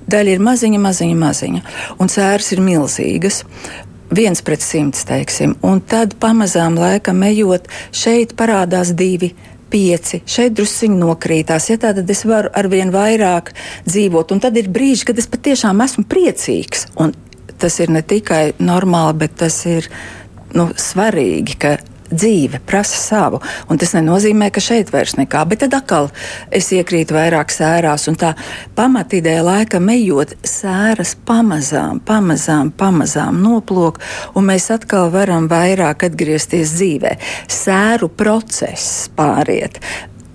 daļa 0.09 0.33
ir 0.33 0.41
maziņa, 0.47 0.79
maziņa, 0.81 1.19
maziņa. 1.21 1.61
Un 2.01 2.09
sēras 2.09 2.49
ir 2.55 2.63
milzīgas 2.65 3.43
viens 4.09 4.41
pret 4.41 4.65
simts, 4.65 5.05
teiksim, 5.05 5.53
un 5.61 5.81
tad 5.85 6.15
pamazām 6.21 6.77
laikam 6.79 7.21
ejot, 7.27 7.69
šeit 7.93 8.33
parādās 8.39 8.95
divi, 8.97 9.35
pieci, 9.71 10.21
šeit 10.29 10.55
druskuļi 10.57 10.99
nokrītās. 10.99 11.69
Ja 11.71 11.79
tā 11.81 11.93
tad 11.97 12.09
es 12.09 12.25
varu 12.27 12.51
arvien 12.57 12.93
vairāk 12.93 13.53
dzīvot, 13.87 14.33
un 14.35 14.43
tad 14.43 14.57
ir 14.59 14.71
brīži, 14.73 15.09
kad 15.09 15.21
es 15.21 15.29
patiešām 15.31 15.83
esmu 15.85 16.05
priecīgs. 16.09 16.89
Un 16.99 17.13
tas 17.59 17.79
ir 17.83 17.91
ne 17.93 18.01
tikai 18.05 18.53
normāli, 18.59 19.17
bet 19.25 19.39
tas 19.43 19.61
ir 19.69 19.89
nu, 20.55 20.69
svarīgi, 20.79 21.57
ka 21.59 21.77
dzīve 22.11 22.61
prasa 22.65 22.97
savu. 22.99 23.39
Un 23.69 23.79
tas 23.81 23.93
nenozīmē, 23.97 24.49
ka 24.53 24.63
šeit 24.63 24.91
vairs 24.93 25.15
nekā, 25.19 25.45
bet 25.49 25.63
tad 25.63 25.77
atkal 25.77 26.09
es 26.51 26.71
iekrītu 26.75 27.15
vairāk 27.17 27.53
sērās. 27.53 28.07
Un 28.11 28.19
tā 28.19 28.33
pamatīdēja 28.77 29.45
laikam 29.45 29.89
ejot, 29.93 30.35
sēras 30.47 31.15
pamazām, 31.27 32.01
pamazām, 32.05 32.73
pamazām 32.75 33.41
noplūk, 33.43 33.99
un 34.35 34.49
mēs 34.51 34.69
atkal 34.75 35.11
varam 35.13 35.49
vairāk 35.51 36.07
atgriezties 36.09 36.75
dzīvē. 36.77 37.17
Sēru 37.59 38.11
process 38.13 39.09
pāriet 39.17 39.81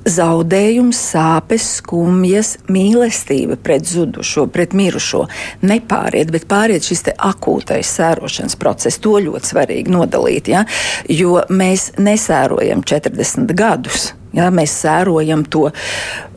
zaudējums, 0.08 0.98
sāpes, 1.14 1.66
skumjas, 1.80 2.54
mīlestība 2.72 3.56
pret 3.60 3.86
zudušo, 3.88 4.46
pret 4.52 4.74
mirušo 4.76 5.24
nepāriet, 5.64 6.32
bet 6.34 6.46
pāriet 6.50 6.86
šis 6.86 7.06
akūtais 7.14 7.94
sērošanas 7.98 8.58
process. 8.60 9.00
To 9.04 9.16
ļoti 9.22 9.52
svarīgi 9.54 9.94
nodalīt, 9.94 10.50
ja? 10.52 10.64
jo 11.08 11.40
mēs 11.48 11.92
nesērojam 11.98 12.84
40 12.84 13.56
gadus. 13.56 14.12
Ja? 14.36 14.50
Mēs 14.54 14.76
sērojam 14.84 15.46
to 15.48 15.70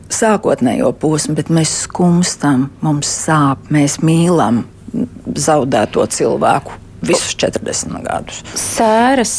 sākotnējo 0.08 0.94
posmu, 0.96 1.36
bet 1.38 1.52
mēs 1.52 1.84
skumstam, 1.84 2.70
mums 2.84 3.10
sāp, 3.26 3.68
mēs 3.74 4.00
mīlam 4.00 4.64
zaudēto 5.36 6.06
cilvēku 6.08 6.78
visus 7.04 7.36
40 7.38 8.00
gadus. 8.06 8.42
Sēras 8.56 9.36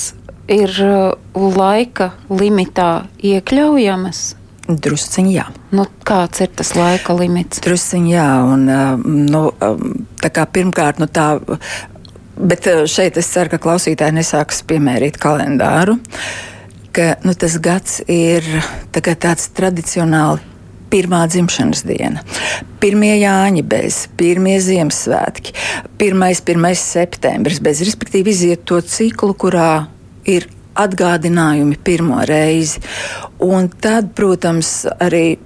ir 0.49 0.73
uh, 0.83 1.13
laika 1.35 2.12
limitā 2.29 3.05
iekļaujamas? 3.21 4.21
Drusciņā, 4.69 5.31
jā. 5.33 5.45
Nu, 5.73 5.88
kāds 6.05 6.43
ir 6.45 6.51
tas 6.53 6.75
laika 6.77 7.15
limits? 7.17 7.62
Drusciņā, 7.65 8.12
jā. 8.12 8.27
Un, 8.45 8.67
uh, 8.69 8.99
nu, 9.01 9.47
um, 9.65 10.05
tā 10.21 10.33
kā 10.33 10.45
pirmkārt, 10.49 11.01
nu 11.01 11.09
tā. 11.09 11.31
Bet 12.39 12.69
šeit 12.88 13.17
es 13.19 13.31
ceru, 13.33 13.51
ka 13.51 13.59
klausītāji 13.63 14.15
nesāks 14.15 14.62
piemērīt 14.69 15.17
kalendāru, 15.19 15.97
ka 16.95 17.17
nu, 17.25 17.33
tas 17.35 17.57
gads 17.59 17.99
ir 18.07 18.45
tā 18.95 19.03
tāds 19.03 19.49
tradicionāli 19.57 20.45
pirmā 20.89 21.21
dzimšanas 21.29 21.83
diena, 21.85 22.23
pirmie 22.81 23.13
Jāņa 23.19 23.63
bez, 23.69 24.01
pirmie 24.17 24.57
Ziemassvētki, 24.63 25.53
1. 26.01 26.25
1. 26.55 26.67
septembris 26.79 27.62
bez, 27.63 27.83
respektīvi 27.85 28.33
iziet 28.33 28.65
to 28.69 28.79
ciklu, 28.81 29.35
kurā 29.38 29.69
ir 30.25 30.49
atgādinājumi 30.79 31.79
pirmo 31.84 32.21
reizi. 32.27 32.82
Un 33.43 33.69
tad, 33.82 34.13
protams, 34.15 34.84
arī. 34.99 35.39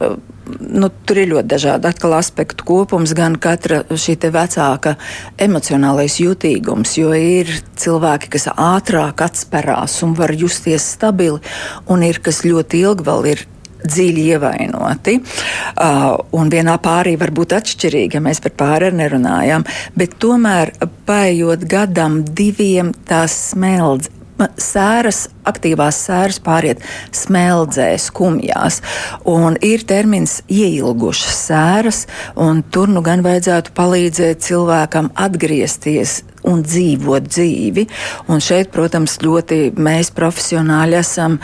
Nu, 0.60 0.90
tur 1.08 1.22
ir 1.22 1.30
ļoti 1.32 1.48
dažādi 1.54 1.88
atkal 1.88 2.18
aspektu 2.18 2.66
kopums, 2.68 3.14
gan 3.16 3.38
katra 3.40 3.78
šī 3.88 4.18
vecāka 4.28 4.98
emocionālais 5.40 6.18
jutīgums, 6.20 6.98
jo 7.00 7.14
ir 7.16 7.48
cilvēki, 7.80 8.28
kas 8.34 8.50
ātrāk 8.52 9.24
atsperās 9.24 9.96
un 10.04 10.18
var 10.20 10.36
justies 10.36 10.84
stabili, 10.98 11.40
un 11.88 12.04
ir 12.04 12.20
kas 12.20 12.44
ļoti 12.44 12.82
ilgi 12.84 13.08
vēl 13.08 13.30
ir 13.32 13.46
dziļi 13.88 14.26
ievainoti. 14.36 15.16
Uh, 15.20 16.10
un 16.36 16.52
vienā 16.52 16.76
pārī 16.84 17.16
var 17.20 17.32
būt 17.36 17.56
atšķirīga, 17.62 18.20
ja 18.20 18.26
mēs 18.28 18.44
par 18.44 18.56
pāri 18.60 18.92
nerunājam, 18.96 19.64
bet 19.96 20.18
tomēr 20.20 20.74
paiet 21.08 21.64
gadam, 21.72 22.20
diviem 22.36 22.92
tās 23.08 23.38
smeldz. 23.54 24.12
Sēras, 24.60 25.28
aktīvās 25.48 26.00
sēras 26.08 26.40
pāriet 26.44 26.82
smeldzē, 27.16 27.92
skumjās. 28.02 28.82
Un 29.30 29.56
ir 29.64 29.86
termins 29.88 30.40
ieilgušas 30.52 31.38
sēras, 31.48 32.04
un 32.36 32.64
tur 32.74 32.92
nu 32.92 33.04
gan 33.06 33.24
vajadzētu 33.26 33.76
palīdzēt 33.78 34.44
cilvēkam 34.44 35.12
atgriezties 35.16 36.24
un 36.50 36.66
dzīvot 36.66 37.30
dzīvi. 37.30 37.88
Un 38.32 38.44
šeit, 38.44 38.74
protams, 38.74 39.20
ļoti 39.24 39.62
mēs 39.78 40.12
profesionāļi 40.16 41.00
esam 41.00 41.40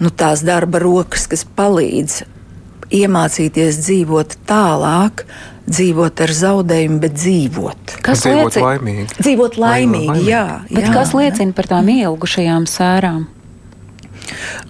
nu, 0.00 0.10
tās 0.10 0.44
darba 0.46 0.80
rokas, 0.82 1.28
kas 1.30 1.44
palīdz 1.58 2.22
iemācīties 2.94 3.82
dzīvot 3.84 4.38
tālāk, 4.48 5.26
dzīvot 5.68 6.22
ar 6.24 6.34
zaudējumu, 6.42 7.00
bet 7.02 7.16
dzīvot. 7.18 7.96
Kas 8.04 8.24
dzīvot 8.24 8.44
liecina? 8.50 8.68
laimīgi? 8.68 9.08
Dzīvot 9.18 9.58
laimīgi, 9.60 10.12
laimīgi. 10.12 10.30
jā. 10.30 10.44
Bet 10.70 10.86
jā, 10.88 10.94
kas 10.94 11.16
liecina 11.16 11.56
par 11.56 11.70
tām 11.70 11.90
ielgušajām 11.94 12.68
sērām? 12.70 13.26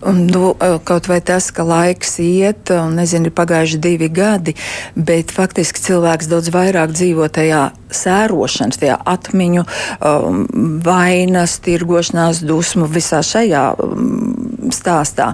Un, 0.07 0.27
nu, 0.31 0.53
kaut 0.87 1.09
vai 1.11 1.19
tas, 1.25 1.49
ka 1.55 1.65
laiks 1.67 2.19
iet, 2.23 2.71
un 2.71 2.95
nezinu, 2.99 3.29
ir 3.29 3.35
pagājuši 3.35 3.81
divi 3.83 4.09
gadi, 4.15 4.55
bet 4.95 5.33
faktiski 5.35 5.83
cilvēks 5.83 6.31
daudz 6.31 6.53
vairāk 6.55 6.95
dzīvo 6.95 7.27
tajā 7.35 7.65
sērošanas, 7.91 8.79
tajā 8.79 8.99
atmiņu, 9.15 9.65
um, 9.99 10.45
vainas, 10.85 11.59
tirgošanās, 11.65 12.45
dusmu, 12.47 12.87
visā 12.93 13.25
šajā 13.27 13.65
um, 13.83 14.71
stāstā. 14.75 15.33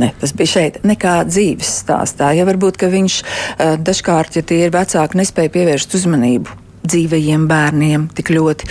Ne, 0.00 0.08
tas 0.20 0.32
bija 0.36 0.48
šeit, 0.54 0.80
nekā 0.88 1.18
dzīves 1.28 1.68
stāstā. 1.82 2.30
Ja 2.36 2.46
varbūt 2.48 2.80
viņš 2.80 3.16
uh, 3.22 3.74
dažkārt, 3.76 4.38
ja 4.38 4.42
tie 4.46 4.62
ir 4.66 4.74
vecāki, 4.74 5.18
nespēja 5.20 5.52
pievērst 5.52 5.96
uzmanību 5.98 6.60
dzīvajiem 6.82 7.44
bērniem 7.50 8.08
tik 8.16 8.32
ļoti. 8.34 8.68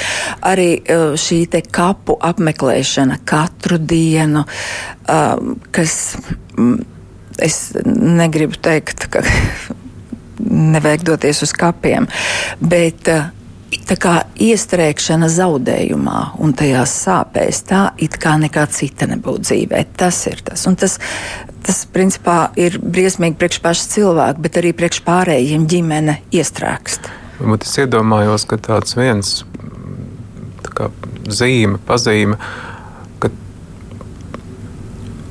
Arī 0.50 0.70
uh, 0.82 1.12
šī 1.20 1.44
kapu 1.72 2.18
apmeklēšana 2.20 3.22
katru 3.26 3.78
dienu, 3.78 4.44
uh, 4.44 5.36
kas 5.72 6.18
mm, 6.58 6.82
es 7.42 7.60
negribu 7.86 8.58
teikt, 8.62 9.08
ka 9.14 9.24
nevajag 10.74 11.06
doties 11.14 11.44
uz 11.46 11.54
kapiem, 11.54 12.10
bet 12.60 13.10
tā 13.72 13.96
kā 14.00 14.14
iestrēgšana 14.42 15.30
zaudējumā 15.32 16.22
un 16.44 16.54
tajās 16.58 16.94
sāpēs, 17.06 17.62
tā 17.70 17.82
it 18.02 18.18
kā 18.22 18.36
nekā 18.42 18.66
cita 18.72 19.08
nebūtu 19.12 19.46
dzīvē. 19.48 19.84
Tas 20.00 20.20
ir 20.32 20.42
tas. 20.48 20.66
Un 20.70 20.78
tas, 20.80 20.98
tas 21.64 21.84
principā 21.94 22.52
ir 22.60 22.80
briesmīgi 22.82 23.40
priekš 23.40 23.62
paša 23.64 23.88
cilvēka, 23.96 24.44
bet 24.44 24.60
arī 24.62 24.74
priekš 24.78 25.04
pārējiem 25.08 25.68
ģimene 25.72 26.20
iestrēgst. 26.36 27.12
Varbūt 27.40 27.68
es 27.68 27.78
iedomājos, 27.86 28.46
ka 28.50 28.60
tāds 28.62 28.98
viens 29.00 29.40
tā 30.66 30.76
kā, 30.78 30.92
zīme, 31.32 31.80
pazīme, 31.88 32.38
ka 33.24 33.32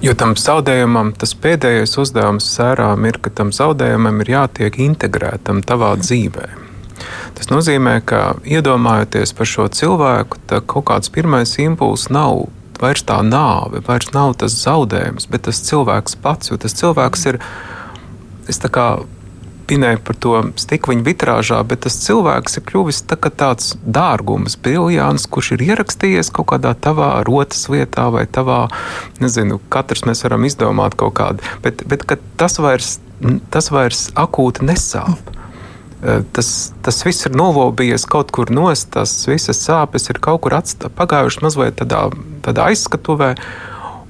Jo 0.00 0.14
tam 0.16 0.32
zaudējumam, 0.32 1.10
tas 1.12 1.34
pēdējais 1.36 1.92
uzdevums 2.00 2.46
sērām 2.48 3.04
ir, 3.04 3.18
ka 3.20 3.28
tam 3.36 3.50
zaudējumam 3.52 4.22
ir 4.24 4.30
jātiek 4.32 4.78
integrētam 4.80 5.60
tavā 5.60 5.92
dzīvē. 6.00 6.69
Tas 7.38 7.50
nozīmē, 7.52 8.00
ka 8.04 8.36
iedomājoties 8.44 9.34
par 9.36 9.48
šo 9.48 9.68
cilvēku, 9.72 10.40
kaut 10.70 10.88
kāds 10.90 11.12
pirmais 11.12 11.56
impulss 11.62 12.10
nav 12.12 12.48
vairs 12.80 13.04
tā 13.04 13.20
nāve, 13.26 13.82
vairs 13.86 14.12
nav 14.16 14.34
tas 14.40 14.56
zaudējums, 14.62 15.28
bet 15.30 15.46
tas 15.48 15.62
cilvēks 15.68 16.18
pats, 16.24 16.50
jo 16.50 16.60
tas 16.60 16.76
cilvēks 16.76 17.26
ir. 17.32 17.40
Es 18.50 18.58
tā 18.58 18.70
kā 18.72 18.86
minēju 19.70 20.00
par 20.02 20.16
to 20.18 20.32
stikliņu 20.58 21.04
vitrāžā, 21.06 21.60
bet 21.66 21.84
tas 21.86 21.98
cilvēks 22.04 22.58
ir 22.58 22.64
kļuvis 22.66 23.02
tā 23.10 23.18
tāds 23.28 23.74
dārgums, 23.84 24.56
briljants, 24.58 25.28
kurš 25.30 25.52
ir 25.56 25.66
ierakstījies 25.70 26.32
kaut 26.34 26.50
kādā 26.54 26.74
tavā 26.74 27.12
rotas 27.28 27.68
vietā 27.70 28.08
vai 28.10 28.26
tavā, 28.26 28.64
nezinu, 29.22 29.60
katrs 29.72 30.02
mēs 30.08 30.24
varam 30.26 30.48
izdomāt 30.48 30.98
kaut 30.98 31.14
kādu, 31.20 31.46
bet, 31.64 31.84
bet 31.86 32.06
tas, 32.40 32.58
vairs, 32.58 32.98
tas 33.54 33.70
vairs 33.70 34.08
akūti 34.18 34.66
nesāp. 34.66 35.36
Eh, 36.00 36.22
tas, 36.32 36.72
tas 36.82 37.02
viss 37.04 37.28
ir 37.28 37.36
novobies 37.36 38.06
kaut 38.08 38.32
kur 38.32 38.48
nost, 38.48 38.88
tas 38.96 39.12
visas 39.28 39.60
sāpes 39.60 40.08
ir 40.08 40.20
kaut 40.22 40.40
kur 40.46 40.56
pagājušas 40.56 41.44
mazliet 41.44 41.76
tādā, 41.76 42.08
tādā 42.40 42.70
aizskatuvē, 42.72 43.34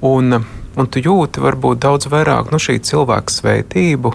un, 0.06 0.42
un 0.76 0.86
tu 0.86 1.02
jūti 1.02 1.42
varbūt 1.42 1.82
daudz 1.82 2.06
vairāk 2.06 2.52
nu, 2.54 2.62
šī 2.62 2.78
cilvēka 2.78 3.40
svētību, 3.40 4.14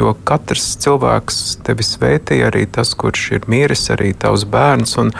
Jo 0.00 0.14
katrs 0.24 0.78
cilvēks 0.80 1.58
tevi 1.66 1.84
svētī, 1.84 2.38
arī 2.46 2.62
tas, 2.72 2.94
kurš 2.96 3.24
ir 3.36 3.46
miris, 3.50 3.88
arī 3.92 4.14
tavs 4.16 4.46
bērns. 4.48 4.94
Un, 5.02 5.10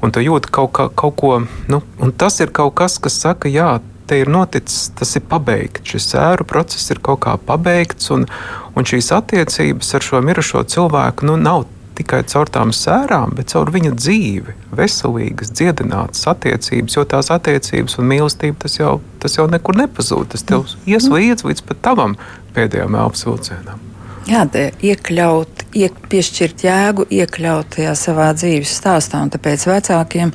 un 0.00 0.14
tu 0.14 0.22
jūti 0.22 0.52
kaut, 0.54 0.70
kā, 0.78 0.86
kaut 0.94 1.16
ko, 1.20 1.32
nu, 1.68 1.80
un 2.00 2.12
tas 2.16 2.38
ir 2.40 2.52
kaut 2.56 2.72
kas, 2.78 2.96
kas 3.02 3.18
saka, 3.20 3.50
jā, 3.52 3.80
te 4.10 4.20
ir 4.20 4.30
noticis, 4.30 4.88
tas 4.98 5.14
ir 5.18 5.26
pabeigts. 5.30 5.86
Šis 5.92 6.10
sēru 6.12 6.46
process 6.48 6.90
ir 6.90 7.02
kaut 7.04 7.22
kā 7.26 7.36
pabeigts, 7.46 8.10
un, 8.14 8.26
un 8.74 8.88
šīs 8.88 9.12
attiecības 9.14 9.94
ar 9.96 10.06
šo 10.06 10.22
mirušo 10.26 10.64
cilvēku 10.74 11.28
nu, 11.30 11.36
nav 11.40 11.68
tikai 12.00 12.22
caur 12.32 12.48
tām 12.48 12.72
sērām, 12.74 13.34
bet 13.36 13.52
caur 13.52 13.70
viņa 13.74 13.92
dzīvi, 13.98 14.56
veselīgas, 14.76 15.52
dziedinātas 15.56 16.24
attiecības, 16.32 16.96
jo 16.96 17.04
tās 17.08 17.30
attiecības 17.34 17.98
un 18.00 18.08
mīlestība 18.10 18.64
tas 18.64 18.78
jau, 18.80 18.96
tas 19.22 19.36
jau 19.36 19.46
nekur 19.52 19.78
nepazūd. 19.82 20.30
Tas 20.32 20.46
tev 20.48 20.66
ies 20.88 21.10
līdz 21.12 21.46
līdz 21.48 21.64
pat 21.68 21.84
tavam 21.90 22.16
pēdējām 22.56 22.98
elpas 23.02 23.26
vilcienam. 23.28 23.86
Jā, 24.28 24.44
iekļaut, 24.84 25.64
iek, 25.74 25.96
piešķirt 26.12 26.62
jēgu, 26.66 27.06
iekļaut 27.10 27.72
tajā 27.76 27.96
savā 27.98 28.28
dzīves 28.36 28.72
stāstā. 28.78 29.22
Un 29.24 29.32
tāpēc 29.32 29.64
vecākiem, 29.66 30.32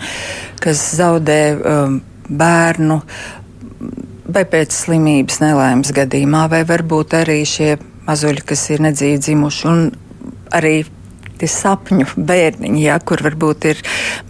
kas 0.63 0.81
zaudē 0.97 1.39
um, 1.55 1.99
bērnu 2.27 2.99
vai 4.25 4.45
pēc 4.49 4.73
slimības 4.73 5.39
nelaimes 5.43 5.93
gadījumā, 5.95 6.45
vai 6.51 6.63
varbūt 6.67 7.15
arī 7.21 7.41
šie 7.47 7.75
mazuļi, 8.05 8.45
kas 8.45 8.67
ir 8.73 8.83
nedzīvi 8.85 9.21
dzimuši, 9.21 9.67
un 9.71 9.87
arī 10.55 10.75
tie 11.39 11.49
sapņu 11.51 12.07
bērniņi, 12.15 12.83
ja, 12.85 12.95
kur 13.03 13.19
varbūt 13.25 13.67
ir 13.71 13.81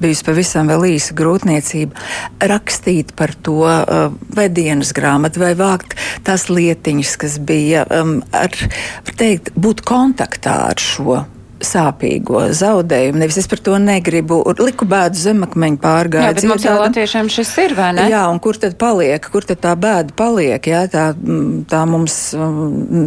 bijusi 0.01 0.25
pavisam 0.25 0.71
vēl 0.71 0.87
īsa 0.95 1.13
grūtniecība, 1.17 2.05
rakstīt 2.49 3.13
par 3.17 3.35
to 3.45 3.59
uh, 3.67 4.07
vai 4.35 4.47
dienas 4.49 4.93
grāmatu, 4.95 5.43
vai 5.43 5.53
vākt 5.59 5.93
tās 6.25 6.47
lietiņas, 6.49 7.15
kas 7.21 7.37
bija, 7.45 7.85
um, 7.99 8.17
ar, 8.35 8.57
teikt, 9.19 9.53
būt 9.53 9.85
kontaktā 9.85 10.57
ar 10.71 10.81
šo 10.81 11.21
sāpīgo 11.63 12.41
zaudējumu. 12.55 13.19
Nevis 13.21 13.37
es 13.39 13.47
par 13.51 13.61
to 13.63 13.77
negribu. 13.81 14.41
Liku 14.59 14.87
bēdu 14.89 15.19
zemakmeņu 15.19 15.79
pārgājienu. 15.83 16.27
Jā, 16.27 16.35
bet 16.37 16.47
mums 16.49 16.65
jau 16.67 16.75
latviešiem 16.81 17.31
šis 17.31 17.53
ir, 17.63 17.75
vai 17.77 17.91
ne? 17.95 18.07
Jā, 18.11 18.25
un 18.31 18.41
kur 18.43 18.59
tad 18.59 18.77
paliek? 18.81 19.29
Kur 19.31 19.47
tad 19.47 19.61
tā 19.63 19.73
bēda 19.79 20.15
paliek? 20.17 20.67
Jā, 20.67 20.85
tā, 20.91 21.07
tā 21.71 21.81
mums 21.89 22.17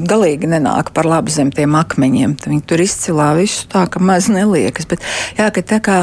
galīgi 0.09 0.51
nenāk 0.51 0.93
par 0.97 1.09
labu 1.09 1.33
zem 1.35 1.53
tiem 1.55 1.77
akmeņiem. 1.79 2.39
Viņi 2.49 2.65
tur 2.69 2.85
izcilā 2.85 3.31
visu 3.39 3.69
tā, 3.73 3.85
ka 3.93 4.03
maz 4.03 4.31
neliekas. 4.33 4.89
Bet 4.89 5.05
jā, 5.39 5.51
ka 5.53 5.65
tā 5.75 5.83
kā 5.85 6.01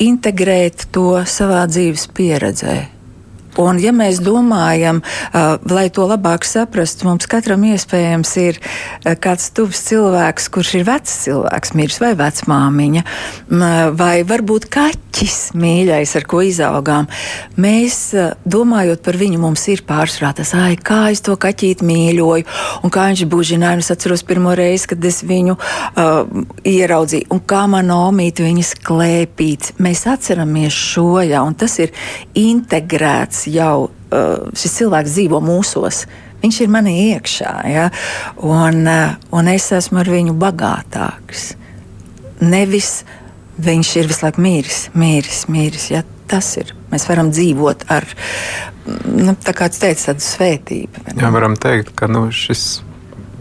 integrēt 0.00 0.88
to 0.94 1.20
savā 1.28 1.66
dzīves 1.70 2.08
pieredzē. 2.16 2.76
Un, 3.60 3.76
ja 3.82 3.92
mēs 3.92 4.22
domājam, 4.24 5.02
uh, 5.02 5.58
lai 5.68 5.88
to 5.92 6.06
labāk 6.08 6.46
saprastu, 6.48 7.04
mums 7.10 7.28
katram 7.28 7.66
iespējams 7.68 8.30
ir 8.40 8.60
uh, 8.62 9.12
kāds 9.20 9.50
tuvs 9.52 9.82
cilvēks, 9.90 10.48
kurš 10.54 10.70
ir 10.78 10.86
vecs 10.88 11.18
cilvēks, 11.26 11.74
miris 11.76 12.00
vai 12.00 12.14
vecmāmiņa, 12.16 13.02
vai 13.98 14.14
varbūt 14.24 14.68
kaķis 14.72 15.36
mīļais, 15.58 16.14
ar 16.16 16.26
ko 16.30 16.40
izaugām. 16.48 17.10
Mēs, 17.60 17.98
uh, 18.16 18.32
domājot 18.48 19.04
par 19.04 19.20
viņu, 19.20 19.42
mums 19.42 19.66
ir 19.68 19.84
pārsvarā 19.88 20.32
tas, 20.40 20.54
ai, 20.56 20.78
kā 20.80 21.10
es 21.12 21.20
to 21.20 21.36
kaķīti 21.36 21.84
mīļoju, 21.84 22.48
un 22.82 22.94
kā 22.94 23.10
viņš 23.10 23.26
bužināja. 23.28 23.82
Es 23.82 23.92
atceros 23.92 24.24
pirmo 24.24 24.56
reizi, 24.56 24.88
kad 24.94 25.04
es 25.04 25.20
viņu 25.26 25.58
uh, 25.58 26.24
ieraudzīju, 26.64 27.28
un 27.34 27.44
kā 27.52 27.66
man 27.68 27.92
omīti 27.92 28.46
viņas 28.46 28.74
klēpīts. 28.80 29.76
Mēs 29.82 30.06
atceramies 30.08 30.72
šo, 30.72 31.20
jā, 31.26 31.44
un 31.44 31.56
tas 31.58 31.76
ir 31.82 31.92
integrēts 32.38 33.41
jau 33.50 33.88
uh, 33.88 34.52
šis 34.58 34.76
cilvēks 34.80 35.16
dzīvo 35.16 35.40
mūsos. 35.44 36.04
Viņš 36.42 36.60
ir 36.64 36.70
manī 36.74 36.94
iekšā, 37.12 37.52
ja? 37.70 37.88
un, 38.42 38.82
uh, 38.86 39.16
un 39.34 39.50
es 39.52 39.70
esmu 39.74 40.02
ar 40.02 40.10
viņu 40.10 40.34
bagātāks. 40.38 41.52
Nevis 42.42 43.02
viņš 43.62 43.96
ir 44.00 44.10
visu 44.10 44.26
laiku 44.26 44.42
mīris, 44.42 44.84
mīris, 44.98 45.44
mīris. 45.52 45.90
Ja? 45.94 46.02
Tas 46.30 46.54
ir. 46.58 46.72
Mēs 46.92 47.04
varam 47.08 47.30
dzīvot 47.32 47.86
ar, 47.92 48.06
nu, 49.06 49.36
tā 49.36 49.54
kā 49.56 49.68
teica, 49.72 50.10
tādu 50.10 50.24
svētību. 50.24 51.06
Jā, 51.12 51.30
varam 51.34 51.58
teikt, 51.60 51.92
ka 51.96 52.08
nu, 52.10 52.26
šis 52.34 52.82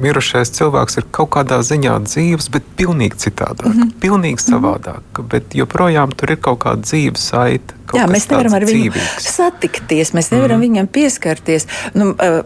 mirušais 0.01 0.51
cilvēks 0.57 0.97
ir 1.01 1.07
kaut 1.15 1.31
kādā 1.35 1.61
ziņā 1.65 1.97
dzīves, 2.07 2.49
bet 2.53 2.67
pilnīgi 2.79 3.19
citādāk, 3.25 3.71
mm 3.71 3.81
-hmm. 3.81 3.93
pilnīgi 4.03 4.39
mhm. 4.41 4.53
savādāk. 4.53 5.03
Mm 5.03 5.15
-hmm. 5.17 5.29
Bet 5.31 5.55
joprojām 5.55 6.11
tur 6.11 6.31
ir 6.31 6.37
kaut 6.37 6.59
kāda 6.65 6.81
dzīves 6.81 7.27
saite. 7.31 7.73
Jā, 7.93 8.07
mēs 8.07 8.29
nevaram 8.31 8.53
ar 8.53 8.63
viņu 8.63 8.91
dzīvīgs. 8.91 9.27
satikties, 9.35 10.13
mēs 10.13 10.31
nevaram 10.31 10.57
mm 10.59 10.61
viņam 10.61 10.87
pieskarties. 10.87 11.67
Nu, 11.93 12.09
uh, 12.09 12.45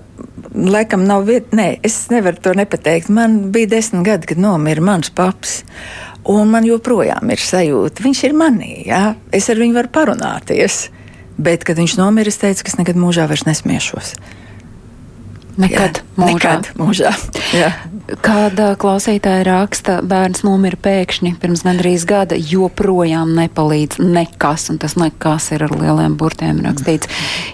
laikam 0.56 1.04
nav 1.06 1.26
vieta. 1.26 1.56
Nē, 1.58 1.80
es 1.84 2.10
nevaru 2.10 2.38
to 2.42 2.54
nepateikt. 2.54 3.10
Man 3.10 3.52
bija 3.52 3.68
desmit 3.68 4.06
gadi, 4.06 4.28
kad 4.28 4.38
nomira 4.38 4.82
mans 4.82 5.10
paps. 5.10 5.64
Un 6.26 6.50
man 6.50 6.66
joprojām 6.66 7.30
ir 7.30 7.38
sajūta, 7.38 8.02
viņš 8.02 8.24
ir 8.24 8.34
manī. 8.34 8.88
Jā? 8.88 9.16
Es 9.32 9.50
ar 9.50 9.62
viņu 9.62 9.78
varu 9.78 9.92
parunāties. 9.94 10.90
Bet, 11.38 11.64
kad 11.68 11.78
viņš 11.78 11.98
nomira, 12.00 12.32
es 12.32 12.40
teicu, 12.42 12.64
ka 12.64 12.72
es 12.72 12.78
nekad 12.80 12.96
mūžā 12.96 13.28
vairs 13.28 13.46
nesmiešos. 13.46 14.16
Nekad 15.56 16.02
mūžā. 16.18 16.34
Nekad 16.34 16.68
mūžā. 16.80 17.12
Jā. 17.56 17.70
Kāda 18.26 18.74
klausītāja 18.80 19.46
raksta, 19.48 19.98
bērns 20.06 20.44
nomira 20.46 20.78
pēkšņi 20.78 21.32
pirms 21.42 21.64
gandrīz 21.66 22.04
gada, 22.10 22.38
joprojām 22.38 23.32
nepalīdz 23.38 24.02
nekas, 24.04 24.68
un 24.74 24.82
tas 24.84 24.98
nekas 25.00 25.48
ir 25.56 25.66
ar 25.66 25.74
lieliem 25.74 26.18
burtiem 26.20 26.60
rakstīts. 26.66 27.10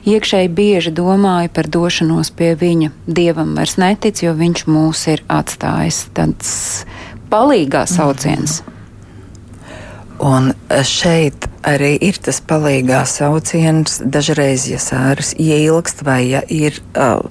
Iekšēji 0.10 0.52
bieži 0.58 0.96
domāju 0.98 1.54
par 1.54 1.70
došanos 1.72 2.34
pie 2.36 2.56
viņa. 2.60 2.92
Dievam 3.06 3.54
vairs 3.60 3.78
netic, 3.82 4.24
jo 4.26 4.34
viņš 4.38 4.66
mūs 4.68 5.06
ir 5.14 5.24
atstājis. 5.32 6.04
Tāds 6.18 6.52
palīgā 7.32 7.86
sauciens. 7.90 8.60
Un 10.22 10.52
šeit 10.86 11.51
arī 11.68 11.94
ir 12.02 12.18
tas 12.22 12.42
palīgā 12.44 13.02
sauciens. 13.10 14.00
Dažreiz, 14.02 14.66
ja 14.70 14.80
sāras 14.82 15.34
ieilgst, 15.40 16.04
vai 16.06 16.20
ja, 16.32 16.42
ir, 16.52 16.78
uh, 16.96 17.24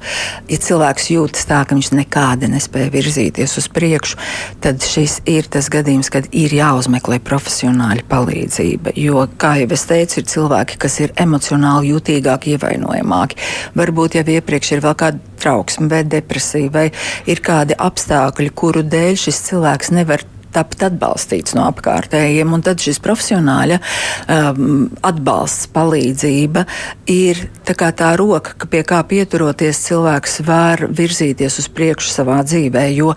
ja 0.51 0.59
cilvēks 0.61 1.11
jūtas 1.15 1.47
tā, 1.51 1.63
ka 1.67 1.77
viņš 1.77 1.93
nekādi 1.99 2.51
nespēja 2.53 2.93
virzīties 2.95 3.57
uz 3.61 3.69
priekšu, 3.73 4.19
tad 4.65 4.85
šis 4.87 5.21
ir 5.31 5.49
tas 5.51 5.71
gadījums, 5.73 6.13
kad 6.13 6.29
ir 6.37 6.55
jāuzmeklē 6.57 7.21
profesionāļa 7.27 8.07
palīdzība. 8.11 8.95
Jo, 9.01 9.27
kā 9.41 9.57
jau 9.63 9.71
es 9.77 9.87
teicu, 9.91 10.21
ir 10.21 10.29
cilvēki, 10.31 10.81
kas 10.81 11.01
ir 11.05 11.15
emocionāli 11.21 11.95
jutīgāki, 11.95 12.57
ievainojamāki. 12.57 13.41
Varbūt 13.79 14.21
jau 14.21 14.27
iepriekš 14.37 14.77
ir 14.77 14.85
vēl 14.87 14.99
kāda 15.05 15.37
trauksme 15.41 15.89
vai 15.91 16.03
depresija, 16.05 16.73
vai 16.73 16.89
ir 17.31 17.43
kādi 17.45 17.79
apstākļi, 17.79 18.53
kuru 18.55 18.85
dēļ 18.87 19.19
šis 19.25 19.43
cilvēks 19.51 19.95
nevar 19.97 20.25
tapt 20.55 20.83
atbalstīts 20.87 21.55
no 21.59 21.67
apkārtējiem. 21.71 22.55
Un 22.55 22.65
tad 22.67 22.83
šis 22.83 23.01
profesionāļa 23.05 23.81
um, 23.81 24.89
atbalsts, 25.07 25.69
palīdzība 25.75 26.65
ir 27.11 27.45
tā, 27.69 27.77
tā 27.77 28.15
roka, 28.21 28.57
ka 28.59 28.71
pie 28.71 28.83
kā 28.87 29.03
pieturoties 29.11 29.85
cilvēks 29.89 30.41
var 30.49 30.87
virzīties 30.89 31.61
uz 31.63 31.71
priekšu 31.73 32.13
savā 32.21 32.41
dzīvē. 32.47 32.89
Jo, 32.97 33.15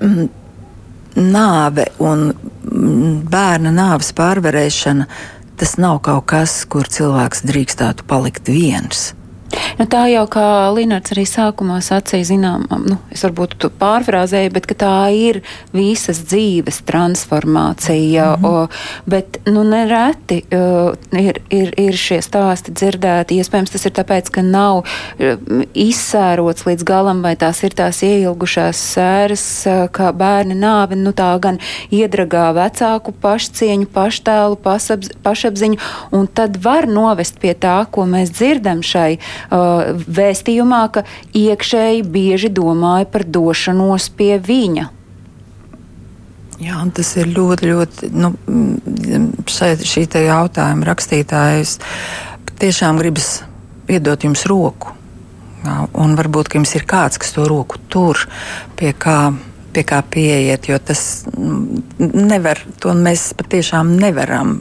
mm, 0.00 0.32
Nāve 1.14 1.84
un 2.02 2.24
mm, 2.32 3.20
bērna 3.30 3.70
nāves 3.70 4.10
pārvarēšana 4.18 5.06
tas 5.54 5.76
nav 5.78 6.00
kaut 6.02 6.26
kas, 6.32 6.56
kur 6.66 6.88
cilvēks 6.90 7.44
drīkstētu 7.46 8.06
palikt 8.10 8.50
viens. 8.50 9.12
Nu, 9.78 9.86
tā 9.90 10.04
jau 10.10 10.24
kā 10.30 10.46
Linards 10.74 11.12
arī 11.14 11.24
sākumā 11.28 11.80
sacīja, 11.84 12.28
zinām, 12.34 12.66
nu, 12.86 12.98
es 13.14 13.24
varbūt 13.26 13.66
pārfrāzēju, 13.80 14.52
bet 14.54 14.68
tā 14.78 14.94
ir 15.14 15.40
visas 15.74 16.22
dzīves 16.28 16.82
transformācija. 16.86 18.36
Mm 18.36 18.44
-hmm. 18.44 18.64
o, 18.64 18.68
bet 19.06 19.38
nu, 19.46 19.62
nereti 19.62 20.42
uh, 20.52 20.94
ir, 21.20 21.40
ir, 21.50 21.72
ir 21.78 21.96
šie 21.96 22.20
stāsti 22.22 22.72
dzirdēti. 22.72 23.38
Iespējams, 23.38 23.70
tas 23.70 23.86
ir 23.86 23.92
tāpēc, 23.92 24.30
ka 24.30 24.42
nav 24.42 24.76
uh, 24.78 25.64
izsērots 25.74 26.66
līdz 26.66 26.84
galam, 26.84 27.22
vai 27.22 27.36
tās 27.36 27.62
ir 27.62 27.74
tās 27.74 28.02
ieilgušās 28.02 28.76
sēras, 28.94 29.66
uh, 29.66 29.88
kā 29.90 30.12
bērni 30.12 30.54
nāvi, 30.54 30.96
nu 30.96 31.12
tā 31.12 31.38
gan 31.40 31.58
iedragā 31.90 32.52
vecāku 32.54 33.12
pašcieņu, 33.12 33.86
paštēlu, 33.86 34.56
pasapz, 34.56 35.10
pašapziņu, 35.22 35.78
un 36.12 36.26
tad 36.26 36.56
var 36.64 36.86
novest 36.86 37.38
pie 37.40 37.54
tā, 37.54 37.86
ko 37.90 38.06
mēs 38.06 38.30
dzirdam 38.30 38.82
šai 38.82 39.18
uh, 39.18 39.43
vēstījumā, 39.50 40.82
ka 40.94 41.04
iekšēji 41.36 42.04
bieži 42.08 42.50
domāja 42.54 43.08
par 43.10 43.26
došanos 43.26 44.10
pie 44.16 44.36
viņa. 44.38 44.90
Jā, 46.62 46.80
tas 46.94 47.10
ir 47.18 47.32
ļoti, 47.34 47.70
ļoti. 47.70 48.10
Nu, 48.14 48.30
šeit, 49.50 49.82
šī 49.84 50.06
jautājuma 50.06 50.86
rakstītājs 50.86 51.78
tiešām 52.60 53.00
gribas 53.00 53.42
iedot 53.90 54.24
jums 54.24 54.46
roku. 54.48 54.94
Jā, 55.64 55.80
un 55.96 56.14
varbūt 56.18 56.54
jums 56.54 56.74
ir 56.76 56.84
kāds, 56.88 57.18
kas 57.18 57.32
to 57.34 57.48
roku 57.48 57.80
tur, 57.88 58.20
pie 58.78 58.92
kā, 58.92 59.32
pie 59.74 59.84
kā 59.88 60.02
pieiet, 60.04 60.68
jo 60.68 60.78
tas 60.78 61.24
nevar, 61.98 62.60
to 62.80 62.92
mēs 62.94 63.30
patiešām 63.38 63.94
nevaram 63.96 64.58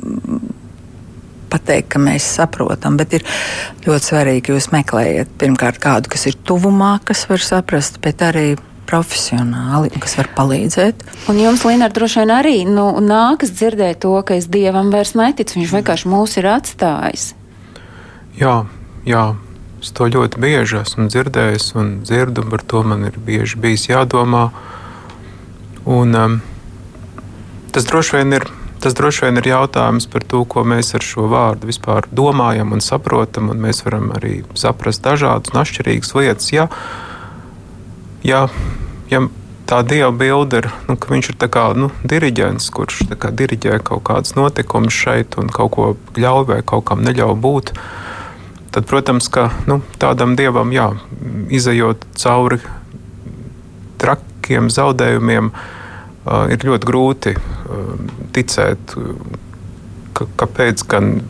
pateikt, 1.54 1.94
ka 1.94 2.02
mēs 2.02 2.28
saprotam, 2.40 2.98
bet 3.00 3.16
ir 3.20 3.26
ļoti 3.86 4.12
svarīgi, 4.12 4.46
ka 4.48 4.58
jūs 4.58 4.72
meklējat 4.74 5.34
pirmkārt 5.42 5.82
kādu, 5.84 6.12
kas 6.14 6.28
ir 6.30 6.38
tuvumā, 6.50 6.98
kas 7.06 7.28
var 7.30 7.46
saprast, 7.46 8.02
bet 8.04 8.26
arī 8.26 8.54
profesionāli, 8.90 9.92
kas 10.02 10.18
var 10.20 10.30
palīdzēt. 10.36 11.06
Un 11.32 11.40
jums, 11.40 11.64
Līna, 11.68 11.90
droši 11.94 12.22
vien 12.22 12.34
arī 12.36 12.58
nu, 12.68 12.90
nākas 13.04 13.54
dzirdēt 13.56 14.04
to, 14.04 14.14
ka 14.28 14.38
es 14.38 14.50
dievam 14.52 14.92
vairs 14.94 15.16
neticu. 15.18 15.58
Viņš 15.60 15.74
vienkārši 15.78 16.12
mūs 16.12 16.38
ir 16.42 16.50
atstājis. 16.52 17.32
Jā, 18.40 18.64
jā. 19.08 19.26
Es 19.84 19.92
to 19.92 20.08
ļoti 20.08 20.40
bieži 20.40 20.78
esmu 20.80 21.10
dzirdējis 21.12 21.74
un 21.76 21.88
dzirdu, 22.08 22.46
par 22.48 22.62
to 22.64 22.86
man 22.88 23.04
ir 23.10 23.18
bieži 23.20 23.60
bijis 23.60 23.90
jādomā. 23.90 24.46
Un, 25.84 26.16
um, 26.16 26.38
tas 27.76 27.90
droši 27.90 28.16
vien 28.16 28.38
ir 28.38 28.48
Tas 28.84 28.98
droši 29.00 29.26
vien 29.26 29.40
ir 29.40 29.48
jautājums 29.48 30.10
par 30.12 30.26
to, 30.28 30.42
ko 30.44 30.66
mēs 30.68 30.92
ar 30.98 31.06
šo 31.08 31.30
vārdu 31.32 31.70
vispār 31.70 32.10
domājam 32.12 32.76
un 32.76 32.84
saprotam. 32.84 33.48
Un 33.54 33.62
mēs 33.64 33.86
varam 33.86 34.10
arī 34.18 34.42
saprast 34.60 35.06
dažādas 35.06 35.54
un 35.54 35.62
atšķirīgas 35.62 36.12
lietas. 36.18 36.50
Ja, 36.52 36.68
ja, 38.28 38.50
ja 39.08 39.22
tā 39.70 39.82
dieva 39.88 40.12
bilde 40.12 40.60
ir, 40.62 40.70
nu, 40.90 40.98
ka 41.00 41.14
viņš 41.14 41.30
ir 41.32 41.38
kā, 41.48 41.66
nu, 41.80 41.90
diriģents, 42.08 42.70
kurš 42.76 43.06
kā, 43.16 43.32
diriģē 43.32 43.80
kaut 43.88 44.04
kādas 44.10 44.36
notikumus 44.36 44.96
šeit 44.96 45.38
un 45.40 45.52
kaut 45.54 45.72
ko 45.76 45.86
ļauj 46.20 46.48
vai 46.52 46.60
kaut 46.68 46.86
kam 46.90 47.04
neļauj 47.06 47.36
būt, 47.44 47.72
tad, 48.76 48.88
protams, 48.90 49.30
ka 49.32 49.50
nu, 49.70 49.80
tādam 50.02 50.36
dievam, 50.40 50.74
jā, 50.76 50.92
izējot 51.54 52.04
cauri 52.20 52.60
trakiem 54.04 54.68
zaudējumiem, 54.74 55.54
ir 56.24 56.66
ļoti 56.68 56.88
grūti 56.88 57.34
ticēt, 58.36 58.96
ka, 60.16 60.28
kāpēc 60.44 60.86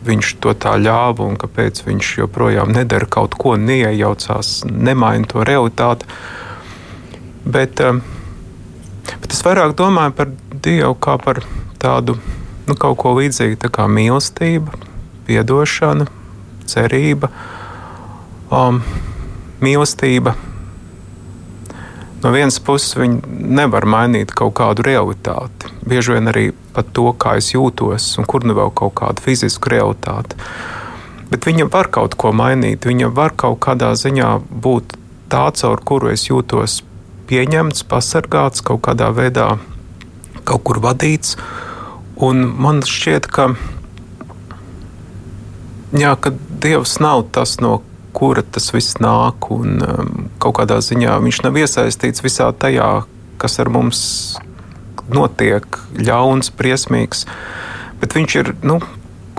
viņš 0.06 0.32
to 0.44 0.54
tā 0.60 0.76
ļāva 0.78 1.26
un 1.26 1.38
kāpēc 1.40 1.82
viņš 1.86 2.12
joprojām 2.22 2.72
nedara 2.76 3.08
kaut 3.10 3.36
ko, 3.40 3.56
neiejaucās, 3.58 4.62
nemaina 4.70 5.28
to 5.30 5.44
realitāti. 5.46 6.08
Bet, 7.44 7.80
bet 7.82 9.34
es 9.34 9.44
vairāk 9.44 9.76
domāju 9.78 10.16
par 10.16 10.32
Dievu 10.64 10.94
kā 10.96 11.18
par 11.20 11.42
tādu 11.82 12.16
nu, 12.64 12.76
kaut 12.78 12.96
ko 13.02 13.12
līdzīgu 13.18 13.58
tā 13.60 13.68
kā 13.72 13.84
mīlestība, 13.90 14.78
atdošana, 15.28 16.06
cerība, 16.68 17.28
um, 18.52 18.80
mīlestība 19.64 20.34
no 22.24 22.32
vienas 22.32 22.56
puses 22.64 22.96
viņi 22.96 23.20
nevar 23.60 23.84
mainīt 23.84 24.32
kaut 24.36 24.54
kādu 24.58 24.86
realitāti. 24.86 25.70
Bieži 25.84 26.16
vien 26.16 26.30
arī 26.32 26.46
pat 26.74 26.88
to, 26.96 27.10
kā 27.12 27.36
es 27.40 27.52
jūtos, 27.52 28.06
un 28.18 28.28
kur 28.28 28.46
nu 28.48 28.56
vēl 28.56 28.72
kaut 28.74 28.96
kādu 29.00 29.24
fizisku 29.24 29.72
realitāti. 29.74 30.38
Bet 31.30 31.46
viņa 31.48 31.68
var 31.72 31.90
kaut 31.92 32.16
ko 32.20 32.32
mainīt, 32.36 32.88
viņa 32.88 33.12
var 33.14 33.36
kaut 33.36 33.60
kādā 33.64 33.92
ziņā 33.98 34.30
būt 34.64 34.96
tā, 35.32 35.46
caur 35.52 35.80
kuru 35.84 36.12
es 36.14 36.28
jūtos 36.30 36.80
pieņemts, 37.28 37.86
pasargāts, 37.90 38.64
kaut 38.64 38.84
kādā 38.88 39.10
veidā 39.14 39.54
kaut 40.44 40.64
kur 40.68 40.80
vadīts. 40.84 41.36
Un 42.24 42.44
man 42.46 42.82
šķiet, 42.86 43.26
ka, 43.32 43.48
jā, 45.96 46.14
ka 46.20 46.32
Dievs 46.64 46.98
nav 47.02 47.26
tas, 47.34 47.58
no 47.60 47.80
kura 48.14 48.44
tas 48.46 48.70
viss 48.74 49.00
nāk. 49.02 49.50
Un, 49.54 49.82
um, 49.82 50.14
kaut 50.42 50.58
kādā 50.60 50.78
ziņā 50.84 51.18
viņš 51.24 51.42
nav 51.46 51.58
iesaistīts 51.60 52.24
visā 52.24 52.50
tajā, 52.52 52.90
kas 53.42 53.58
ar 53.62 53.70
mums 53.74 54.00
notiek, 55.12 55.66
ļauns, 55.98 56.52
briesmīgs. 56.56 57.26
Bet 58.00 58.16
viņš 58.16 58.36
ir, 58.40 58.54
nu, 58.66 58.78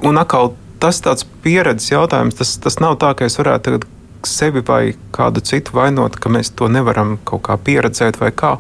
un 0.05 0.21
atkal 0.21 0.53
tas 0.84 0.99
tāds 1.03 1.26
pieredzes 1.43 1.93
jautājums. 1.93 2.38
Tas, 2.38 2.55
tas 2.61 2.80
nav 2.84 2.99
tā, 3.01 3.15
ka 3.17 3.30
es 3.30 3.39
varētu 3.39 3.69
tagad 3.69 3.89
sevi 4.26 4.63
vai 4.65 4.95
kādu 5.15 5.43
citu 5.45 5.76
vainot, 5.78 6.17
ka 6.19 6.32
mēs 6.34 6.51
to 6.57 6.69
nevaram 6.71 7.15
kaut 7.30 7.45
kā 7.47 7.57
pieredzēt 7.61 8.19
vai 8.21 8.32
kā. 8.36 8.55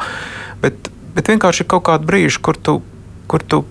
Bet, 0.61 0.91
bet 1.17 1.31
vienkārši 1.33 1.65
ir 1.65 1.71
kaut 1.73 1.87
kāda 1.89 2.07
brīža, 2.07 2.41
kur 2.45 2.57
tu, 2.57 2.79
kur 3.31 3.43
tu 3.43 3.63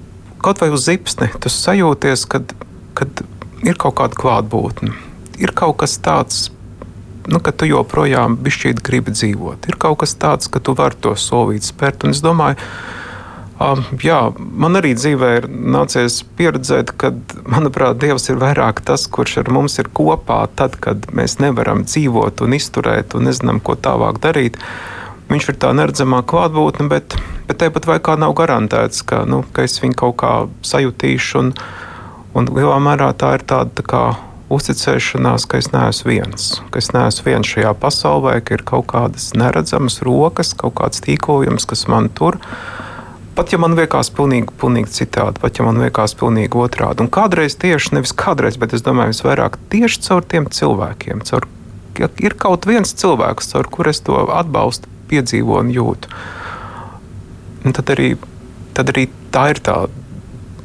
kaut 0.45 0.61
vai 0.61 0.69
uz 0.75 0.85
zipsni, 0.89 1.31
tu 1.41 1.53
sajūties, 1.53 2.27
kad, 2.31 2.53
kad 2.99 3.25
ir 3.65 3.79
kaut 3.81 3.97
kāda 4.03 4.19
klātbūtne 4.19 4.93
ir 5.41 5.55
kaut 5.57 5.79
kas 5.83 5.97
tāds, 6.03 6.49
nu, 7.31 7.41
ka 7.41 7.53
tu 7.53 7.69
joprojām 7.71 8.37
bišķīt 8.45 8.83
gribi 8.85 9.15
dzīvot. 9.15 9.71
Ir 9.71 9.81
kaut 9.81 10.03
kas 10.05 10.17
tāds, 10.19 10.51
ka 10.51 10.61
tu 10.61 10.77
vari 10.79 11.01
to 11.01 11.15
solīt 11.19 11.67
spērt. 11.67 12.05
Un 12.05 12.17
es 12.17 12.23
domāju, 12.25 12.61
Um, 13.55 13.85
jā, 14.03 14.19
man 14.35 14.75
arī 14.81 14.97
dzīvē 14.99 15.29
ir 15.39 15.45
nācies 15.47 16.25
pieredzēt, 16.35 16.91
ka, 16.99 17.13
manuprāt, 17.47 18.01
Dievs 18.03 18.27
ir 18.33 18.41
vairāk 18.41 18.81
tas, 18.83 19.05
kurš 19.07 19.37
ar 19.45 19.51
mums 19.55 19.79
ir 19.79 19.93
kopā, 19.95 20.41
tad, 20.59 20.75
kad 20.83 21.07
mēs 21.15 21.39
nevaram 21.39 21.85
dzīvot 21.87 22.43
un 22.43 22.57
izturēt 22.59 23.15
un 23.15 23.29
nezinām, 23.29 23.63
ko 23.63 23.77
tālāk 23.79 24.19
darīt. 24.25 24.59
Viņš 25.31 25.49
ir 25.53 25.61
tā 25.63 25.71
neredzamā 25.71 26.25
klātbūtne, 26.27 26.89
bet, 26.91 27.15
bet 27.47 27.63
tāpat 27.63 27.87
vai 27.87 28.01
kā 28.03 28.19
nav 28.19 28.35
garantēts, 28.37 29.07
ka, 29.07 29.23
nu, 29.23 29.45
ka 29.55 29.69
es 29.69 29.79
viņu 29.81 30.01
kaut 30.03 30.19
kā 30.25 30.35
sajutīšu. 30.67 31.45
Un, 31.45 31.55
un 32.35 32.51
lielā 32.59 32.83
mērā 32.83 33.13
tā 33.15 33.37
ir 33.39 33.47
tāda 33.47 33.71
tā 33.79 33.87
kā 33.87 34.05
uzticēšanās, 34.53 35.47
ka 35.49 35.61
es 35.63 35.71
neesmu 35.73 36.11
viens, 36.11 36.49
ka 36.71 36.81
es 36.83 36.91
neesmu 36.93 37.31
viens 37.31 37.49
šajā 37.49 37.73
pasaulē, 37.81 38.39
ka 38.45 38.59
ir 38.59 38.65
kaut 38.69 38.89
kādas 38.93 39.33
neredzamas 39.39 40.03
rokas, 40.05 40.53
kaut 40.59 40.77
kāds 40.81 41.05
tīklojums, 41.05 41.69
kas 41.71 41.87
man 41.89 42.11
tur 42.13 42.41
Pat 43.35 43.51
ja 43.51 43.59
man 43.59 43.73
liekas 43.75 44.13
pilnīgi, 44.15 44.53
pilnīgi 44.63 44.93
citādi, 44.95 45.41
pat 45.43 45.59
ja 45.59 45.65
man 45.67 45.81
liekas 45.83 46.13
pilnīgi 46.21 46.55
otrādi. 46.55 47.03
Un 47.03 47.09
kādreiz 47.11 47.57
tieši, 47.59 47.97
nevis 47.97 48.13
kādreiz, 48.15 48.55
bet 48.63 48.77
es 48.77 48.85
domāju, 48.87 49.11
visvairāk 49.11 49.57
tieši 49.73 50.03
caur 50.07 50.23
tiem 50.31 50.47
cilvēkiem, 50.55 51.25
caur, 51.27 51.49
ja 51.99 52.09
ir 52.23 52.37
kaut 52.39 52.69
viens 52.71 52.95
cilvēks, 52.95 53.51
caur 53.51 53.71
kur 53.75 53.91
es 53.91 53.99
to 54.07 54.21
atbalstu, 54.31 54.87
piedzīvoju 55.11 55.65
un 55.67 55.73
jūtu. 55.75 56.15
Un 57.67 57.75
tad, 57.75 57.91
arī, 57.97 58.13
tad 58.79 58.95
arī 58.95 59.09
tā 59.35 59.49
ir 59.51 59.63
tā 59.67 59.81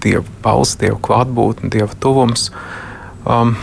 dieva 0.05 0.23
balss, 0.45 0.77
dieva 0.77 0.99
klātbūtne, 1.09 1.71
dieva 1.73 1.97
tuvums. 2.03 2.51
Um, 3.29 3.53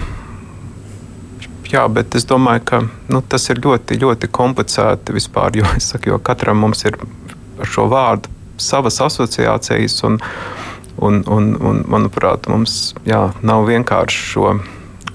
jā, 1.67 1.83
bet 1.91 2.14
es 2.14 2.27
domāju, 2.29 2.62
ka 2.71 2.81
nu, 3.11 3.23
tas 3.23 3.49
ir 3.51 3.61
ļoti, 3.64 3.99
ļoti 4.03 4.31
komplicēti 4.31 5.17
vispār, 5.17 5.59
jo, 5.59 5.67
saku, 5.83 6.12
jo 6.12 6.21
katram 6.23 6.62
mums 6.62 6.85
ir 6.87 6.99
ar 7.59 7.73
šo 7.73 7.89
vārdu 7.91 8.31
savas 8.62 9.01
asociācijas. 9.03 9.99
Un, 10.07 10.21
un, 11.03 11.21
un, 11.27 11.51
un, 11.61 11.83
manuprāt, 11.91 12.47
mums 12.53 12.95
jā, 13.09 13.27
nav 13.43 13.67
vienkārši 13.69 14.23
šo 14.31 14.55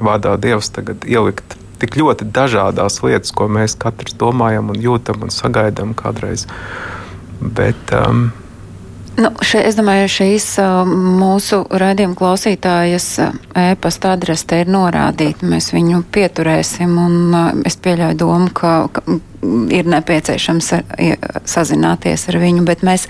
vārdā 0.02 0.36
Dievs 0.42 0.72
ielikt 1.08 1.58
tik 1.82 1.98
ļoti 1.98 2.28
dažādas 2.30 3.00
lietas, 3.02 3.34
ko 3.34 3.48
mēs 3.50 3.74
katrs 3.82 4.14
domājam, 4.20 4.70
un 4.70 4.84
jūtam 4.84 5.24
un 5.26 5.34
sagaidām 5.34 5.96
kādreiz. 5.98 6.46
Bet, 7.42 7.96
um, 7.98 8.30
Nu, 9.20 9.28
še, 9.44 9.60
es 9.68 9.76
domāju, 9.76 10.08
šīs 10.12 10.46
uh, 10.64 10.88
mūsu 10.88 11.62
raidījuma 11.68 12.16
klausītājas 12.16 13.08
e-pasta 13.60 14.14
adrese 14.16 14.48
te 14.48 14.62
ir 14.64 14.72
norādīta. 14.72 15.48
Mēs 15.52 15.74
viņu 15.76 16.06
pieturēsim, 16.16 16.94
un 16.96 17.66
es 17.68 17.76
pieļauju 17.84 18.18
domu, 18.22 18.48
ka, 18.56 18.76
ka 18.96 19.04
ir 19.76 19.90
nepieciešams 19.92 20.72
ar, 20.78 20.86
sazināties 21.50 22.24
ar 22.32 22.40
viņu, 22.40 22.64
bet 22.68 22.86
mēs 22.88 23.08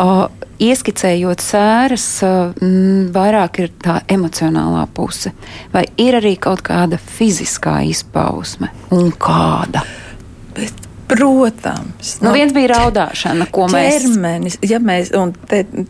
uh, 0.00 0.24
ieskicējot 0.62 1.44
sēras, 1.44 2.06
uh, 2.24 2.64
vairāk 3.12 3.60
ir 3.64 3.74
tā 3.84 3.98
emocionālā 4.12 4.86
puse. 4.96 5.34
Vai 5.74 5.84
ir 6.00 6.16
arī 6.22 6.38
kaut 6.40 6.64
kāda 6.64 6.96
fiziskā 6.96 7.82
izpausme 7.90 8.72
un 8.96 9.12
kāda? 9.20 9.84
Bet 10.56 10.91
Protams. 11.12 12.20
Nu, 12.20 12.28
nu, 12.28 12.34
viens 12.36 12.54
bija 12.56 12.72
raudāšana, 12.72 13.46
ko 13.52 13.66
ķermenis, 13.68 14.56
mēs. 14.56 14.56
Ja 14.64 14.78
mēs 14.82 15.12
un 15.16 15.34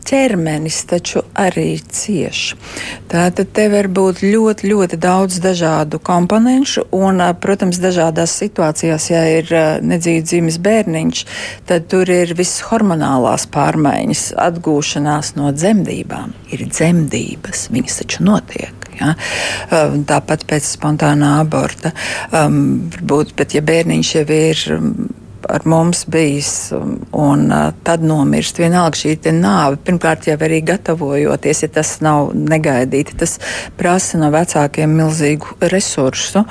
ķermenis 0.08 0.80
taču 0.90 1.22
arī 1.38 1.76
cieš. 1.78 2.42
Tātad 3.12 3.52
te 3.54 3.68
var 3.72 3.86
būt 3.92 4.24
ļoti, 4.24 4.68
ļoti 4.72 4.98
daudz 5.02 5.38
dažādu 5.44 6.00
komponentu, 6.02 6.86
un, 6.96 7.22
protams, 7.42 7.80
dažādās 7.82 8.34
situācijās, 8.42 9.08
ja 9.12 9.22
ir 9.38 9.54
nedzīvi 9.86 10.26
dzimis 10.26 10.58
bērniņš, 10.62 11.24
tad 11.70 11.88
tur 11.92 12.10
ir 12.10 12.34
visas 12.38 12.64
hormonālās 12.70 13.46
pārmaiņas, 13.52 14.28
atgūšanās 14.50 15.36
no 15.38 15.54
dzemdībām. 15.54 16.34
Ir 16.52 16.66
dzemdības, 16.68 17.68
viņas 17.72 18.02
taču 18.02 18.26
notiek. 18.26 18.81
Ja? 19.00 19.14
Tāpat 20.08 20.46
pēc 20.50 20.68
spontānā 20.76 21.38
aborta. 21.40 21.94
Um, 22.30 22.88
varbūt, 22.92 23.34
bet 23.38 23.56
ja 23.56 23.64
bērniņš 23.64 24.14
jau 24.18 24.24
ir 24.36 24.64
ar 25.48 25.64
mums 25.68 26.04
bijis 26.10 26.72
um, 26.76 26.96
un 27.12 27.48
uh, 27.52 27.70
tad 27.82 28.04
nomirst. 28.06 28.60
Vienalga 28.62 28.98
šī 28.98 29.16
nāve, 29.34 29.78
pirmkārt 29.86 30.26
jau 30.28 30.36
arī 30.42 30.60
gatavojoties, 30.66 31.62
ja 31.64 31.70
tas 31.78 31.94
nav 32.04 32.32
negaidīti, 32.36 33.16
tas 33.18 33.38
prasa 33.78 34.20
no 34.20 34.30
vecākiem 34.34 34.92
milzīgu 34.98 35.58
resursu. 35.72 36.44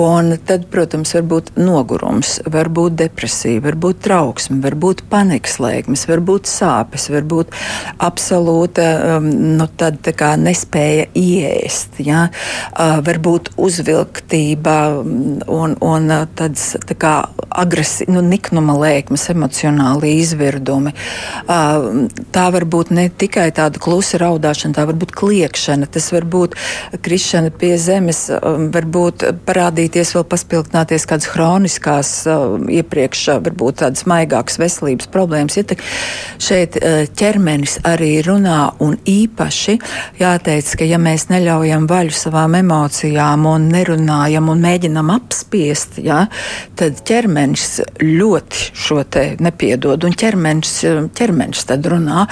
Un 0.00 0.34
tad, 0.46 0.66
protams, 0.72 1.14
var 1.16 1.26
būt 1.30 1.52
nogurums, 1.60 2.38
var 2.50 2.70
būt 2.72 2.96
depresija, 3.00 3.62
var 3.64 3.76
būt 3.80 4.02
trauksme, 4.06 4.60
var 4.64 4.76
būt 4.80 5.04
panikas 5.10 5.58
lēkmes, 5.62 6.06
var 6.10 6.22
būt 6.24 6.50
sāpes, 6.50 7.08
var 7.12 7.26
būt 7.28 7.54
absolūta 8.00 8.88
um, 9.16 9.28
nu, 9.58 9.68
tad, 9.80 10.00
kā, 10.16 10.32
nespēja 10.40 11.08
iest, 11.18 12.00
ja? 12.04 12.28
uh, 12.30 12.98
var 13.04 13.20
būt 13.22 13.52
uzvilktība 13.60 14.76
um, 15.00 15.40
un, 15.50 15.76
un 15.84 16.10
uh, 16.14 16.26
tāds 16.38 16.72
tā 16.86 16.96
kā 17.00 17.14
agresija. 17.50 18.10
Nu, 18.12 18.22
niknuma 18.30 18.76
lēkmes, 18.78 19.26
emocionāli 19.34 20.14
izvirdumi. 20.20 20.94
Tā 21.46 22.46
var 22.54 22.66
būt 22.70 22.92
ne 22.94 23.08
tikai 23.10 23.48
tāda 23.56 23.82
klusa 23.82 24.20
raudāšana, 24.22 24.76
tā 24.76 24.86
var 24.88 24.98
būt 25.00 25.14
kliekšana, 25.18 25.88
tas 25.90 26.10
var 26.14 26.26
būt 26.30 26.56
krišana 27.02 27.52
pie 27.54 27.74
zemes, 27.80 28.26
var 28.74 28.86
būt 28.86 29.26
parādīties 29.48 30.14
vēl 30.16 30.26
paspilgtināties 30.30 31.06
kādas 31.10 31.30
hroniskās, 31.34 32.12
iepriekš 32.80 33.26
varbūt 33.46 33.82
tādas 33.84 34.06
maigākas 34.10 34.60
veselības 34.60 35.10
problēmas. 35.12 35.58
Ja 35.58 35.64
šeit 36.40 36.78
ķermenis 37.18 37.78
arī 37.86 38.20
runā 38.26 38.72
un 38.82 38.96
īpaši 39.08 39.76
jāteic, 40.20 40.74
ka 40.78 40.86
ja 40.88 40.98
mēs 41.02 41.28
neļaujam 41.30 41.86
vaļu 41.90 42.14
savām 42.16 42.56
emocijām 42.60 43.46
un 43.50 43.68
nerunājam 43.72 44.50
un 44.52 44.64
mēģinam 44.64 45.12
apspiest, 45.14 45.98
ja, 46.04 46.24
tad 46.78 47.02
ķermenis 47.06 47.80
ļoti 48.00 48.19
šo 48.76 49.02
te 49.08 49.36
nepiedod, 49.40 50.04
un 50.04 50.14
ķermenis, 50.16 50.74
ķermenis 51.16 51.66
tad 51.68 51.86
runā. 51.90 52.26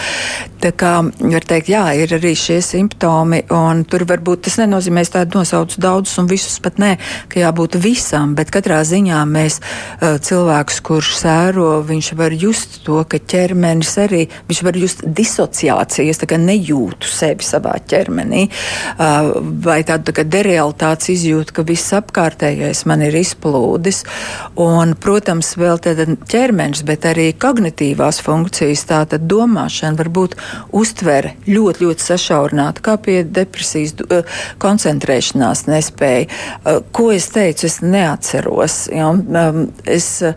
Tā 0.58 0.72
kā 0.74 0.92
var 1.06 1.44
teikt, 1.46 1.70
jā, 1.70 1.84
ir 1.94 2.10
arī 2.16 2.32
šie 2.34 2.58
simptomi, 2.64 3.44
un 3.54 3.84
tur 3.88 4.02
varbūt 4.08 4.48
tas 4.48 4.56
nenozīmē, 4.58 5.04
es 5.06 5.12
tādu 5.14 5.38
nosaucu 5.38 5.78
daudzus 5.82 6.18
un 6.18 6.30
visus 6.30 6.58
pat 6.62 6.80
nē, 6.82 6.96
ka 7.30 7.38
jābūt 7.44 7.78
visam, 7.78 8.34
bet 8.38 8.50
katrā 8.54 8.80
ziņā 8.86 9.20
mēs 9.30 9.60
cilvēks, 10.02 10.80
kurš 10.88 11.12
sēro, 11.20 11.68
viņš 11.86 12.10
var 12.18 12.34
just 12.34 12.80
to, 12.86 13.04
ka 13.06 13.20
ķermenis 13.22 13.94
arī, 14.02 14.24
viņš 14.50 14.62
var 14.66 14.80
just 14.82 15.04
disociācijas, 15.06 16.18
tā 16.22 16.30
kā 16.32 16.40
nejūtu 16.42 17.06
sevi 17.06 17.46
savā 17.46 17.76
ķermenī, 17.88 18.48
vai 19.64 19.78
tādu 19.86 20.10
tā 20.10 20.16
kā 20.18 20.26
derealitātes 20.26 21.12
izjūtu, 21.14 21.54
ka 21.54 21.66
viss 21.68 21.94
apkārtējais 21.94 22.82
man 22.90 23.06
ir 23.06 23.14
izplūdis, 23.22 24.02
un, 24.58 24.96
protams, 24.98 25.54
vēl 25.60 25.77
vēl 25.86 26.16
ķermenis, 26.28 26.82
bet 26.88 27.06
arī 27.08 27.30
kognitīvās 27.38 28.20
funkcijas, 28.24 28.84
tātad 28.88 29.26
domāšana, 29.30 29.98
varbūt 29.98 30.36
uztvere 30.76 31.34
ļoti, 31.46 31.86
ļoti 31.86 32.06
sašaurināta, 32.10 32.84
kā 32.84 32.98
pie 33.02 33.22
depresijas, 33.24 33.94
eh, 34.10 34.22
koncentrēšanās 34.58 35.66
nespēja. 35.70 36.28
Eh, 36.28 36.80
ko 36.92 37.10
es 37.12 37.28
teicu, 37.28 37.66
es 37.66 37.80
neatceros. 37.80 38.88
Ja? 38.92 39.08
Um, 39.08 39.72
es, 39.84 40.22
eh, 40.22 40.34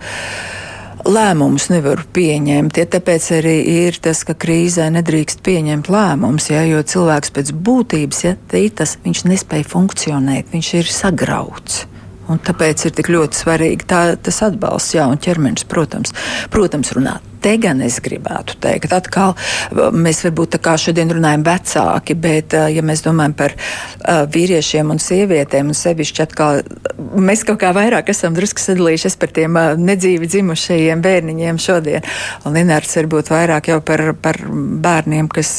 lēmumus 1.06 1.70
nevaru 1.72 2.04
pieņemt. 2.14 2.78
Ja 2.78 2.86
tāpēc 2.86 3.30
arī 3.42 3.56
ir 3.86 3.98
tas, 4.02 4.24
ka 4.24 4.34
krīzē 4.34 4.90
nedrīkst 4.92 5.42
pieņemt 5.42 5.90
lēmumus, 5.92 6.50
ja, 6.50 6.64
jo 6.64 6.82
cilvēks 6.84 7.32
pēc 7.32 7.54
būtības, 7.54 8.24
ja 8.24 8.36
tas, 8.76 8.98
viņš 9.04 9.24
nespēja 9.26 9.66
funkcionēt, 9.66 10.52
viņš 10.54 10.74
ir 10.74 10.84
sagrauts. 10.84 11.86
Un 12.30 12.40
tāpēc 12.46 12.86
ir 12.86 12.96
tik 13.00 13.10
ļoti 13.12 13.42
svarīgi 13.42 13.88
tā, 13.90 14.04
tas 14.22 14.44
atbalsts, 14.46 14.96
jā, 15.00 15.08
un 15.10 15.20
ķermenis, 15.22 15.66
protams, 15.70 16.14
protams 16.54 16.94
runā 16.98 17.18
te 17.42 17.56
gan 17.62 17.82
es 17.86 18.00
gribētu 18.04 18.58
teikt, 18.62 18.94
atkal 18.96 19.36
mēs 19.94 20.24
varbūt 20.28 20.56
tā 20.56 20.62
kā 20.64 20.76
šodien 20.80 21.12
runājam 21.16 21.46
vecāki, 21.46 22.16
bet 22.20 22.56
ja 22.74 22.84
mēs 22.86 23.04
domājam 23.06 23.36
par 23.38 23.56
uh, 23.58 24.24
vīriešiem 24.32 24.94
un 24.94 25.02
sievietēm, 25.02 25.72
un 25.72 25.78
sevišķi 25.78 26.26
atkal 26.26 26.62
mēs 27.18 27.46
kaut 27.48 27.62
kā 27.64 27.72
vairāk 27.76 28.12
esam 28.14 28.36
drusku 28.38 28.64
sadalījušies 28.64 29.18
par 29.22 29.34
tiem 29.36 29.58
uh, 29.60 29.74
nedzīvi 29.80 30.30
dzimušajiem 30.32 31.04
bērniņiem 31.04 31.62
šodien. 31.62 32.08
Un 32.46 32.58
Linārds 32.58 32.96
varbūt 33.00 33.32
vairāk 33.34 33.72
jau 33.72 33.80
par, 33.86 34.06
par 34.22 34.40
bērniem, 34.52 35.30
kas 35.32 35.54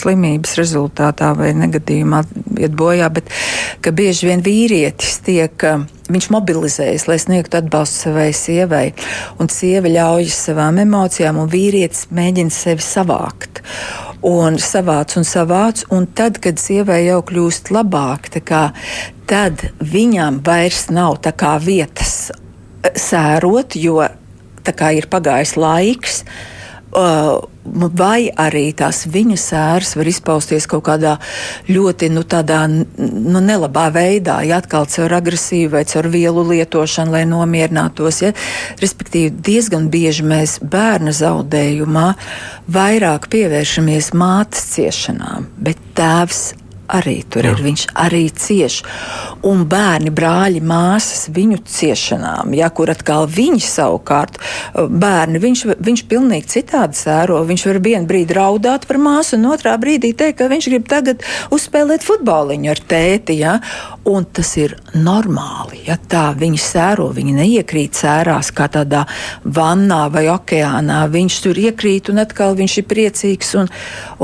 slimības 0.00 0.56
rezultātā 0.60 1.32
vai 1.38 1.52
negadījumā 1.58 2.24
iet 2.60 2.74
bojā, 2.76 3.08
bet 3.12 3.30
ka 3.84 3.92
bieži 3.94 4.30
vien 4.30 4.44
vīrietis 4.44 5.20
tiek. 5.26 5.66
Viņš 6.10 6.26
mobilizējas, 6.34 7.04
lai 7.06 7.20
sniegtu 7.22 7.60
atbalstu 7.60 8.08
savai 8.08 8.30
sievai, 8.34 8.86
un 9.38 9.50
sieva 9.52 9.92
ļaujas 9.92 10.40
savām 10.48 10.80
emocijām, 10.82 11.19
un 11.28 11.50
vīrietis 11.50 12.08
mēģina 12.14 12.54
sevi 12.54 12.84
savākt. 12.84 13.60
Un 14.26 14.58
savāc 14.60 15.16
un 15.16 15.24
savāc, 15.24 15.84
un 15.92 16.06
tad, 16.16 16.40
kad 16.44 16.60
sievai 16.60 17.02
jau 17.06 17.20
kļūst 17.24 17.70
labāk, 17.72 18.28
kā, 18.44 18.66
tad 19.28 19.64
viņam 19.80 20.42
vairs 20.44 20.88
nav 20.92 21.20
tā 21.24 21.32
kā 21.32 21.54
vietas 21.62 22.30
eh, 22.32 22.92
sērot, 22.96 23.76
jo 23.76 24.00
tā 24.64 24.74
kā 24.76 24.92
ir 24.96 25.08
pagājis 25.12 25.56
laiks. 25.56 26.24
Uh, 26.90 27.38
vai 27.70 28.30
arī 28.34 28.70
tās 28.74 29.04
viņa 29.06 29.36
sēras 29.38 29.92
var 29.98 30.08
izpausties 30.10 30.66
kaut 30.70 30.82
kādā 30.88 31.16
ļoti 31.68 32.08
nu, 32.10 32.24
tādā, 32.26 32.64
nu, 32.66 33.42
nelabā 33.44 33.88
veidā, 33.94 34.40
ja 34.48 34.58
atkal 34.58 34.88
caur 34.90 35.14
agresīvu 35.20 35.74
vai 35.76 35.84
caur 35.86 36.08
vielu 36.10 36.44
lietošanu, 36.50 37.14
lai 37.14 37.24
nomierinātos. 37.30 38.22
Ja? 38.24 38.32
Respektīvi, 38.80 39.34
diezgan 39.50 39.90
bieži 39.92 40.26
mēs 40.26 40.58
bērna 40.62 41.14
zaudējumā 41.14 42.08
vairāk 42.70 43.30
pievēršamies 43.30 44.12
mātes 44.18 44.66
ciešanām, 44.74 45.50
bet 45.60 45.78
tēvs 45.98 46.59
arī 46.96 47.20
tur 47.30 47.46
Jā. 47.46 47.54
ir. 47.54 47.62
Viņš 47.64 47.84
arī 48.02 48.22
cieš. 48.34 48.80
Un 49.46 49.64
bērni, 49.70 50.12
brāļi, 50.14 50.60
māsas 50.64 51.28
viņu 51.32 51.60
ciešanām, 51.64 52.54
ja 52.58 52.68
kur 52.74 52.90
atkal 52.92 53.28
viņi 53.30 53.62
savukārt, 53.64 54.36
bērni, 54.74 55.40
viņš, 55.42 55.64
viņš 55.80 56.04
pilnīgi 56.10 56.50
citādi 56.56 56.98
sēro. 56.98 57.40
Viņš 57.48 57.66
var 57.70 57.80
vienu 57.84 58.10
brīdi 58.10 58.36
raudāt 58.36 58.86
par 58.90 59.00
māsu, 59.00 59.38
un 59.38 59.48
otrā 59.54 59.76
brīdī 59.80 60.12
teikt, 60.16 60.40
ka 60.40 60.50
viņš 60.50 60.70
grib 60.72 60.88
tagad 60.90 61.24
uzspēlēt 61.54 62.04
futboliņu 62.06 62.72
ar 62.72 62.82
tēti. 62.92 63.38
Ja? 63.40 63.56
Un 64.10 64.26
tas 64.32 64.52
ir 64.60 64.76
normāli. 64.96 65.84
Ja 65.86 65.96
tā 66.00 66.30
viņi 66.36 66.60
sēro, 66.60 67.10
viņi 67.16 67.36
neiekrīt 67.36 67.98
sērās 68.00 68.52
kā 68.56 68.68
tādā 68.72 69.06
vannā 69.44 70.02
vai 70.12 70.26
okeānā. 70.32 71.02
Viņš 71.12 71.40
tur 71.46 71.60
iekrīt 71.60 72.10
un 72.12 72.22
atkal 72.24 72.56
viņš 72.58 72.78
ir 72.80 72.88
priecīgs. 72.90 73.54
Un, 73.60 73.72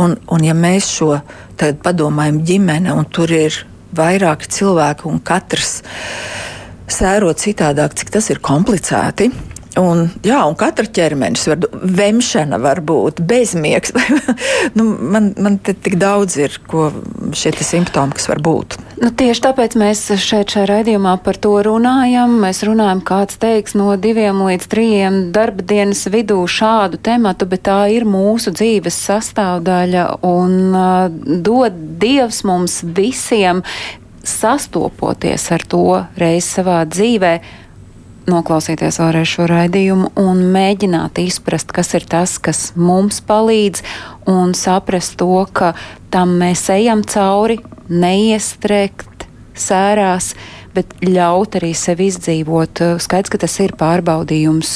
un, 0.01 0.17
un 0.33 0.47
ja 0.47 0.57
mēs 0.57 0.91
šo 0.99 1.15
Tad 1.57 1.81
padomājam, 1.85 2.43
ģimene, 2.45 2.93
un 2.93 3.07
tur 3.09 3.33
ir 3.33 3.55
vairāki 3.97 4.51
cilvēki, 4.53 5.07
un 5.09 5.23
katrs 5.25 5.79
sēro 6.93 7.33
citādāk, 7.33 7.97
cik 7.97 8.13
tas 8.15 8.29
ir 8.33 8.43
komplicēti. 8.45 9.31
Un, 9.77 10.07
jā, 10.25 10.39
un 10.49 10.55
katra 10.57 10.89
ķermenis 10.89 11.43
var 11.51 11.59
būt, 11.61 11.75
vemšana 11.99 12.57
var 12.63 12.81
būt, 12.87 13.21
bezmiegs. 13.29 13.93
nu, 14.79 14.87
man, 15.13 15.35
man 15.37 15.59
te 15.61 15.75
tik 15.77 15.99
daudz 16.01 16.39
ir, 16.41 16.55
šie 17.37 17.53
simptomi, 17.61 18.17
kas 18.17 18.31
var 18.31 18.41
būt. 18.45 18.79
Nu, 19.03 19.11
tieši 19.13 19.43
tāpēc 19.45 19.77
mēs 19.77 20.07
šeit 20.23 20.55
šajā 20.55 20.65
raidījumā 20.71 21.19
par 21.25 21.37
to 21.37 21.53
runājam. 21.67 22.39
Mēs 22.41 22.63
runājam, 22.65 23.03
kāds 23.05 23.37
teiks 23.43 23.77
no 23.77 23.91
diviem 24.01 24.41
līdz 24.47 24.71
trījiem 24.73 25.21
darba 25.37 25.67
dienas 25.69 26.07
vidū 26.09 26.39
šādu 26.49 27.03
tematu, 27.05 27.49
bet 27.51 27.67
tā 27.69 27.83
ir 27.93 28.09
mūsu 28.09 28.55
dzīves 28.57 28.97
sastāvdaļa 29.11 30.09
un 30.25 30.57
uh, 30.73 31.13
dod 31.45 31.77
Dievs 32.01 32.43
mums 32.49 32.81
visiem 32.97 33.61
sastopoties 34.27 35.51
ar 35.55 35.63
to 35.69 35.85
reiz 36.19 36.49
savā 36.57 36.81
dzīvē 36.89 37.37
noklausīties 38.31 38.99
vēlreiz 39.01 39.31
šo 39.31 39.47
raidījumu 39.51 40.11
un 40.21 40.43
mēģināt 40.55 41.21
izprast, 41.23 41.73
kas 41.75 41.95
ir 41.99 42.07
tas, 42.11 42.37
kas 42.43 42.73
mums 42.79 43.21
palīdz, 43.27 43.85
un 44.31 44.55
saprast 44.59 45.19
to, 45.21 45.45
ka 45.53 45.75
tam 46.15 46.37
mēs 46.41 46.67
ejam 46.75 47.05
cauri, 47.07 47.61
neiestrēgt 47.89 49.27
sērās, 49.57 50.35
bet 50.77 50.93
ļaut 51.05 51.57
arī 51.61 51.73
sev 51.77 52.03
izdzīvot. 52.05 52.83
Skaidrs, 53.01 53.33
ka 53.33 53.41
tas 53.47 53.57
ir 53.65 53.77
pārbaudījums 53.81 54.73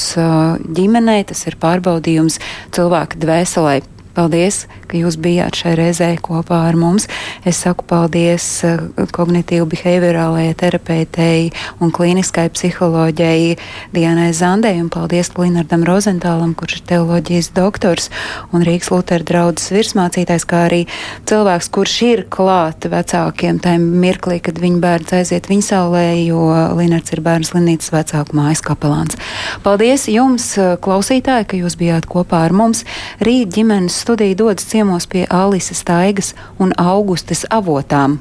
ģimenei, 0.77 1.21
tas 1.29 1.45
ir 1.49 1.59
pārbaudījums 1.61 2.39
cilvēka 2.73 3.21
dvēselē. 3.21 3.81
Paldies, 4.11 4.65
ka 4.91 4.99
jūs 4.99 5.17
bijāt 5.21 5.57
šai 5.61 5.75
reizē 5.79 6.09
kopā 6.23 6.61
ar 6.69 6.77
mums. 6.79 7.07
Es 7.47 7.61
saku 7.63 7.85
paldies 7.87 8.45
uh, 8.67 8.81
kognitīvu 9.15 9.69
behaviorālajai 9.71 10.55
terapeitei 10.59 11.49
un 11.81 11.93
klīniskai 11.95 12.49
psiholoģijai 12.53 13.57
Dianai 13.95 14.29
Zandei 14.35 14.81
un 14.81 14.89
paldies 14.93 15.31
Linardam 15.37 15.85
Rozentālam, 15.87 16.53
kurš 16.57 16.79
ir 16.79 16.85
teoloģijas 16.91 17.51
doktors 17.55 18.09
un 18.51 18.65
Rīgas 18.67 18.91
Lutera 18.93 19.25
draudzes 19.27 19.71
virsmācītājs, 19.73 20.45
kā 20.49 20.65
arī 20.67 20.81
cilvēks, 21.29 21.71
kurš 21.73 21.95
ir 22.07 22.23
klāt 22.31 22.85
vecākiem 22.91 23.61
tajā 23.63 23.79
mirklī, 23.81 24.39
kad 24.43 24.59
viņa 24.61 24.81
bērns 24.83 25.15
aiziet 25.21 25.49
viņa 25.51 25.67
saulē, 25.67 26.05
jo 26.25 26.43
Linards 26.77 27.15
ir 27.15 27.23
bērns 27.25 27.53
Linītas 27.55 27.91
vecāku 27.93 28.37
mājas 28.37 28.63
kapelāns. 28.65 29.17
Paldies 29.65 30.07
jums, 30.11 30.51
klausītāji, 30.83 31.47
ka 31.47 31.59
jūs 31.59 31.77
bijāt 31.79 32.07
kopā 32.09 32.43
ar 32.47 32.55
mums. 32.55 32.83
Rīt 33.23 33.51
ģimenes 33.55 34.01
studija 34.03 34.37
dodas 34.39 34.67
ciemos 34.81 35.07
pie 35.07 35.27
Alises 35.29 35.83
Taigas 35.83 36.35
un 36.59 36.73
Augustes 36.77 37.45
avotām. 37.49 38.17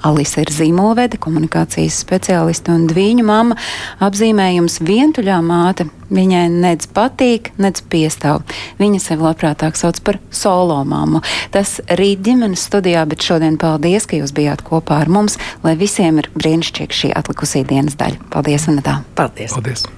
Alise 0.00 0.40
ir 0.40 0.48
zīmolvede, 0.48 1.18
komunikācijas 1.20 1.98
speciāliste 2.00 2.72
un 2.72 2.86
viņu 2.88 3.26
mamma. 3.28 3.58
Apzīmējums 4.00 4.78
vientuļā 4.80 5.36
māte. 5.44 5.90
Viņai 6.08 6.46
nedz 6.54 6.88
patīk, 6.88 7.52
nedz 7.60 7.84
piestāv. 7.84 8.40
Viņa 8.80 9.02
sevi 9.04 9.28
labprātāk 9.28 9.76
sauc 9.76 10.00
par 10.00 10.16
solo 10.32 10.80
mammu. 10.88 11.20
Tas 11.52 11.76
rīt 12.00 12.24
ģimenes 12.24 12.64
studijā, 12.72 13.04
bet 13.04 13.20
šodien 13.20 13.60
paldies, 13.60 14.08
ka 14.08 14.16
jūs 14.16 14.32
bijāt 14.32 14.64
kopā 14.64 15.04
ar 15.04 15.12
mums, 15.12 15.36
lai 15.60 15.76
visiem 15.76 16.24
ir 16.24 16.32
brīnišķīga 16.40 17.02
šī 17.04 17.14
atlikusī 17.20 17.66
dienas 17.68 18.00
daļa. 18.00 18.30
Paldies, 18.32 18.70
un 18.72 18.80
tā. 18.80 19.02
Paldies! 19.20 19.52
paldies. 19.52 19.90